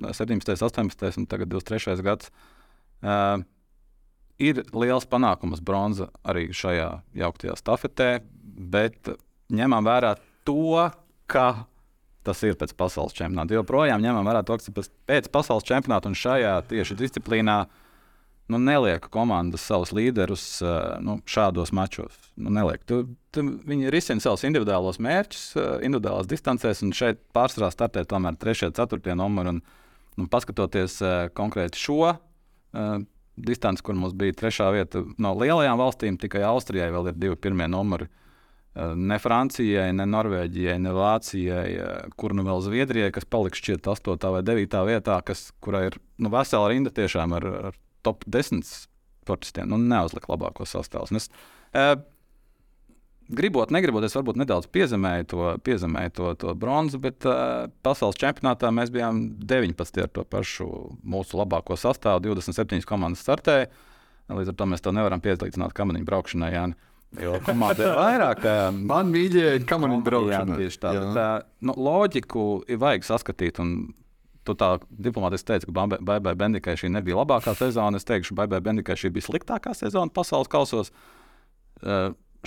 17, 0.00 0.54
18 0.56 1.18
un 1.20 1.26
tagad 1.28 1.50
23 1.52 2.04
gads. 2.06 2.30
Uh, 3.00 3.42
ir 4.40 4.62
liels 4.76 5.06
panākums 5.08 5.62
bronza 5.64 6.08
arī 6.24 6.48
šajā 6.56 6.88
jauktajā 7.20 7.56
stafetē, 7.58 8.10
bet 8.72 9.12
ņemam 9.52 9.86
vērā 9.86 10.14
to, 10.48 10.88
ka 11.30 11.66
tas 12.24 12.42
ir 12.44 12.56
pēc 12.60 12.74
pasaules 12.76 13.16
čempionāta. 13.16 13.56
Joprojām 13.56 14.02
ņemam 14.04 14.26
vērā 14.28 14.42
to, 14.46 14.58
ka 14.60 14.84
pēc 15.08 15.30
pasaules 15.32 15.66
čempionāta 15.68 16.10
un 16.10 16.18
šajā 16.18 16.56
tieši 16.70 16.98
disciplīnā 17.00 17.62
nu, 18.50 18.58
neliek 18.60 19.06
komandas 19.12 19.64
savus 19.66 19.92
līderus 19.96 20.44
nu, 21.04 21.18
šādos 21.30 21.72
mačos. 21.76 22.16
Nu, 22.36 22.52
neliek. 22.54 22.82
tu, 22.88 23.02
tu, 23.34 23.44
viņi 23.70 23.92
risina 23.94 24.22
savus 24.22 24.44
individuālos 24.48 25.00
mērķus, 25.02 25.44
individuālās 25.86 26.28
distancēs, 26.30 26.82
un 26.86 26.94
šeit 26.96 27.22
pārsvarā 27.36 27.70
startē 27.74 28.04
tomēr 28.10 28.38
3. 28.40 28.70
un 28.70 28.76
4. 28.76 29.16
numuru. 29.18 29.54
Un, 29.54 29.62
un 30.20 30.28
paskatoties 30.30 30.98
konkrēti 31.38 31.80
šo 31.80 32.14
distanci, 33.40 33.82
kur 33.84 33.96
mums 33.96 34.14
bija 34.16 34.36
trešā 34.36 34.70
vieta 34.74 35.04
no 35.18 35.34
lielajām 35.38 35.78
valstīm, 35.80 36.18
tikai 36.20 36.42
Austrijai 36.48 36.90
vēl 36.92 37.12
ir 37.12 37.20
divi 37.20 37.38
pirmie 37.40 37.68
numuri. 37.70 38.10
Ne 38.96 39.16
Francijai, 39.18 39.88
ne 39.96 40.06
Norvēģijai, 40.06 40.76
ne 40.78 40.92
Vācijai, 40.94 41.64
kur 42.20 42.36
nu 42.38 42.44
vēl 42.46 42.60
Zviedrijai, 42.62 43.10
kas 43.14 43.26
paliks 43.26 43.58
šķiet 43.58 43.88
8. 43.90 44.28
vai 44.36 44.42
9. 44.46 44.76
vietā, 44.86 45.16
kas, 45.26 45.48
kurā 45.64 45.88
ir 45.88 45.98
nu, 46.22 46.30
vesela 46.30 46.68
rinda 46.70 46.92
tiešām 46.94 47.34
ar, 47.40 47.48
ar 47.70 47.80
top 48.06 48.24
10 48.26 48.64
sportistiem. 48.66 49.68
Nu, 49.70 49.78
neuzlika 49.80 50.32
labākos 50.32 50.74
sastāvus. 50.76 51.12
Es, 51.16 51.28
uh, 51.74 51.94
gribot, 53.30 53.70
negribot, 53.74 54.04
es 54.06 54.16
varbūt 54.16 54.40
nedaudz 54.40 54.68
piezemēju 54.74 55.28
to, 55.30 55.44
piezemēju 55.66 56.14
to, 56.16 56.32
to 56.42 56.54
bronzu, 56.58 57.00
bet 57.02 57.26
uh, 57.28 57.68
pasaules 57.86 58.18
čempionātā 58.20 58.72
mēs 58.74 58.92
bijām 58.94 59.22
19 59.38 60.04
ar 60.04 60.12
to 60.16 60.26
pašu 60.26 60.68
mūsu 61.04 61.40
labāko 61.40 61.78
sastāvu. 61.78 62.24
27 62.30 62.86
komandas 62.88 63.24
startēja. 63.26 63.70
Līdz 64.30 64.52
ar 64.52 64.56
to 64.58 64.66
mēs 64.70 64.84
to 64.84 64.94
nevaram 64.94 65.22
pielīdzināt 65.22 65.74
kamaniņu 65.74 66.06
braukšanai. 66.06 66.50
Jā. 66.54 66.68
Jo 67.18 67.40
komanda 67.42 67.82
ir 67.82 67.96
vairāk. 67.98 68.44
Man 68.86 69.08
mīļie 69.10 69.46
kamaniņu 69.66 70.04
braukšana. 70.06 70.54
Jā, 70.54 70.58
tieši 70.60 70.78
tā. 70.78 70.92
Jā. 70.94 71.06
tā 71.16 71.24
nu, 71.66 71.74
loģiku 71.74 72.44
ir 72.70 72.78
vajag 72.78 73.08
saskatīt. 73.08 73.58
Un, 73.62 73.72
Tu 74.50 74.56
tā 74.58 74.70
diplomātiski 74.90 75.46
teici, 75.52 75.68
ka 75.68 75.86
Baibai 76.02 76.34
Bendikai 76.34 76.74
šī 76.80 76.90
nebija 76.90 77.20
labākā 77.20 77.54
sezona. 77.54 78.00
Es 78.00 78.08
teikšu, 78.08 78.34
ka 78.34 78.42
Baibai 78.42 78.58
Bendikai 78.66 78.96
šī 78.98 79.12
bija 79.14 79.28
sliktākā 79.28 79.76
sezona 79.78 80.10
pasaules 80.14 80.50
kausos. 80.50 80.90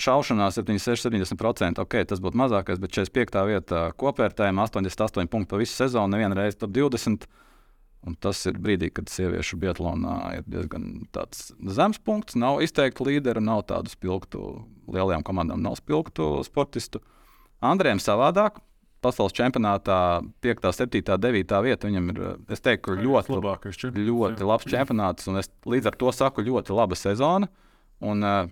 Šaušanā 0.04 0.50
76, 0.52 1.06
70%. 1.06 1.80
Ok, 1.80 1.96
tas 2.10 2.20
būtu 2.20 2.36
mazākais, 2.36 2.82
bet 2.82 2.92
45. 2.92 3.40
vietā 3.48 3.86
kopvērtējumā 4.00 4.66
88 4.68 5.30
punkti 5.32 5.52
pa 5.54 5.60
visu 5.62 5.78
sezonu, 5.78 6.16
nevienu 6.16 6.36
reizi 6.36 6.58
top 6.60 6.74
20. 6.76 7.24
Un 8.04 8.18
tas 8.20 8.42
ir 8.50 8.58
brīdī, 8.60 8.90
kad 8.92 9.08
sieviešu 9.08 9.56
biatlonā 9.62 10.18
ir 10.36 10.44
diezgan 10.50 11.06
zems 11.72 12.02
punkts. 12.04 12.36
Nav 12.36 12.60
izteikti 12.66 13.06
līderi, 13.06 13.40
nav 13.40 13.64
tādu 13.70 13.94
spilgtu, 13.94 14.42
lielajām 14.92 15.24
komandām 15.24 15.64
nav 15.64 15.78
spilgtu 15.80 16.42
sportistu. 16.44 17.00
Andrejam 17.64 18.02
savādāk. 18.04 18.60
Pasaules 19.04 19.36
čempionātā 19.36 19.98
5, 20.44 20.66
7, 20.80 21.04
9 21.20 21.54
vieta. 21.66 21.90
Viņam 21.90 22.10
ir, 22.14 22.20
es 22.56 22.64
teiktu, 22.64 22.96
ļoti, 23.04 23.34
labākais, 23.36 23.80
ļoti 23.94 24.48
labs 24.48 24.68
čempionāts. 24.70 25.28
Un 25.28 25.42
es 25.42 25.50
līdz 25.68 25.92
ar 25.92 25.98
to 26.00 26.12
saku, 26.16 26.44
ļoti 26.46 26.76
laba 26.76 26.98
sezona. 26.98 27.50
Un, 28.04 28.24
uh, 28.24 28.48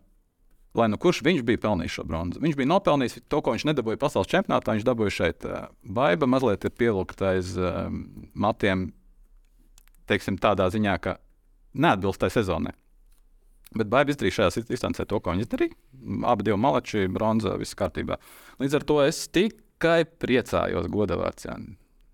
lai 0.78 0.88
nu 0.92 0.98
kurš 1.00 1.22
viņš 1.24 1.42
bija 1.46 1.61
pelnījis 1.64 1.96
šo 1.98 2.05
bronzu. 2.09 2.42
Viņš 2.44 2.59
bija 2.59 2.70
nopelnījis 2.70 3.18
to, 3.32 3.40
ko 3.40 3.57
viņš 3.57 3.66
nedabūja 3.70 4.00
pasaules 4.00 4.30
čempionātā. 4.30 4.76
Viņš 4.76 4.86
dabūja 4.88 5.16
šeit 5.18 5.48
baiba, 5.82 6.26
eh, 6.26 6.32
mazliet 6.36 6.68
ir 6.68 6.76
pievilkta 6.76 7.32
aiz 7.34 7.57
uh, 7.61 7.88
matiem, 8.32 8.90
teiksim, 10.09 10.38
tādā 10.40 10.68
ziņā, 10.72 10.96
ka 11.03 11.18
neatbilst 11.72 12.22
tai 12.22 12.32
sezonai. 12.32 12.76
Bet 13.72 13.88
Baiba 13.88 14.12
izdarīja 14.12 14.36
šajā 14.36 14.66
distancē 14.68 15.07
to, 15.09 15.18
ko 15.20 15.32
viņš 15.32 15.46
izdarīja. 15.46 15.76
Abi 16.28 16.44
divi 16.44 16.59
malači, 16.61 17.07
bronza, 17.12 17.55
viss 17.61 17.76
kārtībā. 17.78 18.18
Līdz 18.61 18.76
ar 18.76 18.84
to 18.88 18.98
es 19.05 19.22
tikai 19.83 20.05
priecājos, 20.22 20.87
godavārds. 20.93 21.49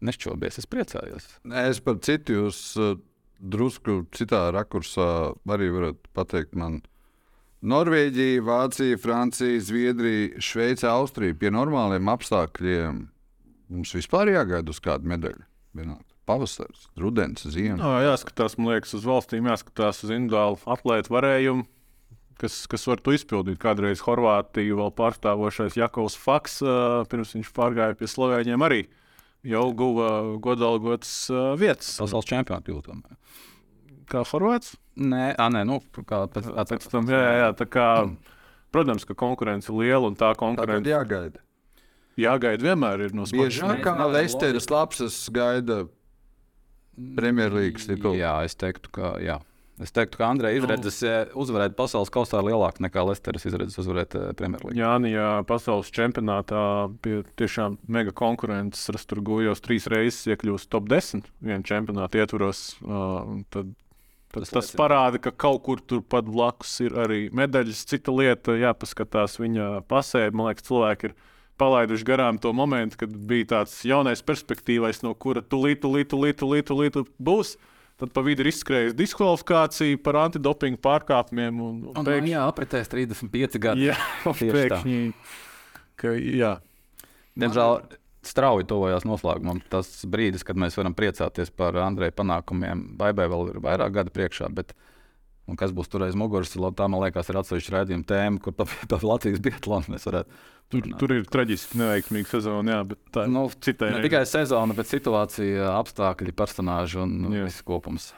Nešķobies, 0.01 0.61
es 0.63 0.69
priecājos. 0.71 1.27
Es 1.67 1.81
par 1.85 1.99
citu 2.07 2.39
jūs 2.39 2.61
uh, 2.81 2.95
drusku 3.39 4.07
citā 4.15 4.49
rakursā 4.55 5.35
arī 5.51 5.69
varat 5.75 6.09
pateikt 6.17 6.57
man. 6.57 6.81
Norvēģija, 7.59 8.43
Vācija, 8.47 8.99
Francija, 9.03 9.59
Zviedrija, 9.59 10.39
Šveice, 10.39 10.87
Austrija 10.87 11.35
pie 11.35 11.51
normāliem 11.51 12.07
apstākļiem 12.13 13.01
mums 13.75 13.95
vispār 13.97 14.31
jāgaida 14.31 14.71
uz 14.71 14.79
kādu 14.81 15.11
medaļu. 15.11 15.43
Vienādi. 15.75 16.07
Pavasaris, 16.29 16.87
rudens, 17.01 17.43
ziema. 17.51 17.81
No, 17.81 17.91
jāskatās, 18.05 18.55
man 18.61 18.75
liekas, 18.75 18.93
uz 18.95 19.07
valstīm, 19.09 19.49
jāskatās 19.49 20.05
uz 20.05 20.13
individuālu 20.13 20.61
atlētu 20.71 21.15
varējumu, 21.15 21.65
kas, 22.41 22.61
kas 22.71 22.87
var 22.89 23.03
to 23.03 23.15
izpildīt. 23.17 23.59
Kādreiz 23.63 24.03
Horvātiju 24.07 24.79
vēl 24.81 24.95
pārstāvošais 24.99 25.79
Jakovs 25.79 26.17
Faks, 26.21 26.61
pirms 27.11 27.35
viņš 27.37 27.53
pārgāja 27.57 27.99
pie 27.99 28.09
Slovēņiem, 28.11 28.65
arī 28.67 28.83
jau 29.47 29.67
guva 29.77 30.11
godalgotas 30.43 31.15
vietas. 31.61 31.97
Pasaules 32.01 32.29
čempionāta 32.29 32.73
jūtam. 32.73 33.03
Kā 34.09 34.25
Horvāts? 34.29 34.77
Nē, 34.99 35.35
à, 35.39 35.51
nē 35.53 35.63
nu, 35.69 35.79
kā 36.09 36.25
pēc, 36.33 36.49
pēc, 36.73 36.89
tam. 36.91 37.11
Jā, 37.13 37.21
jā, 37.43 37.51
tā 37.59 37.69
kā, 37.71 37.89
protams, 38.75 39.05
ka 39.07 39.15
konkurence 39.19 39.71
ir 39.71 39.79
liela 39.79 40.09
un 40.09 40.17
tā 40.19 40.33
konkurence. 40.39 40.81
Tātad 40.83 40.91
jāgaida. 40.91 41.45
Jāgaida 42.19 42.73
vienmēr 42.73 43.05
ir 43.07 43.15
no 43.15 43.29
spēles. 43.29 43.61
Biežāk 43.61 43.85
kā 43.85 44.09
Lesteris 44.11 44.67
Lapsas 44.73 45.21
gaida 45.31 45.85
Premjerlīgas 47.19 47.87
titulu. 47.87 48.17
Jā, 48.19 48.41
es 48.49 48.59
teiktu, 48.59 48.91
ka 48.97 49.13
jā. 49.23 49.39
Es 49.83 49.95
teiktu, 49.95 50.19
ka 50.19 50.29
Andrejs 50.33 50.63
izredzes 50.63 51.01
nu, 51.05 51.43
uzvarēt 51.45 51.77
pasaules 51.79 52.11
kausā 52.15 52.41
lielāka 52.43 52.83
nekā 52.83 53.05
Lesteris 53.07 53.47
izredzes 53.47 53.79
uzvarēt 53.79 54.17
Premjerlīgā. 54.39 54.77
Jā, 54.79 54.95
ja 55.07 55.29
pasaules 55.47 55.93
čempionātā 55.95 56.63
pie 57.05 57.21
tiešām 57.39 57.79
mega 57.87 58.15
konkurences 58.17 58.91
rasturgojos 58.95 59.63
trīs 59.63 59.87
reizes 59.91 60.27
iekļūst 60.35 60.71
top 60.73 60.91
10 60.91 61.31
vienu 61.39 61.69
čempionātu 61.69 62.25
ietvaros, 62.25 62.65
uh, 62.83 63.39
tad 63.55 63.77
Tas, 64.29 64.69
parāda, 64.77 65.17
ka 65.23 65.33
kaut 65.33 65.63
kur 65.65 65.81
turpat 65.81 66.27
blakus 66.29 66.75
ir 66.85 66.93
arī 67.01 67.21
medaļas. 67.33 67.81
Cita 67.89 68.13
lieta, 68.13 68.59
jāpaskatās 68.61 69.39
viņa 69.41 69.87
pasē. 69.89 70.27
Man 70.37 70.51
liekas, 70.51 70.67
cilvēki 70.69 71.09
ir 71.09 71.15
palaiduši 71.59 72.07
garām 72.07 72.39
to 72.43 72.53
momentu, 72.53 73.01
kad 73.01 73.15
bija 73.31 73.49
tāds 73.55 73.79
jaunais 73.89 74.21
perspektīvais, 74.23 75.01
no 75.03 75.15
kura 75.17 75.41
tūlīt, 75.41 75.81
tūlīt, 75.83 76.13
tūlīt, 76.13 76.39
tūlīt, 76.43 76.69
tūlīt 76.69 77.01
būs. 77.17 77.57
Tad 77.99 78.13
pa 78.15 78.23
vidu 78.23 78.45
ir 78.45 78.53
izskrējusi 78.53 78.95
diskvalifikācija 78.95 79.99
par 80.07 80.21
antidopingu 80.21 80.79
pārkāpumiem. 80.85 81.57
Un, 81.59 81.79
un, 81.91 81.95
un 81.99 82.07
pēkšņi, 82.07 82.31
jā, 82.31 82.43
apritēs 82.47 82.93
35 82.93 83.59
gadi. 83.65 83.89
Jā, 83.89 83.97
pēkšņi. 84.39 84.99
Ka, 85.99 86.13
jā. 86.15 86.53
Diemžēl 87.39 87.81
strauji 88.27 88.69
tuvojās 88.71 89.07
noslēgumam. 89.09 89.63
Tas 89.73 89.91
brīdis, 90.11 90.45
kad 90.47 90.59
mēs 90.61 90.79
varam 90.79 90.95
priecāties 90.99 91.51
par 91.55 91.79
Andreja 91.83 92.15
panākumiem, 92.15 92.85
Baibai 93.01 93.27
vēl 93.31 93.53
ir 93.55 93.61
vairāk 93.65 93.97
gadu 93.99 94.15
priekšā. 94.15 94.51
Bet, 94.55 94.75
kas 95.59 95.75
būs 95.75 95.91
tur 95.91 96.07
aiz 96.07 96.19
muguras, 96.19 96.55
tā 96.55 96.87
man 96.91 97.03
liekas, 97.03 97.31
ir 97.31 97.41
atsevišķa 97.41 97.77
raidījuma 97.77 98.09
tēma, 98.09 98.43
kur 98.45 98.55
par 98.59 99.09
Latvijas 99.11 99.43
biatlonu 99.43 99.95
mēs 99.95 100.07
varētu. 100.07 100.43
Tur, 100.69 100.83
runāt. 100.85 100.99
tur 101.01 101.13
ir 101.15 101.25
traģiski 101.33 101.79
neveiksmīga 101.81 102.29
sezona, 102.29 102.75
jā, 102.75 102.81
bet 102.91 102.99
tā 103.15 103.25
nu, 103.31 103.47
citai. 103.65 103.89
Ne 103.95 104.03
tikai 104.05 104.21
sezona, 104.29 104.77
bet 104.77 104.91
situācija, 104.91 105.71
apstākļi, 105.79 106.35
personāži 106.37 107.01
un 107.01 107.15
jā. 107.33 107.47
viss 107.47 107.65
kopums. 107.65 108.11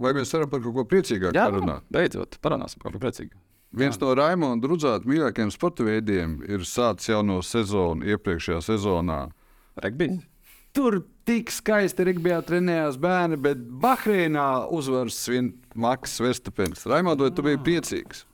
Vai 0.00 0.14
mēs 0.16 0.32
varam 0.32 0.48
par 0.48 0.62
kaut 0.64 0.78
ko 0.78 0.86
priecīgāku 0.88 1.36
parunāt? 1.36 1.84
Beidzot, 1.92 2.40
parunāsim 2.40 2.80
par 2.80 2.88
kaut 2.88 2.96
ko 2.96 3.04
priecīgu. 3.04 3.36
Viens 3.76 3.94
Jā. 3.94 4.02
no 4.02 4.14
Raimonda 4.18 4.66
Rudzāta 4.66 5.06
mīļākajiem 5.06 5.52
sporta 5.54 5.84
veidiem 5.86 6.40
ir 6.48 6.64
sācis 6.66 7.12
jauno 7.12 7.38
sezonu 7.46 8.08
iepriekšējā 8.08 8.58
sezonā 8.66 9.20
Regbijs. 9.84 10.24
Tur 10.74 11.00
tik 11.26 11.52
skaisti 11.54 12.06
Rīgā 12.06 12.40
trenējās 12.46 12.96
bērni, 13.02 13.38
bet 13.42 13.60
Bahreinā 13.82 14.66
uzvaras 14.74 15.18
svin 15.18 15.52
Maks 15.74 16.16
Verstapens. 16.22 16.86
Raimond, 16.90 17.22
vai 17.22 17.30
tu 17.34 17.44
biji 17.46 17.62
priecīgs? 17.66 18.24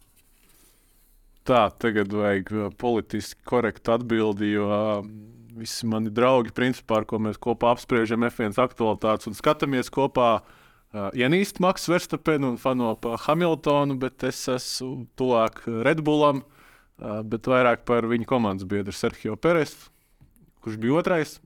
Tā, 1.46 1.62
tagad 1.82 2.10
vajag 2.10 2.52
uh, 2.52 2.68
politiski 2.74 3.40
korektu 3.46 3.94
atbildi, 3.94 4.50
jo 4.56 4.66
uh, 4.66 5.08
visi 5.56 5.86
mani 5.86 6.10
draugi, 6.10 6.54
principā, 6.54 7.00
ar 7.00 7.08
ko 7.08 7.20
mēs 7.22 7.38
kopā 7.42 7.70
apspriežam 7.76 8.26
F1 8.26 8.58
aktualitātes 8.62 9.30
un 9.30 9.38
skatāmies 9.38 9.92
kopā, 9.94 10.30
uh, 10.42 11.08
ienīst 11.14 11.62
Maksu 11.62 11.94
Verstapenu 11.94 12.50
un 12.50 12.60
fano 12.60 12.96
pa 12.98 13.14
Hamiltonu, 13.28 13.94
bet 14.02 14.26
es 14.26 14.42
esmu 14.50 15.06
tuvāk 15.18 15.62
Redbullam, 15.86 16.42
uh, 16.42 17.20
bet 17.22 17.46
vairāk 17.46 17.86
par 17.86 18.10
viņa 18.10 18.26
komandas 18.26 18.66
biedru 18.66 18.96
Sergio 18.96 19.38
Peresu 19.38 19.92
kurš 20.66 20.76
bija 20.76 20.94
otrais. 20.94 21.40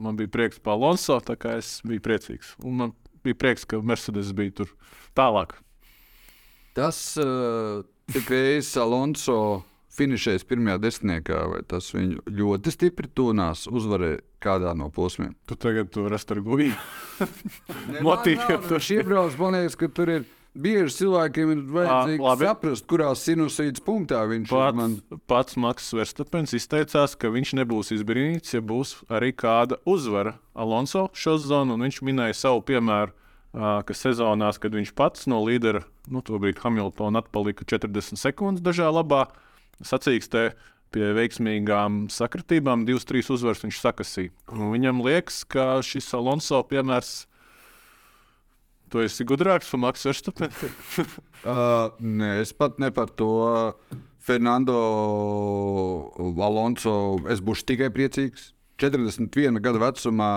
Man 0.00 0.16
bija 0.16 0.30
prieks 0.32 0.58
par 0.58 0.78
Alonso, 0.78 1.18
tā 1.20 1.34
kā 1.36 1.58
es 1.60 1.82
biju 1.84 2.00
priecīgs. 2.00 2.54
Un 2.64 2.78
man 2.80 2.92
bija 3.26 3.36
prieks, 3.36 3.66
ka 3.68 3.82
Mercedes 3.84 4.30
bija 4.32 4.54
tur 4.62 4.70
tālāk. 5.18 5.52
Tas 6.72 7.00
uh, 7.20 7.84
tik 8.12 8.30
reizes 8.30 8.76
Alonso 8.80 9.38
finišēs 9.96 10.44
pirmajā 10.48 10.78
desmitniekā, 10.82 11.42
vai 11.54 11.62
tas 11.68 11.88
viņu 11.94 12.20
ļoti 12.28 12.72
stipri 12.74 13.08
tūnās 13.16 13.64
uzvarēt 13.70 14.24
kādā 14.44 14.74
no 14.76 14.90
posmiem. 14.92 15.32
Tu 15.48 15.56
tagad 15.56 15.88
tur 15.94 16.12
esi 16.12 16.28
ar 16.34 16.42
guviju. 16.44 16.76
Motīvu. 18.06 18.58
Tur 18.68 18.90
iebrauc, 18.96 19.38
man 19.40 19.56
liekas, 19.56 19.78
ka 19.80 19.88
tur 19.96 20.12
ir 20.18 20.26
bieži 20.56 21.00
cilvēkiem 21.00 21.52
ir 21.52 21.62
vajadzīgs 21.74 22.24
labi. 22.24 22.48
saprast, 22.48 22.86
kurā 22.88 23.10
sinusīdas 23.18 23.82
punktā 23.84 24.22
viņš 24.28 24.48
ir. 24.48 24.54
Pats, 24.54 24.78
Man... 24.78 24.96
pats 25.28 25.58
Maks 25.60 25.90
Verstapens 25.96 26.54
izteicās, 26.56 27.16
ka 27.16 27.32
viņš 27.32 27.54
nebūs 27.60 27.92
izbrīnīts, 27.96 28.56
ja 28.56 28.62
būs 28.64 28.96
arī 29.12 29.32
kāda 29.36 29.80
uzvara 29.88 30.36
Alonso 30.56 31.08
šo 31.16 31.38
sezonu. 31.40 31.76
un 31.76 31.86
Viņš 31.88 32.02
minēja 32.06 32.36
savu 32.36 32.64
piemēru, 32.68 33.12
ka 33.56 33.96
sezonās, 33.96 34.60
kad 34.60 34.74
viņš 34.76 34.92
pats 34.96 35.26
no 35.30 35.40
līdera, 35.44 35.82
nu, 36.12 36.20
tobrīd 36.24 36.60
Hamiltona 36.60 37.22
atpalika 37.24 37.64
40 37.64 38.20
sekundes 38.20 38.64
dažā 38.64 38.90
labā 38.92 39.26
sacīkstē. 39.84 40.50
Pie 40.94 41.08
veiksmīgām 41.16 42.04
sakritībām, 42.14 42.84
divas, 42.86 43.04
trīs 43.08 43.26
uzvaras 43.32 43.64
viņš 43.64 43.80
sakasīja. 43.82 44.30
Un 44.54 44.70
Viņam 44.70 45.00
liekas, 45.04 45.40
ka 45.48 45.80
šis 45.84 46.12
Alonso 46.14 46.60
piemērs, 46.68 47.26
tu 48.92 49.02
esi 49.02 49.26
gudrāks 49.26 49.72
par 49.72 49.82
Maksu 49.88 50.12
Verstapenu. 50.12 50.52
Uh, 51.46 51.92
nē, 52.02 52.40
es 52.42 52.50
pat 52.56 52.80
ne 52.82 52.88
par 52.90 53.12
to. 53.14 53.28
Fernando 54.26 54.74
Alonso, 56.42 56.94
es 57.30 57.38
būšu 57.44 57.68
tikai 57.68 57.92
priecīgs. 57.94 58.48
41 58.82 59.60
gadu 59.62 59.78
vecumā 59.84 60.30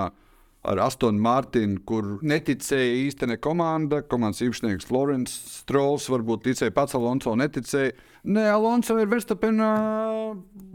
ar 0.68 0.82
Astonu 0.84 1.22
Mārtiņu, 1.24 1.80
kur 1.88 2.10
neticēja 2.26 2.98
īstenībā 3.06 3.40
komanda. 3.44 4.02
Komandas 4.04 4.44
īpašnieks 4.44 4.88
Florence 4.90 5.38
Strolls 5.62 6.10
varbūt 6.12 6.44
ticēja 6.50 6.76
pats 6.76 6.98
Alonso, 7.00 7.36
neticēja. 7.40 7.96
Nē, 8.28 8.46
Alonso 8.52 8.98
ir 9.00 9.10
Verstapena 9.12 9.70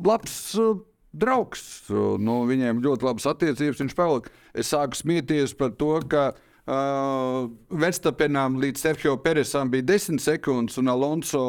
labs 0.04 0.38
uh, 0.60 0.80
draugs. 1.12 1.84
Uh, 1.90 2.16
Nu, 2.20 2.42
viņiem 2.48 2.82
ļoti 2.84 3.08
labas 3.08 3.28
attiecības. 3.34 3.84
Viņš 3.84 3.96
palika. 3.98 4.32
Es 4.56 4.72
sāku 4.72 4.98
smieties 4.98 5.54
par 5.58 5.74
to, 5.76 5.92
ka 6.08 6.30
uh, 6.32 7.44
Verstapenam 7.84 8.58
līdz 8.62 8.88
Sergio 8.88 9.18
Peresam 9.20 9.72
bija 9.72 9.90
10 9.94 10.22
sekundes, 10.24 10.80
un 10.80 10.88
Alonso 10.92 11.44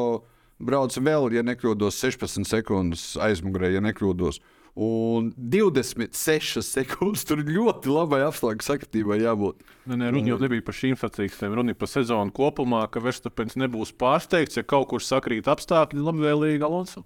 brauca 0.59 1.01
vēl, 1.03 1.31
ja 1.35 1.43
nekļūdos, 1.45 1.97
16 2.03 2.47
sekundes 2.47 3.13
aizmugurē, 3.21 3.73
ja 3.75 3.83
nekļūdos. 3.83 4.41
Un 4.75 5.29
26 5.39 6.59
sekundes 6.67 7.23
tur 7.23 7.39
ļoti 7.47 7.87
labai 7.87 8.19
apstākļu 8.25 8.65
sakritībai 8.65 9.21
jābūt. 9.21 9.61
Nē, 9.87 9.95
nē, 10.01 10.09
runa 10.11 10.33
jau 10.33 10.39
nebija 10.41 10.65
par 10.67 10.75
šīm 10.75 10.97
sacīkstēm. 10.99 11.55
Runa 11.55 11.71
ir 11.71 11.79
par 11.79 11.87
sezonu 11.87 12.35
kopumā, 12.35 12.81
ka 12.91 12.99
Verstapens 13.03 13.55
nebūs 13.55 13.93
pārsteigts, 13.95 14.59
ja 14.59 14.65
kaut 14.67 14.89
kur 14.91 15.03
sakrīt 15.03 15.47
apstākļi 15.47 16.03
labvēlīgi 16.03 16.67
Alonso. 16.67 17.05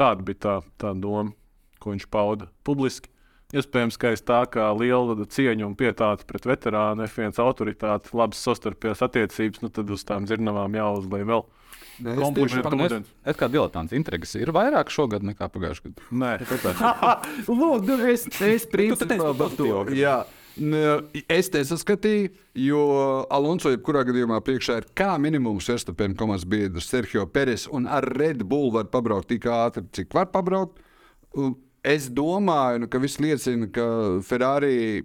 Tāda 0.00 0.24
bija 0.24 0.40
tā, 0.40 0.56
tā 0.80 0.94
doma, 0.96 1.34
ko 1.76 1.92
viņš 1.92 2.08
pauda 2.08 2.48
publiski. 2.64 3.12
Iespējams, 3.52 3.98
ka 4.00 4.14
aiz 4.14 4.22
tā 4.24 4.40
kā 4.48 4.70
liela 4.78 5.18
cieņa 5.20 5.66
un 5.66 5.76
pietāte 5.76 6.24
pret 6.24 6.48
veterānu, 6.48 7.04
F1 7.04 7.36
autoritāti, 7.42 8.14
labas 8.16 8.40
savstarpējās 8.46 9.02
attiecības, 9.04 9.60
nu 9.60 9.68
tad 9.74 9.90
uz 9.92 10.06
tām 10.08 10.24
dzirnavām 10.24 10.78
jāuzlai 10.78 11.20
vēl. 11.26 11.44
Es 12.00 12.18
Komplimentu 12.18 12.64
Pagaid, 12.64 12.82
ūdens. 12.86 13.12
Es, 13.12 13.30
es 13.32 13.38
kā 13.38 13.48
diletants 13.52 13.94
intrigas 13.96 14.34
ir 14.40 14.52
vairāk 14.56 14.92
šogad 14.92 15.24
nekā 15.26 15.48
pagājušajā 15.52 15.92
gadā. 15.92 16.10
Nē, 16.22 16.32
tāpēc. 16.48 16.84
Lūdzu, 17.60 17.96
es, 18.10 18.26
es 18.26 18.34
Tu 18.34 18.36
teici 18.40 18.70
principā 18.74 19.32
par 19.38 19.56
to. 19.58 19.72
Jā. 19.96 20.18
Es 21.30 21.48
te 21.48 21.62
saskatīju, 21.64 22.32
jo 22.58 22.80
Alonso 23.32 23.70
jebkurā 23.72 24.02
gadījumā 24.08 24.40
priekšā 24.44 24.80
ir 24.80 24.88
kā 24.98 25.14
minimums 25.22 25.70
Verstapēna 25.70 26.18
komandas 26.18 26.44
biedrs 26.44 26.90
Sergio 26.90 27.24
Peres 27.30 27.68
un 27.70 27.86
ar 27.88 28.04
Red 28.18 28.42
Bull 28.50 28.72
var 28.74 28.90
pabraukt 28.92 29.30
tik 29.30 29.46
ātri, 29.48 29.86
cik 29.94 30.12
var 30.18 30.28
pabraukt. 30.34 30.82
Un 31.38 31.54
Es 31.80 32.10
domāju, 32.12 32.82
nu, 32.82 32.88
ka 32.92 33.00
viss 33.00 33.20
liecina, 33.22 33.64
ka 33.72 33.86
Ferrari 34.26 35.00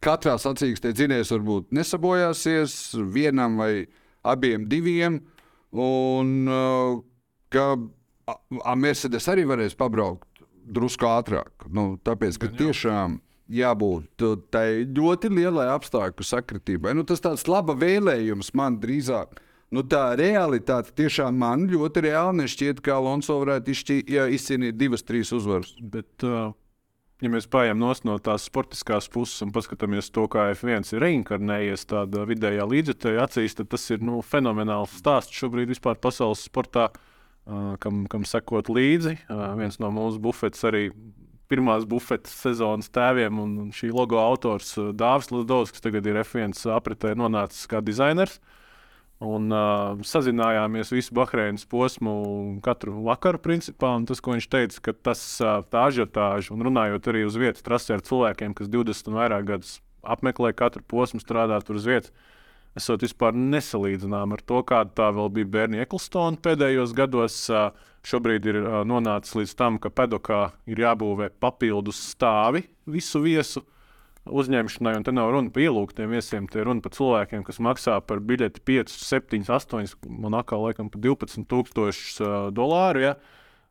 katrā 0.00 0.38
sacīkstē 0.40 0.94
dzinējs 0.96 1.34
varbūt 1.34 1.74
nesabojāsies 1.76 2.76
vienam 3.12 3.58
vai 3.60 3.84
abiem 4.24 4.64
diviem, 4.68 5.20
un 5.72 6.50
uh, 6.50 7.00
ka 7.52 7.74
Mercedes 8.78 9.26
arī 9.30 9.46
varēs 9.48 9.76
pabraukt 9.78 10.42
drusku 10.70 11.08
ātrāk. 11.08 11.66
Nu, 11.72 11.96
tāpēc, 12.06 12.38
ka 12.38 12.50
tiešām 12.54 13.18
jābūt 13.50 14.24
uh, 14.26 14.38
tai 14.54 14.86
ļoti 14.86 15.32
lielai 15.34 15.68
apstākļu 15.74 16.26
sakritībai. 16.26 16.94
Nu, 16.94 17.06
tas 17.06 17.22
tāds 17.24 17.46
laba 17.50 17.74
vēlējums 17.78 18.52
man 18.58 18.78
drīzāk. 18.82 19.40
Nu, 19.70 19.84
tā 19.86 20.16
realitāte 20.18 20.90
tiešām 20.98 21.36
man 21.38 21.68
ļoti 21.70 22.02
reāli 22.08 22.42
nešķiet, 22.42 22.80
ka 22.82 22.96
Alonso 22.98 23.36
varētu 23.38 23.70
izšķi, 23.70 23.98
ja 24.10 24.26
izcīnīt 24.26 24.78
divas, 24.78 25.06
trīs 25.06 25.30
uzvaras. 25.34 25.76
Bet, 25.78 26.10
uh, 26.26 26.50
ja 27.20 27.30
mēs 27.32 27.48
paņemam 27.50 27.82
nos 27.82 28.02
no 28.08 28.16
tās 28.22 28.46
sportiskās 28.48 29.08
puses 29.12 29.44
un 29.44 29.52
paskatāmies 29.54 30.10
to, 30.14 30.26
kā 30.30 30.48
F1 30.54 30.94
ir 30.94 31.04
reinkarnējies 31.04 31.86
tādā 31.90 32.24
vidējā 32.28 32.66
līdzekļa 32.70 33.24
acīs, 33.26 33.56
tad 33.58 33.70
tas 33.74 33.86
ir 33.92 34.04
nu, 34.04 34.20
fenomenāls 34.26 34.96
stāsts 35.00 35.36
šobrīd 35.36 35.72
vispār 35.74 36.00
pasaules 36.00 36.44
sportā, 36.48 36.88
uh, 36.90 37.74
kam, 37.82 38.04
kam 38.10 38.26
sekot 38.28 38.72
līdzi. 38.72 39.16
Uh, 39.28 39.50
viens 39.60 39.80
no 39.82 39.92
mūsu 39.94 40.22
bufetes 40.22 40.64
arī. 40.68 40.88
Pirmās 41.50 41.82
bufetes 41.82 42.30
sezonas 42.44 42.86
tēviem 42.94 43.40
un 43.42 43.54
šī 43.74 43.88
logo 43.90 44.20
autors 44.22 44.68
uh, 44.78 44.92
Dārzs 44.94 45.32
Lidovs, 45.34 45.72
kas 45.74 45.82
tagad 45.82 46.06
ir 46.06 46.20
F1 46.22 46.54
apritē, 46.76 47.16
nonācis 47.18 47.66
kā 47.66 47.80
dizainers. 47.82 48.38
Un 49.20 49.52
uh, 49.52 50.00
sazinājāmies 50.00 50.94
visu 50.94 51.12
Bahreinas 51.12 51.66
posmu 51.68 52.12
katru 52.64 53.02
vakaru, 53.04 53.36
principā. 53.44 53.92
Tas, 54.08 54.22
ko 54.24 54.32
viņš 54.32 54.46
teica, 54.48 54.80
ka 54.86 54.94
tas 55.10 55.20
uh, 55.44 55.58
tā 55.68 55.82
ažiotāža, 55.90 56.54
un 56.54 56.64
runājot 56.64 57.10
arī 57.12 57.26
uz 57.28 57.36
vietas, 57.36 57.64
trasē 57.66 57.98
ar 57.98 58.04
cilvēkiem, 58.06 58.54
kas 58.56 58.70
20 58.72 59.10
un 59.12 59.18
vairāk 59.20 59.44
gadus 59.52 59.74
apmeklē 60.00 60.54
katru 60.56 60.80
posmu, 60.88 61.20
strādā 61.20 61.58
tur 61.60 61.76
uz 61.76 61.84
vietas, 61.84 62.14
esot 62.80 63.04
vispār 63.04 63.36
nesalīdzināma 63.36 64.38
ar 64.38 64.44
to, 64.46 64.62
kāda 64.64 64.96
tā 65.02 65.10
vēl 65.12 65.28
bija 65.36 65.52
Bērnija 65.52 65.84
Eklstona 65.84 66.40
pēdējos 66.40 66.96
gados. 66.96 67.42
Uh, 67.52 67.76
šobrīd 68.08 68.48
ir 68.48 68.62
uh, 68.62 68.80
nonācis 68.88 69.36
līdz 69.36 69.52
tam, 69.58 69.76
ka 69.76 69.92
pedokā 69.92 70.46
ir 70.64 70.80
jābūvē 70.80 71.28
papildus 71.44 72.00
stāvi 72.14 72.64
visu 72.88 73.20
viesu 73.20 73.66
uzņemšanai, 74.30 74.94
un 74.98 75.04
te 75.06 75.12
nav 75.14 75.32
runa 75.34 75.52
par 75.54 75.64
ielūgtiem 75.64 76.14
viesiem, 76.14 76.46
te 76.50 76.62
ir 76.62 76.68
runa 76.68 76.84
par 76.84 76.94
cilvēkiem, 76.96 77.44
kas 77.46 77.60
maksā 77.62 77.98
par 78.06 78.22
biļeti 78.24 78.62
5, 78.66 78.94
7, 79.02 79.44
8, 79.50 79.98
Monakā 80.06 80.58
laikam 80.60 80.90
par 80.92 81.02
12 81.04 81.46
tūkstošus 81.50 82.22
uh, 82.24 82.38
dolāru. 82.54 83.04
Ja? 83.04 83.14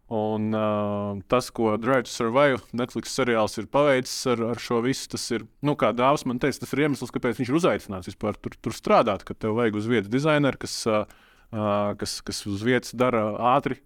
Un 0.10 0.50
uh, 0.58 1.20
tas, 1.30 1.52
ko 1.54 1.76
Drive 1.78 2.08
to 2.08 2.14
Survive 2.14 2.64
Netflix 2.74 3.14
seriāls 3.14 3.60
ir 3.62 3.68
paveicis 3.70 4.16
ar, 4.32 4.42
ar 4.56 4.62
šo 4.62 4.80
visu, 4.82 5.06
tas 5.12 5.28
ir, 5.36 5.46
nu, 5.62 5.76
kā 5.78 5.92
Dārzs 5.94 6.26
man 6.26 6.42
teica, 6.42 6.64
tas 6.64 6.74
ir 6.74 6.88
iemesls, 6.88 7.14
kāpēc 7.14 7.38
viņš 7.38 7.52
ir 7.52 7.60
uzaicināts 7.60 8.10
vispār 8.10 8.40
tur, 8.42 8.58
tur 8.58 8.74
strādāt, 8.74 9.22
ka 9.28 9.38
tev 9.38 9.54
vajag 9.60 9.78
uz 9.78 9.90
vietas 9.92 10.10
dizaineru, 10.10 10.58
kas, 10.66 10.80
uh, 10.90 11.06
uh, 11.54 11.94
kas, 12.02 12.20
kas 12.26 12.42
uz 12.50 12.66
vietas 12.66 12.98
dara 12.98 13.28
ātri, 13.54 13.78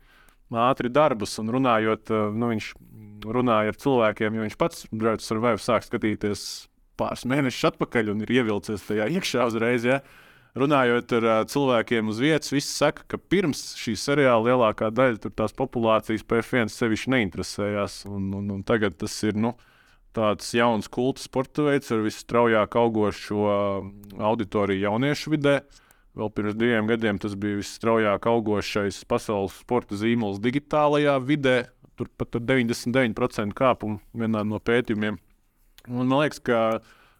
ātri 0.59 0.91
darbus. 0.93 1.37
Un 1.41 1.51
runājot, 1.53 2.11
uh, 2.13 2.29
nu, 2.33 2.51
viņš 2.53 2.73
runāja 3.23 3.71
ar 3.73 3.79
cilvēkiem, 3.79 4.35
jo 4.35 4.45
viņš 4.45 4.59
pats 4.59 4.85
Drive 4.91 5.23
Survive 5.23 5.61
sāk 5.63 5.85
skatīties 5.87 6.67
pāris 6.99 7.25
mēnešus 7.29 7.71
atpakaļ 7.71 8.11
un 8.13 8.21
ir 8.25 8.35
ievilcies 8.39 8.85
tajā 8.87 9.07
iekšā 9.17 9.47
uzreiz. 9.49 9.87
Ja? 9.87 10.01
Runājot 10.59 11.13
ar 11.17 11.25
uh, 11.25 11.35
cilvēkiem 11.49 12.11
uz 12.11 12.19
vietas, 12.21 12.51
visi 12.53 12.69
saka, 12.69 13.05
ka 13.09 13.17
pirms 13.17 13.71
šī 13.79 13.95
seriāla 13.97 14.51
lielākā 14.51 14.91
daļa 14.93 15.31
tās 15.33 15.55
populācijas 15.57 16.25
PF1 16.29 16.69
sevišķi 16.73 17.13
neinteresējās. 17.15 18.03
Un, 18.11 18.29
un, 18.37 18.51
un 18.59 18.65
tagad 18.67 18.99
tas 19.01 19.15
ir 19.25 19.39
nu, 19.39 19.55
tāds 20.13 20.51
jauns 20.53 20.91
kulta 20.93 21.23
sporta 21.23 21.65
veids 21.65 21.89
ar 21.93 22.03
visstraujāk 22.05 22.77
augošo 22.77 23.47
uh, 23.47 23.87
auditoriju 24.29 24.85
jauniešu 24.85 25.33
vidē. 25.33 25.61
Vēl 26.13 26.29
pirms 26.29 26.57
diviem 26.57 26.89
gadiem 26.89 27.17
tas 27.21 27.33
bija 27.33 27.57
visstraujāk 27.57 28.27
augošais 28.29 28.99
pasaules 29.09 29.55
sporta 29.63 29.97
zīmols 29.97 30.41
digitālajā 30.43 31.15
vidē. 31.25 31.55
Tur 31.97 32.09
pat 32.17 32.37
ar 32.37 32.43
99% 32.45 33.53
kāpumu 33.57 33.99
vienā 34.17 34.43
no 34.45 34.59
pētījumiem. 34.61 35.17
Un 35.89 36.09
man 36.09 36.23
liekas, 36.23 36.39
ka 36.45 36.59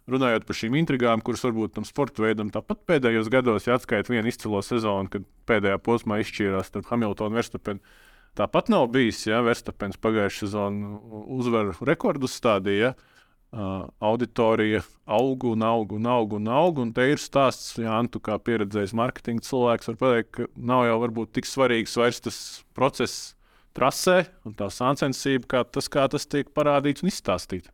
runājot 0.10 0.46
par 0.46 0.58
šīm 0.58 0.78
intrigām, 0.78 1.22
kuras 1.26 1.44
varbūt 1.46 1.76
tam 1.78 1.86
sporta 1.90 2.26
veidam 2.26 2.50
tāpat 2.54 2.82
pēdējos 2.90 3.30
gados, 3.34 3.68
ja 3.68 3.78
atskaita 3.78 4.14
vienu 4.14 4.30
izcilo 4.30 4.62
sezonu, 4.66 5.10
kad 5.14 5.26
pēdējā 5.50 5.80
posmā 5.86 6.20
izšķīrās 6.22 6.70
starp 6.70 6.90
Hamiltonu 6.90 7.34
un 7.34 7.40
Verstapenu. 7.42 7.96
Tāpat 8.38 8.70
nav 8.74 8.88
bijis, 8.94 9.22
ja 9.30 9.42
Verstapens 9.46 10.00
pagājušā 10.02 10.48
sezonā 10.48 10.94
uzvaru 11.38 11.76
rekordu 11.86 12.30
stādīja. 12.30 12.94
Uh, 12.94 13.13
auditorija 13.54 14.82
aug 15.06 15.44
un 15.46 15.62
aug 15.62 15.94
un 15.94 16.08
aug 16.10 16.34
un 16.34 16.50
aug. 16.50 16.80
Un 16.82 16.94
te 16.96 17.06
ir 17.12 17.22
stāsts, 17.22 17.76
ja 17.78 17.98
Antu 18.00 18.22
kā 18.24 18.40
pieredzējis 18.42 18.96
marketinga 18.98 19.46
cilvēks, 19.46 19.92
var 19.92 20.00
pateikt, 20.02 20.32
ka 20.38 20.48
nav 20.58 20.88
jau 20.88 20.98
varbūt 21.06 21.34
tik 21.38 21.50
svarīgs 21.50 21.96
vairs 22.00 22.24
tas 22.24 22.40
process 22.74 23.36
trasē 23.78 24.24
un 24.48 24.58
tā 24.58 24.70
sāncensība, 24.74 25.50
kā 25.50 25.64
tas, 25.66 25.90
kā 25.90 26.08
tas 26.10 26.26
tiek 26.30 26.50
parādīts 26.54 27.04
un 27.04 27.12
izstāstīts. 27.12 27.72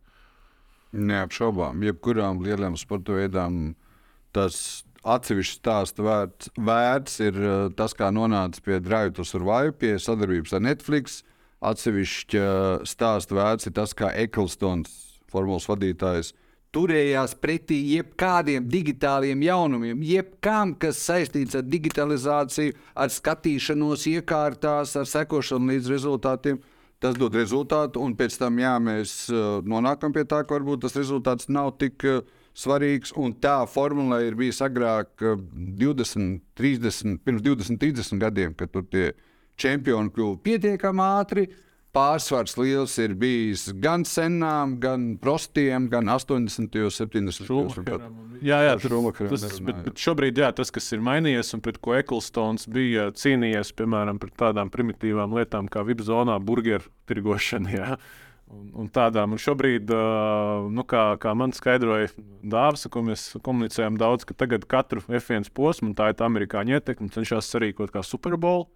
Neapšaubām, 0.90 1.84
jebkurām 1.86 2.40
lielām 2.42 2.76
sporta 2.80 3.14
veidām 3.14 3.76
tas 4.34 4.82
atsevišķs 5.06 5.60
stāsts 5.60 6.02
vērts, 6.02 6.50
vērts 6.58 7.20
ir 7.24 7.38
tas, 7.78 7.94
kā 7.96 8.10
nonāca 8.12 8.64
pie 8.64 8.80
Drive 8.82 9.14
to 9.16 9.24
Survive, 9.24 9.72
pie 9.78 9.94
sadarbības 10.02 10.56
ar 10.56 10.64
Netflix. 10.66 11.22
Atsevišķi 11.60 12.40
uh, 12.40 12.82
stāsts 12.88 13.32
vērts 13.36 13.68
ir 13.68 13.74
tas, 13.76 13.92
kā 13.96 14.10
Eklstons, 14.16 15.09
formulas 15.32 15.68
vadītājs, 15.70 16.32
turējās 16.74 17.34
pretī 17.42 17.80
jebkādiem 17.96 18.66
digitāliem 18.70 19.42
jaunumiem, 19.42 20.02
jebkam, 20.06 20.74
kas 20.78 21.00
saistīts 21.02 21.56
ar 21.58 21.64
digitalizāciju, 21.66 22.76
ar 22.94 23.10
skatīšanos 23.10 24.06
iekārtās, 24.10 24.94
ar 25.00 25.08
sekošanu 25.10 25.74
līdz 25.74 25.90
rezultātiem. 25.94 26.60
Tas 27.00 27.16
dod 27.16 27.32
rezultātu, 27.32 28.02
un 28.04 28.12
pēc 28.12 28.34
tam 28.36 28.58
jā, 28.60 28.74
mēs 28.82 29.14
uh, 29.32 29.62
nonākam 29.64 30.12
pie 30.12 30.26
tā, 30.28 30.42
ka 30.44 30.58
varbūt 30.58 30.82
tas 30.84 30.98
rezultāts 30.98 31.48
nav 31.48 31.72
tik 31.80 32.04
uh, 32.04 32.20
svarīgs. 32.52 33.14
Tā 33.40 33.54
formula 33.72 34.18
ir 34.20 34.36
bijusi 34.36 34.60
agrāk, 34.66 35.14
uh, 35.24 35.40
20, 35.80 36.42
30, 36.60 37.22
pirms 37.24 37.46
20, 37.46 37.80
30 37.80 38.20
gadiem, 38.20 38.52
kad 38.52 38.68
tur 38.74 38.84
tie 38.84 39.14
čempioni 39.56 40.12
kļuva 40.12 40.42
pietiekami 40.44 41.06
ātri. 41.06 41.46
Pārsvars 41.90 42.52
liels 42.54 42.92
ir 43.02 43.16
bijis 43.18 43.64
gan 43.82 44.04
senām, 44.06 44.76
gan 44.78 45.16
prostiem, 45.18 45.88
gan 45.90 46.06
80, 46.06 46.70
70. 46.94 47.48
Šumacheram 47.48 48.12
un- 48.14 48.38
Jā, 48.40 48.60
jā, 48.64 48.76
Par 48.78 49.28
tas, 49.28 49.42
tas, 49.42 49.58
bet, 49.60 49.82
bet 49.84 49.94
šobrīd 50.00 50.38
jā, 50.38 50.54
tas, 50.54 50.70
kas 50.70 50.86
ir 50.94 51.02
mainījies 51.04 51.52
un 51.52 51.60
pret 51.60 51.80
ko 51.82 51.92
Eklstons 51.98 52.68
bija 52.70 53.10
cīnījies, 53.12 53.74
piemēram, 53.76 54.20
pret 54.22 54.36
tādām 54.38 54.70
primitīvām 54.70 55.34
lietām 55.34 55.68
kā 55.68 55.82
vipzonā, 55.84 56.38
burgeru 56.40 56.86
tirgošana. 57.10 57.74
Jā. 57.80 57.98
Un, 58.50 58.70
un 58.74 58.88
tādām. 58.88 59.30
Un 59.34 59.38
šobrīd, 59.38 59.90
nu, 60.74 60.82
kā, 60.88 61.18
kā 61.22 61.34
man 61.38 61.52
skaidroja 61.54 62.08
Dārzs, 62.42 62.88
ko 62.90 63.02
mēs 63.06 63.28
komunicējam 63.46 63.98
daudz, 64.00 64.24
ka 64.26 64.34
tagad 64.34 64.64
katru 64.66 65.02
F1 65.06 65.50
posmu, 65.54 65.90
un 65.90 65.94
tā 65.94 66.08
ir 66.10 66.16
tā 66.18 66.26
amerikāņu 66.26 66.78
ietekme, 66.78 67.10
cenšas 67.14 67.50
sarīkot 67.50 67.92
kā 67.94 68.02
Superbowl. 68.02 68.66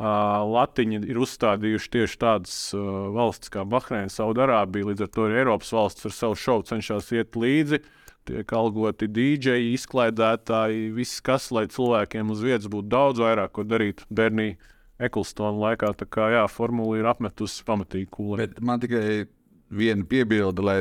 Latviji 0.00 1.02
ir 1.12 1.18
uzstādījuši 1.20 1.90
tieši 1.92 2.18
tādas 2.20 2.54
uh, 2.72 2.84
valstis 3.12 3.52
kā 3.52 3.66
Bahreina, 3.68 4.08
Saudārābija. 4.08 4.88
Līdz 4.88 5.04
ar 5.04 5.10
to 5.12 5.26
arī 5.26 5.40
Eiropas 5.42 5.72
valsts 5.76 6.08
ar 6.08 6.14
savu 6.16 6.38
šovu 6.40 6.64
cenšas 6.70 7.10
iet 7.12 7.36
līdzi. 7.36 7.82
Tiek 8.28 8.52
algoti 8.56 9.08
dīdžeji, 9.10 9.74
izklaidētāji, 9.76 10.90
viss 10.96 11.20
kas, 11.24 11.50
lai 11.52 11.66
cilvēkiem 11.72 12.32
uz 12.32 12.40
vietas 12.44 12.68
būtu 12.72 12.88
daudz 12.92 13.20
vairāk 13.20 13.52
ko 13.56 13.64
darīt 13.64 14.04
Bernija 14.08 14.56
Eklstona 15.00 15.56
laikā. 15.66 15.92
Tā 16.00 16.08
kā 16.08 16.30
jā, 16.32 16.46
formula 16.52 16.96
ir 17.00 17.08
apmetusi 17.10 17.64
pamatīgi 17.68 18.08
kūlē. 18.12 18.44
Bet 18.44 18.60
man 18.64 18.80
tikai 18.80 19.26
viena 19.72 20.06
piebilde, 20.08 20.64
lai 20.64 20.78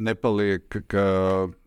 nepaliek, 0.00 0.80
ka 0.88 1.04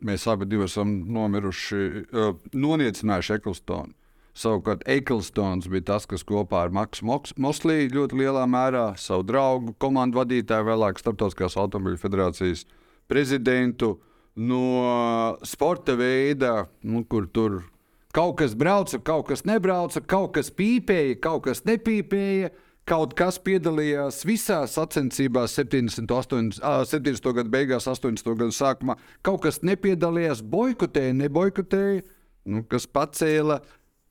mēs 0.06 0.26
abi 0.32 0.64
esam 0.66 0.98
nomiruši, 1.14 1.84
uh, 2.10 2.34
noniecinājuši 2.54 3.38
Eklstonu. 3.38 3.94
Savukārt 4.36 4.84
Eklstons 4.92 5.70
bija 5.72 5.94
tas, 5.94 6.06
kas 6.12 6.26
kopā 6.28 6.66
ar 6.66 6.74
Maksu 6.76 7.06
Moslī 7.08 7.86
ļoti 7.88 8.18
lielā 8.20 8.44
mērā 8.52 8.90
savu 9.00 9.24
draugu, 9.24 9.76
komandu 9.80 10.20
vadītāju, 10.20 10.68
vēlāk 10.68 11.00
Startautiskās 11.00 11.56
automobiļu 11.62 12.02
federācijas 12.02 12.66
prezidentu 13.08 13.94
no 14.36 15.38
sporta 15.48 15.96
veida, 15.96 16.66
nu, 16.84 17.06
kur 17.08 17.30
tur 17.32 17.62
kaut 18.16 18.36
kas 18.42 18.58
brauca, 18.60 19.00
kaut 19.00 19.30
kas 19.32 19.46
nebrauca, 19.48 20.04
kaut 20.04 20.36
kas 20.36 20.52
pīpēja, 20.52 21.20
kaut 21.24 21.48
kas 21.48 21.66
nepīpēja. 21.68 22.52
Kaut 22.86 23.16
kas 23.18 23.40
piedalījās 23.42 24.20
visās 24.30 24.76
sacensībās 24.78 25.56
78, 25.58 26.60
ā, 26.62 26.74
70. 26.86 27.32
gada 27.34 27.50
beigās, 27.50 27.88
80. 27.90 28.36
gada 28.38 28.54
sākumā. 28.54 28.96
Kaut 29.26 29.42
kas 29.42 29.58
nepiedalījās, 29.66 30.44
boikotēja, 30.46 31.16
neboikotēja, 31.18 32.04
nu, 32.54 32.62
kas 32.70 32.86
pacēla 32.86 33.58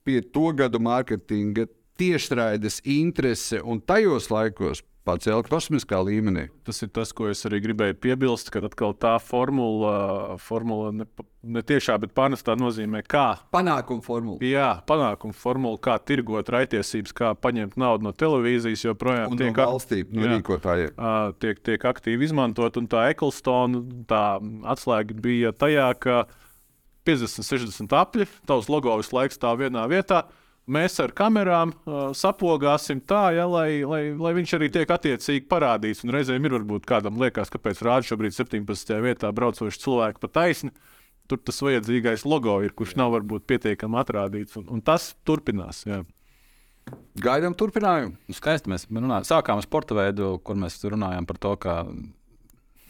pie 0.04 0.20
to 0.22 0.50
gadu 0.56 0.80
mārketinga 0.84 1.66
tiešraides 2.00 2.80
interese 2.84 3.60
un 3.62 3.80
tajos 3.80 4.30
laikos 4.32 4.82
pacēla 5.04 5.44
kosmiskā 5.44 5.98
līmenī. 6.00 6.46
Tas 6.64 6.78
ir 6.80 6.88
tas, 6.96 7.10
ko 7.12 7.26
es 7.28 7.42
arī 7.44 7.58
gribēju 7.60 7.96
piebilst, 8.00 8.48
ka 8.50 8.62
atkal 8.64 8.94
tā 8.96 9.18
formula, 9.20 10.38
formula 10.40 10.94
ne, 10.96 11.04
ne 11.44 11.60
tiešā, 11.60 11.98
bet 12.00 12.14
pārnestā 12.16 12.54
nozīmē, 12.56 13.02
kā 13.04 13.24
Panākuma 13.52 14.00
formula. 14.06 14.38
Jā, 14.40 14.70
panākuma 14.88 15.36
formula, 15.36 15.76
kā 15.84 15.98
tirgot 16.00 16.48
raitiesības, 16.56 17.12
kā 17.20 17.34
paņemt 17.36 17.76
naudu 17.76 18.08
no 18.08 18.14
televīzijas, 18.16 18.86
joprojām 18.88 19.28
Un 19.28 19.36
no 19.36 19.42
tiek, 19.44 19.52
ak- 19.52 19.74
valstīm, 19.74 20.08
no 20.16 20.30
rīkotājiem. 20.32 20.96
tiek, 21.44 21.60
tiek 21.68 21.84
aktīvi 21.92 22.24
izmantot. 22.30 22.80
Un 22.80 22.88
tā 22.88 23.04
Eklstona 23.12 23.84
tā 24.08 24.24
atslēga 24.72 25.20
bija 25.20 25.52
tajā, 25.52 25.90
ka 26.00 26.24
50, 27.08 27.44
60 27.44 27.94
apļi, 27.98 28.26
tavs 28.48 28.70
logo 28.72 28.96
visu 29.00 29.14
laiku 29.16 29.36
stāv 29.36 29.60
vienā 29.64 29.84
vietā. 29.90 30.24
Mēs 30.64 30.96
ar 31.02 31.12
kamerām 31.12 31.74
uh, 31.74 32.06
sapogāsim 32.16 33.02
tā, 33.04 33.34
ja, 33.36 33.44
lai, 33.44 33.84
lai, 33.84 34.00
lai 34.16 34.32
viņš 34.38 34.54
arī 34.56 34.70
tiek 34.72 34.88
attiecīgi 34.88 35.44
parādīts. 35.50 36.00
Un 36.06 36.14
reizēm 36.14 36.48
ir 36.48 36.56
varbūt 36.56 36.86
kādam 36.88 37.20
liekas, 37.20 37.52
kāpēc 37.52 37.82
rāda 37.84 38.08
šobrīd 38.08 38.32
17. 38.32 38.94
vietā 39.04 39.28
braucoši 39.36 39.82
cilvēki 39.84 40.22
pa 40.22 40.32
taisni. 40.40 40.72
Tur 41.28 41.40
tas 41.40 41.60
vajadzīgais 41.64 42.24
logo 42.28 42.58
ir, 42.64 42.72
kurš 42.76 42.96
nav 43.00 43.12
varbūt 43.12 43.44
pietiekami 43.48 44.00
atrādīts. 44.00 44.56
Un, 44.60 44.70
un 44.72 44.80
tas 44.84 45.12
turpinās. 45.28 45.84
Jā. 45.88 46.00
Gaidām 47.20 47.56
turpinājumu. 47.56 48.16
Nu, 48.28 48.36
skaisti 48.36 48.72
mēs 48.72 48.88
runājam. 48.88 49.28
Sākām 49.28 49.60
ar 49.60 49.68
sporta 49.68 49.96
veidu, 49.96 50.34
kur 50.44 50.56
mēs 50.60 50.80
runājām 50.80 51.28
par 51.28 51.40
to, 51.40 51.54
ka 51.60 51.76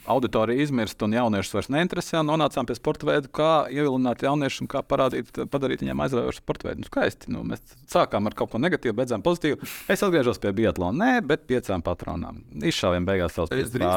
auditorija 0.06 0.62
izmirst 0.62 1.02
un 1.02 1.16
jauniešus 1.16 1.54
vairs 1.56 1.70
neinteresē. 1.72 2.22
Nonācām 2.26 2.68
pie 2.68 2.76
sporta 2.78 3.08
veidu, 3.08 3.30
kā 3.34 3.50
ievilināt 3.72 4.24
jauniešus 4.26 4.64
un 4.64 4.70
kā 4.72 4.82
parādīt, 4.86 5.30
padarīt 5.52 5.84
viņiem 5.84 6.02
aizraujošu 6.06 6.42
sporta 6.42 6.68
veidu. 6.68 6.84
Nu, 6.84 6.90
skaisti. 6.90 7.30
Nu, 7.34 7.44
mēs 7.48 7.62
sākām 7.90 8.30
ar 8.30 8.36
kaut 8.38 8.52
ko 8.54 8.62
negatīvu, 8.62 8.96
beidzām 9.00 9.24
pozitīvu. 9.24 9.64
Es 9.90 10.04
atgriežos 10.04 10.42
pie 10.42 10.52
biatlona. 10.56 10.98
Nē, 11.04 11.22
bet 11.28 11.46
piecām 11.50 11.84
patronām. 11.84 12.42
Izšāviem 12.60 13.08
beigās 13.08 13.36
savus 13.36 13.54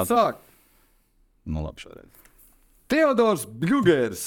sākt. 0.07 0.45
Nu, 1.47 1.63
labi, 1.63 1.83
šoreiz. 1.85 2.17
Teodors 2.87 3.43
Bļūgers 3.59 4.21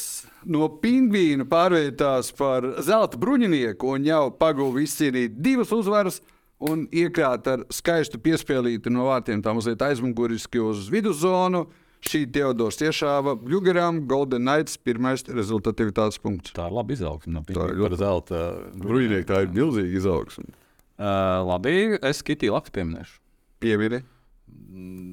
no 0.52 0.66
pingvīna 0.82 1.46
pārvērtās 1.48 2.28
par 2.36 2.66
zelta 2.84 3.16
bruņinieku 3.20 3.94
un 3.96 4.04
jau 4.04 4.26
paguva 4.36 4.82
izcīnīt 4.84 5.38
divas 5.40 5.72
uzvaras 5.72 6.20
un 6.60 6.86
iekrāt 6.92 7.48
ar 7.50 7.64
skaistu 7.72 8.20
piespēlīti 8.22 8.92
no 8.92 9.08
vārtiem, 9.08 9.42
tā 9.44 9.54
mazliet 9.56 9.82
aizmuguriski 9.84 10.62
uz 10.62 10.88
viduszonu. 10.92 11.66
Šī 12.00 12.22
Teodors 12.32 12.78
iešāva 12.80 13.34
Bļūgeram, 13.36 14.06
Golden 14.08 14.46
Knights, 14.46 14.78
pirmais 14.80 15.20
rezultatīvitātes 15.28 16.16
punkts. 16.22 16.54
Tā 16.56 16.70
ir 16.70 16.76
laba 16.78 16.94
izaugsme. 16.94 17.34
No 17.34 17.42
Tā 17.44 17.66
ir 17.68 17.76
ļoti 17.76 17.98
zelta. 18.00 18.40
Bruņinieki, 18.80 19.26
tā 19.28 19.42
ir 19.44 19.52
milzīga 19.52 20.00
izaugsme. 20.00 20.48
Uh, 20.96 21.42
labi, 21.44 21.74
es 22.00 22.22
Kitiju 22.24 22.56
Laktu 22.56 22.78
pieminēšu. 22.78 23.20
Pieviri. 23.60 24.00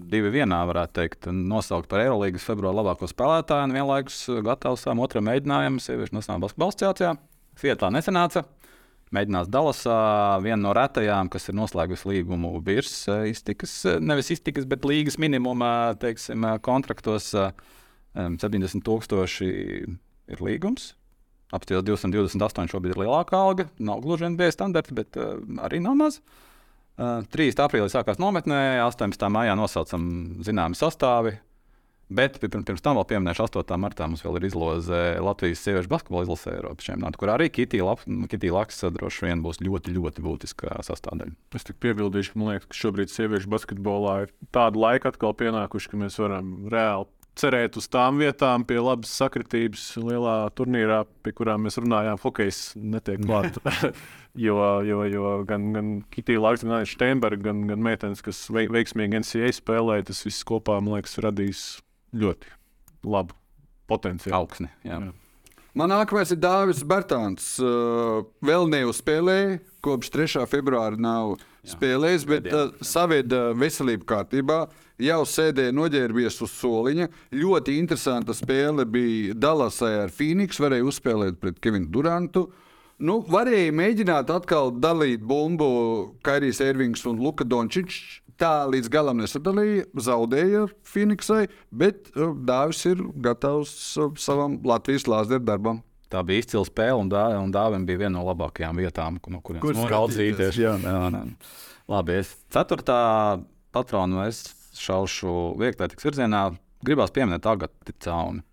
divi 0.08 0.30
vienā, 0.32 0.62
varētu 0.70 0.94
teikt, 0.96 1.28
nosaukt 1.28 1.90
par 1.92 2.06
Eirolandes 2.06 2.46
februāra 2.48 2.80
labāko 2.80 3.10
spēlētāju 3.10 3.68
un 3.68 3.76
vienlaikus 3.76 4.20
gatavs 4.46 4.86
savam 4.86 5.04
otram 5.04 5.28
mēģinājumam, 5.28 5.82
sieviešu 5.84 6.16
nacionālajā 6.16 6.44
basketbola 6.46 6.74
asociācijā. 6.74 7.12
Fietā 7.58 7.90
nesenāca. 7.92 8.46
Mēģinās 9.16 9.48
Dallasā, 9.48 9.98
viena 10.44 10.60
no 10.66 10.74
retajām, 10.76 11.30
kas 11.32 11.48
ir 11.48 11.56
noslēgusi 11.56 12.10
līgumu 12.10 12.58
virs 12.66 13.06
eh, 13.08 13.30
iztikas, 13.32 13.74
eh, 13.88 14.02
nevis 14.04 14.34
iztikas, 14.36 14.68
bet 14.68 14.84
līgas 14.88 15.16
minimuma 15.22 15.96
teiksim, 16.02 16.44
eh, 16.44 16.58
kontraktos. 16.60 17.30
eh, 17.40 17.52
em, 18.18 18.36
70 18.42 18.84
tūkstoši 18.84 19.48
ir 20.28 20.44
līgums. 20.44 20.92
Apstāties 21.56 21.86
228 21.88 22.68
šobrīd 22.74 22.92
ir 22.92 23.06
lielākā 23.06 23.40
alga. 23.40 23.70
Nav 23.80 24.02
gluži 24.04 24.28
NBA 24.34 24.52
standarts, 24.52 24.92
bet 24.92 25.16
uh, 25.16 25.38
arī 25.64 25.80
nav 25.80 25.96
maz. 25.96 26.20
Uh, 26.98 27.22
3. 27.32 27.54
aprīlī 27.64 27.88
sākās 27.94 28.20
nometnē, 28.20 28.82
18. 28.84 29.30
maijā 29.32 29.54
nosaucam 29.56 30.04
zināmi 30.44 30.76
sastāvi. 30.76 31.38
Bet 32.08 32.38
pirms, 32.40 32.80
tam 32.80 32.96
vēl 32.96 33.04
pieminēšu, 33.10 33.50
8. 33.50 33.76
martā 33.84 34.06
mums 34.08 34.22
vēl 34.24 34.38
ir 34.40 34.46
izloze 34.48 35.00
Latvijas 35.20 35.60
sieviešu 35.66 35.92
basketbola 35.92 36.24
izlasē 36.24 36.54
Eiropas 36.56 36.88
čempionātā, 36.88 37.20
kur 37.20 37.34
arī 37.34 37.50
Kitija 37.52 37.84
Laks 38.56 38.80
droši 38.96 39.28
vien 39.28 39.44
būs 39.44 39.60
ļoti, 39.60 39.92
ļoti 39.98 40.24
būtiska 40.24 40.80
sastāvdaļa. 40.88 41.36
Es 41.60 41.68
tik 41.68 41.82
piebildīšu, 41.84 42.32
ka 42.32 42.40
man 42.40 42.54
liekas, 42.54 42.70
ka 42.72 42.80
šobrīd 42.80 43.12
sieviešu 43.12 43.52
basketbolā 43.52 44.16
ir 44.24 44.34
tāda 44.56 44.80
laika 44.80 45.12
atkal 45.12 45.36
pienākuši, 45.36 45.92
ka 45.92 46.00
mēs 46.06 46.16
varam 46.24 46.56
reāli 46.72 47.12
cerēt 47.38 47.78
uz 47.78 47.88
tām 47.92 48.22
vietām, 48.22 48.64
pie 48.68 48.80
labas 48.82 49.12
sakritības 49.20 49.84
lielā 50.02 50.38
turnīrā, 50.58 51.04
pie 51.26 51.34
kurām 51.38 51.68
mēs 51.68 51.78
runājām. 51.82 52.20
Hokejs 52.24 52.62
netiek 52.80 53.20
klāts. 53.22 53.60
jo, 54.48 54.58
jo, 54.88 55.02
jo 55.12 55.34
gan, 55.50 55.68
gan 55.76 55.92
Kitija 56.14 56.42
Laksa, 56.42 56.70
gan 56.72 56.88
Steinberga, 56.90 57.50
gan, 57.50 57.66
gan 57.70 57.84
meitenes, 57.84 58.24
kas 58.26 58.46
vei- 58.54 58.70
veiksmīgi 58.74 59.22
NCAA 59.22 59.52
spēlē, 59.60 60.00
tas 60.08 60.24
viss 60.26 60.48
kopā, 60.48 60.80
man 60.82 60.98
liekas, 60.98 61.20
radīs 61.28 61.68
ļoti 62.16 62.54
labu 63.08 63.36
potenciālu. 63.88 64.36
Augsni. 64.38 64.70
Jā. 64.86 65.00
Jā. 65.02 65.16
Man 65.78 65.92
nākamais 65.94 66.32
ir 66.34 66.40
Dārvis 66.42 66.80
Bērtāns. 66.90 67.52
Vēl 68.42 68.64
neuzspēlēja, 68.72 69.60
kopš 69.86 70.10
3. 70.16 70.46
februāra 70.50 70.98
nav 70.98 71.36
Jā. 71.36 71.76
spēlējis, 71.76 72.24
bet 72.26 72.48
uh, 72.50 72.72
saveda 72.82 73.52
veselību 73.54 74.08
kārtībā. 74.10 74.64
Jau 75.06 75.20
sēdēja 75.30 75.76
noģērbies 75.78 76.40
uz 76.42 76.56
soliņa. 76.58 77.12
Ļoti 77.38 77.76
interesanta 77.78 78.34
spēle 78.34 78.88
bija 78.90 79.36
Dallasai 79.38 79.92
ar 80.08 80.14
Phoenix. 80.14 80.58
Varēja 80.64 80.88
uzspēlēt 80.90 81.38
pret 81.44 81.62
Kevinu 81.62 81.92
Durantu. 81.94 82.48
Nu, 82.98 83.20
varēja 83.30 83.76
mēģināt 83.78 84.34
atkal 84.34 84.74
dalīt 84.82 85.22
bumbu 85.22 85.70
Kairijs 86.26 86.64
Ervings 86.66 87.06
un 87.06 87.22
Luka 87.22 87.46
Dončičs. 87.46 88.24
Tā 88.40 88.52
līdz 88.70 88.90
galam 88.94 89.22
nesadalīja, 89.22 89.88
zaudēja 90.08 90.66
Phoenixai, 90.88 91.48
bet 91.72 92.12
uh, 92.16 92.34
Dāvis 92.48 92.84
ir 92.90 93.04
gatavs 93.24 93.74
uh, 93.98 94.14
savam 94.22 94.60
Latvijas 94.68 95.08
lāzera 95.10 95.44
darbam. 95.44 95.82
Tā 96.12 96.22
bija 96.24 96.46
izcila 96.46 96.64
spēle, 96.68 97.02
un, 97.04 97.10
dā, 97.12 97.26
un 97.42 97.52
Dāvim 97.52 97.84
bija 97.88 98.06
viena 98.06 98.16
no 98.20 98.28
labākajām 98.30 98.80
vietām, 98.80 99.20
no 99.28 99.42
kurienes 99.44 99.66
Kur 99.66 99.76
skatīties, 99.76 100.56
jā. 100.56 100.78
jā, 100.80 101.00
jā. 101.12 101.24
Labi, 101.92 102.22
es 102.22 102.32
ceturtā 102.54 103.02
patronu 103.76 104.24
es 104.26 104.46
šaušu 104.78 105.58
vieglietas 105.60 106.06
virzienā. 106.06 106.50
Gribās 106.86 107.12
pieminēt 107.12 107.48
Agatu 107.50 107.96
Cauni. 108.04 108.44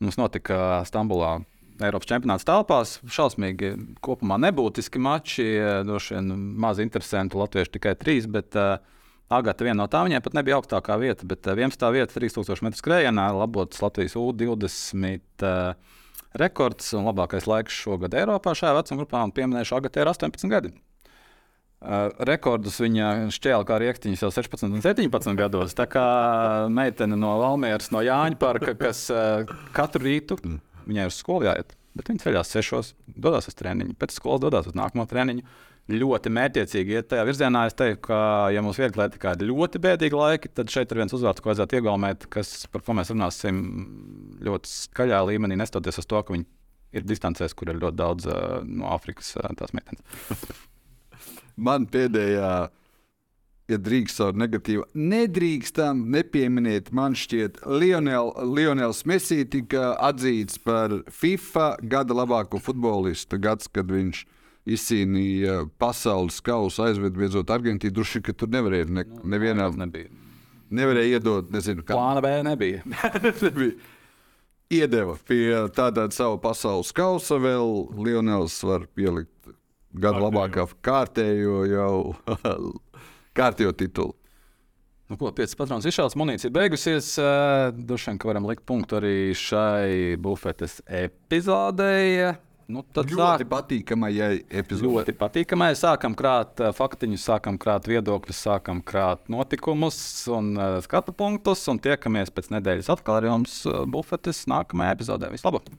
Mums 0.00 0.16
notika 0.16 0.80
Stambulā 0.88 1.36
Eiropas 1.80 2.08
čempionāts 2.08 2.46
telpās. 2.48 2.94
Šausmīgi 3.08 3.72
kopumā 4.04 4.38
nebūtiski 4.40 5.00
mači, 5.02 5.46
droši 5.86 6.16
vien 6.16 6.32
maz 6.60 6.80
interesanti. 6.82 7.38
Latvieši 7.40 7.74
tikai 7.76 7.94
trīs, 8.00 8.28
bet 8.30 8.56
uh, 8.58 8.78
Agata 9.30 9.62
viena 9.62 9.78
no 9.78 9.86
tām 9.86 10.08
viņai 10.08 10.20
pat 10.24 10.34
nebija 10.34 10.58
augstākā 10.58 10.96
vieta, 10.98 11.26
bet 11.30 11.46
uh, 11.46 11.54
11. 11.54 11.84
vieta 11.94 12.16
3000 12.16 12.64
metru 12.66 12.80
skrējienā, 12.80 13.28
labots 13.38 13.78
Latvijas 13.78 14.16
U20 14.18 15.44
uh, 15.46 15.98
rekords 16.40 16.90
un 16.98 17.06
labākais 17.06 17.46
laiks 17.46 17.76
šogad 17.78 18.16
Eiropā 18.18 18.56
šajā 18.58 18.74
vecuma 18.80 19.04
grupā. 19.04 19.22
Pieminēšu, 19.36 19.76
Agata 19.78 20.02
ir 20.02 20.10
18 20.10 20.50
gadi. 20.50 20.72
Uh, 21.80 22.10
rekordus 22.26 22.76
viņa 22.82 23.30
šķēla 23.32 23.64
kā 23.70 23.78
rīkstiņš 23.80 24.26
jau 24.26 24.32
16 24.34 24.66
un 24.66 24.82
17 24.82 25.38
gados. 25.38 25.78
Tā 25.78 25.86
kā 25.88 26.04
meitene 26.68 27.16
no 27.16 27.36
Valmieras, 27.40 27.92
no 27.94 28.02
Jāņa 28.04 28.36
parka, 28.42 28.74
kas 28.82 29.06
uh, 29.14 29.46
katru 29.76 30.10
rītu 30.10 30.42
viņai 30.90 31.06
uz 31.06 31.22
skolu 31.22 31.46
jāiet. 31.46 31.78
Bet 31.94 32.10
viņa 32.10 32.26
ceļās 32.26 32.50
sešos, 32.52 32.92
dodas 33.14 33.48
uz 33.50 33.56
treniņu, 33.58 33.96
pēc 33.98 34.18
skolas 34.18 34.42
dodas 34.42 34.68
uz 34.70 34.76
nākamo 34.78 35.06
treniņu. 35.10 35.46
Ļoti 35.90 36.30
mērķiecīgi 36.36 36.96
iet 36.96 37.08
tajā 37.10 37.24
virzienā. 37.26 37.64
Es 37.66 37.76
teiktu, 37.78 38.02
ka, 38.06 38.20
ja 38.54 38.62
mums 38.62 38.78
viegli 38.78 39.06
ir 39.06 39.20
kādi 39.22 39.48
ļoti 39.48 39.80
bēdīgi 39.82 40.18
laiki, 40.18 40.52
tad 40.54 40.70
šeit 40.70 40.92
ir 40.92 41.02
viens 41.02 41.14
uzvārds, 41.16 41.42
ko 41.42 41.50
vajadzētu 41.50 41.80
iegaumēt, 41.80 42.28
kas, 42.30 42.52
par 42.70 42.84
ko 42.86 42.94
mēs 42.98 43.10
runāsim 43.10 43.60
ļoti 44.46 44.70
skaļā 44.70 45.22
līmenī, 45.32 45.58
nestoties 45.58 45.98
uz 46.02 46.08
to, 46.10 46.22
ka 46.22 46.36
viņi 46.36 46.46
ir 46.96 47.06
distancēs, 47.06 47.54
kur 47.56 47.72
ir 47.72 47.80
ļoti 47.82 47.98
daudz 47.98 48.28
uh, 48.30 48.60
no 48.66 48.90
Āfrikas 48.94 49.34
uh, 49.40 49.50
tās 49.58 49.74
meitenes. 49.76 50.04
Man 51.66 51.86
pēdējā, 51.90 52.50
ja 53.70 53.78
drīkst 53.78 54.20
savu 54.20 54.40
negatīvu, 54.40 54.86
nedrīkstam 54.96 56.06
nepieminēt, 56.14 56.90
man 56.96 57.14
šķiet, 57.18 57.60
Lionel, 57.68 58.32
Lionels 58.48 59.04
Messi 59.06 59.44
tika 59.50 59.92
atzīts 60.08 60.58
par 60.64 60.94
FIFA 61.12 61.74
gada 61.92 62.16
labāko 62.16 62.62
futbolistu. 62.62 63.38
Gads, 63.42 63.68
kad 63.70 63.92
viņš 63.92 64.24
izcīnīja 64.76 65.56
pasaules 65.80 66.40
kausu, 66.44 66.84
aizved 66.86 67.16
beidzot 67.18 67.50
Argentīnu. 67.50 67.94
Droši 67.96 68.18
vien, 68.18 68.26
ka 68.28 68.34
tur 68.42 68.50
nevarēja 68.52 68.88
ne, 68.90 69.04
nevienā, 69.34 69.70
Tas 69.70 69.80
nebija. 69.80 70.10
nevarēja 70.80 71.18
iedot, 71.18 71.50
nezinu, 71.54 71.84
kā 71.86 71.96
Plāna 71.98 72.22
B 72.24 72.34
nebija. 72.46 72.84
nebija. 73.46 73.72
Iedeva 74.70 75.16
pie 75.26 75.66
tāda 75.74 76.04
savu 76.14 76.38
pasaules 76.38 76.92
kausa, 76.94 77.40
vēl 77.42 77.72
Lionels 77.98 78.60
var 78.62 78.84
pielikt 78.94 79.50
gada 79.90 80.20
labākā 80.22 80.68
kārtējo 80.86 81.64
jau 81.66 81.94
kārtējo 83.38 83.72
titulu. 83.74 84.14
Nu, 85.10 85.16
ko, 85.18 85.32
piecas 85.34 85.56
patronas 85.58 85.88
izšauts, 85.90 86.14
munīcija 86.14 86.52
beigusies. 86.54 87.08
Uh, 87.18 87.72
Droši 87.74 88.12
vien, 88.12 88.18
ka 88.22 88.28
varam 88.30 88.46
likt 88.46 88.62
punktu 88.62 89.00
arī 89.00 89.32
šai 89.34 90.14
bufetes 90.22 90.76
epizodei. 90.86 92.30
Nu, 92.70 92.84
tad 92.94 93.10
Ļoti 93.10 93.44
sāk, 93.44 93.50
patīkamajai 93.50 94.30
epizodei. 94.62 94.92
ļoti 94.94 95.14
patīkamai. 95.18 95.72
Sākam 95.78 96.14
krāt 96.18 96.62
uh, 96.62 96.70
faktiņus, 96.76 97.26
sākam 97.32 97.58
krāt 97.60 97.90
viedokļus, 97.90 98.44
sākam 98.46 98.82
krāt 98.86 99.26
notikumus 99.32 99.98
un 100.30 100.54
uh, 100.54 100.78
skatu 100.84 101.14
punktus. 101.16 101.66
Un 101.72 101.82
tiekamies 101.82 102.30
pēc 102.34 102.52
nedēļas 102.54 102.92
atkal 102.94 103.18
ar 103.20 103.30
jums 103.32 103.60
uh, 103.66 103.82
bufetes 103.90 104.46
nākamajā 104.50 104.98
epizodē. 104.98 105.34
Vislabāk! 105.34 105.72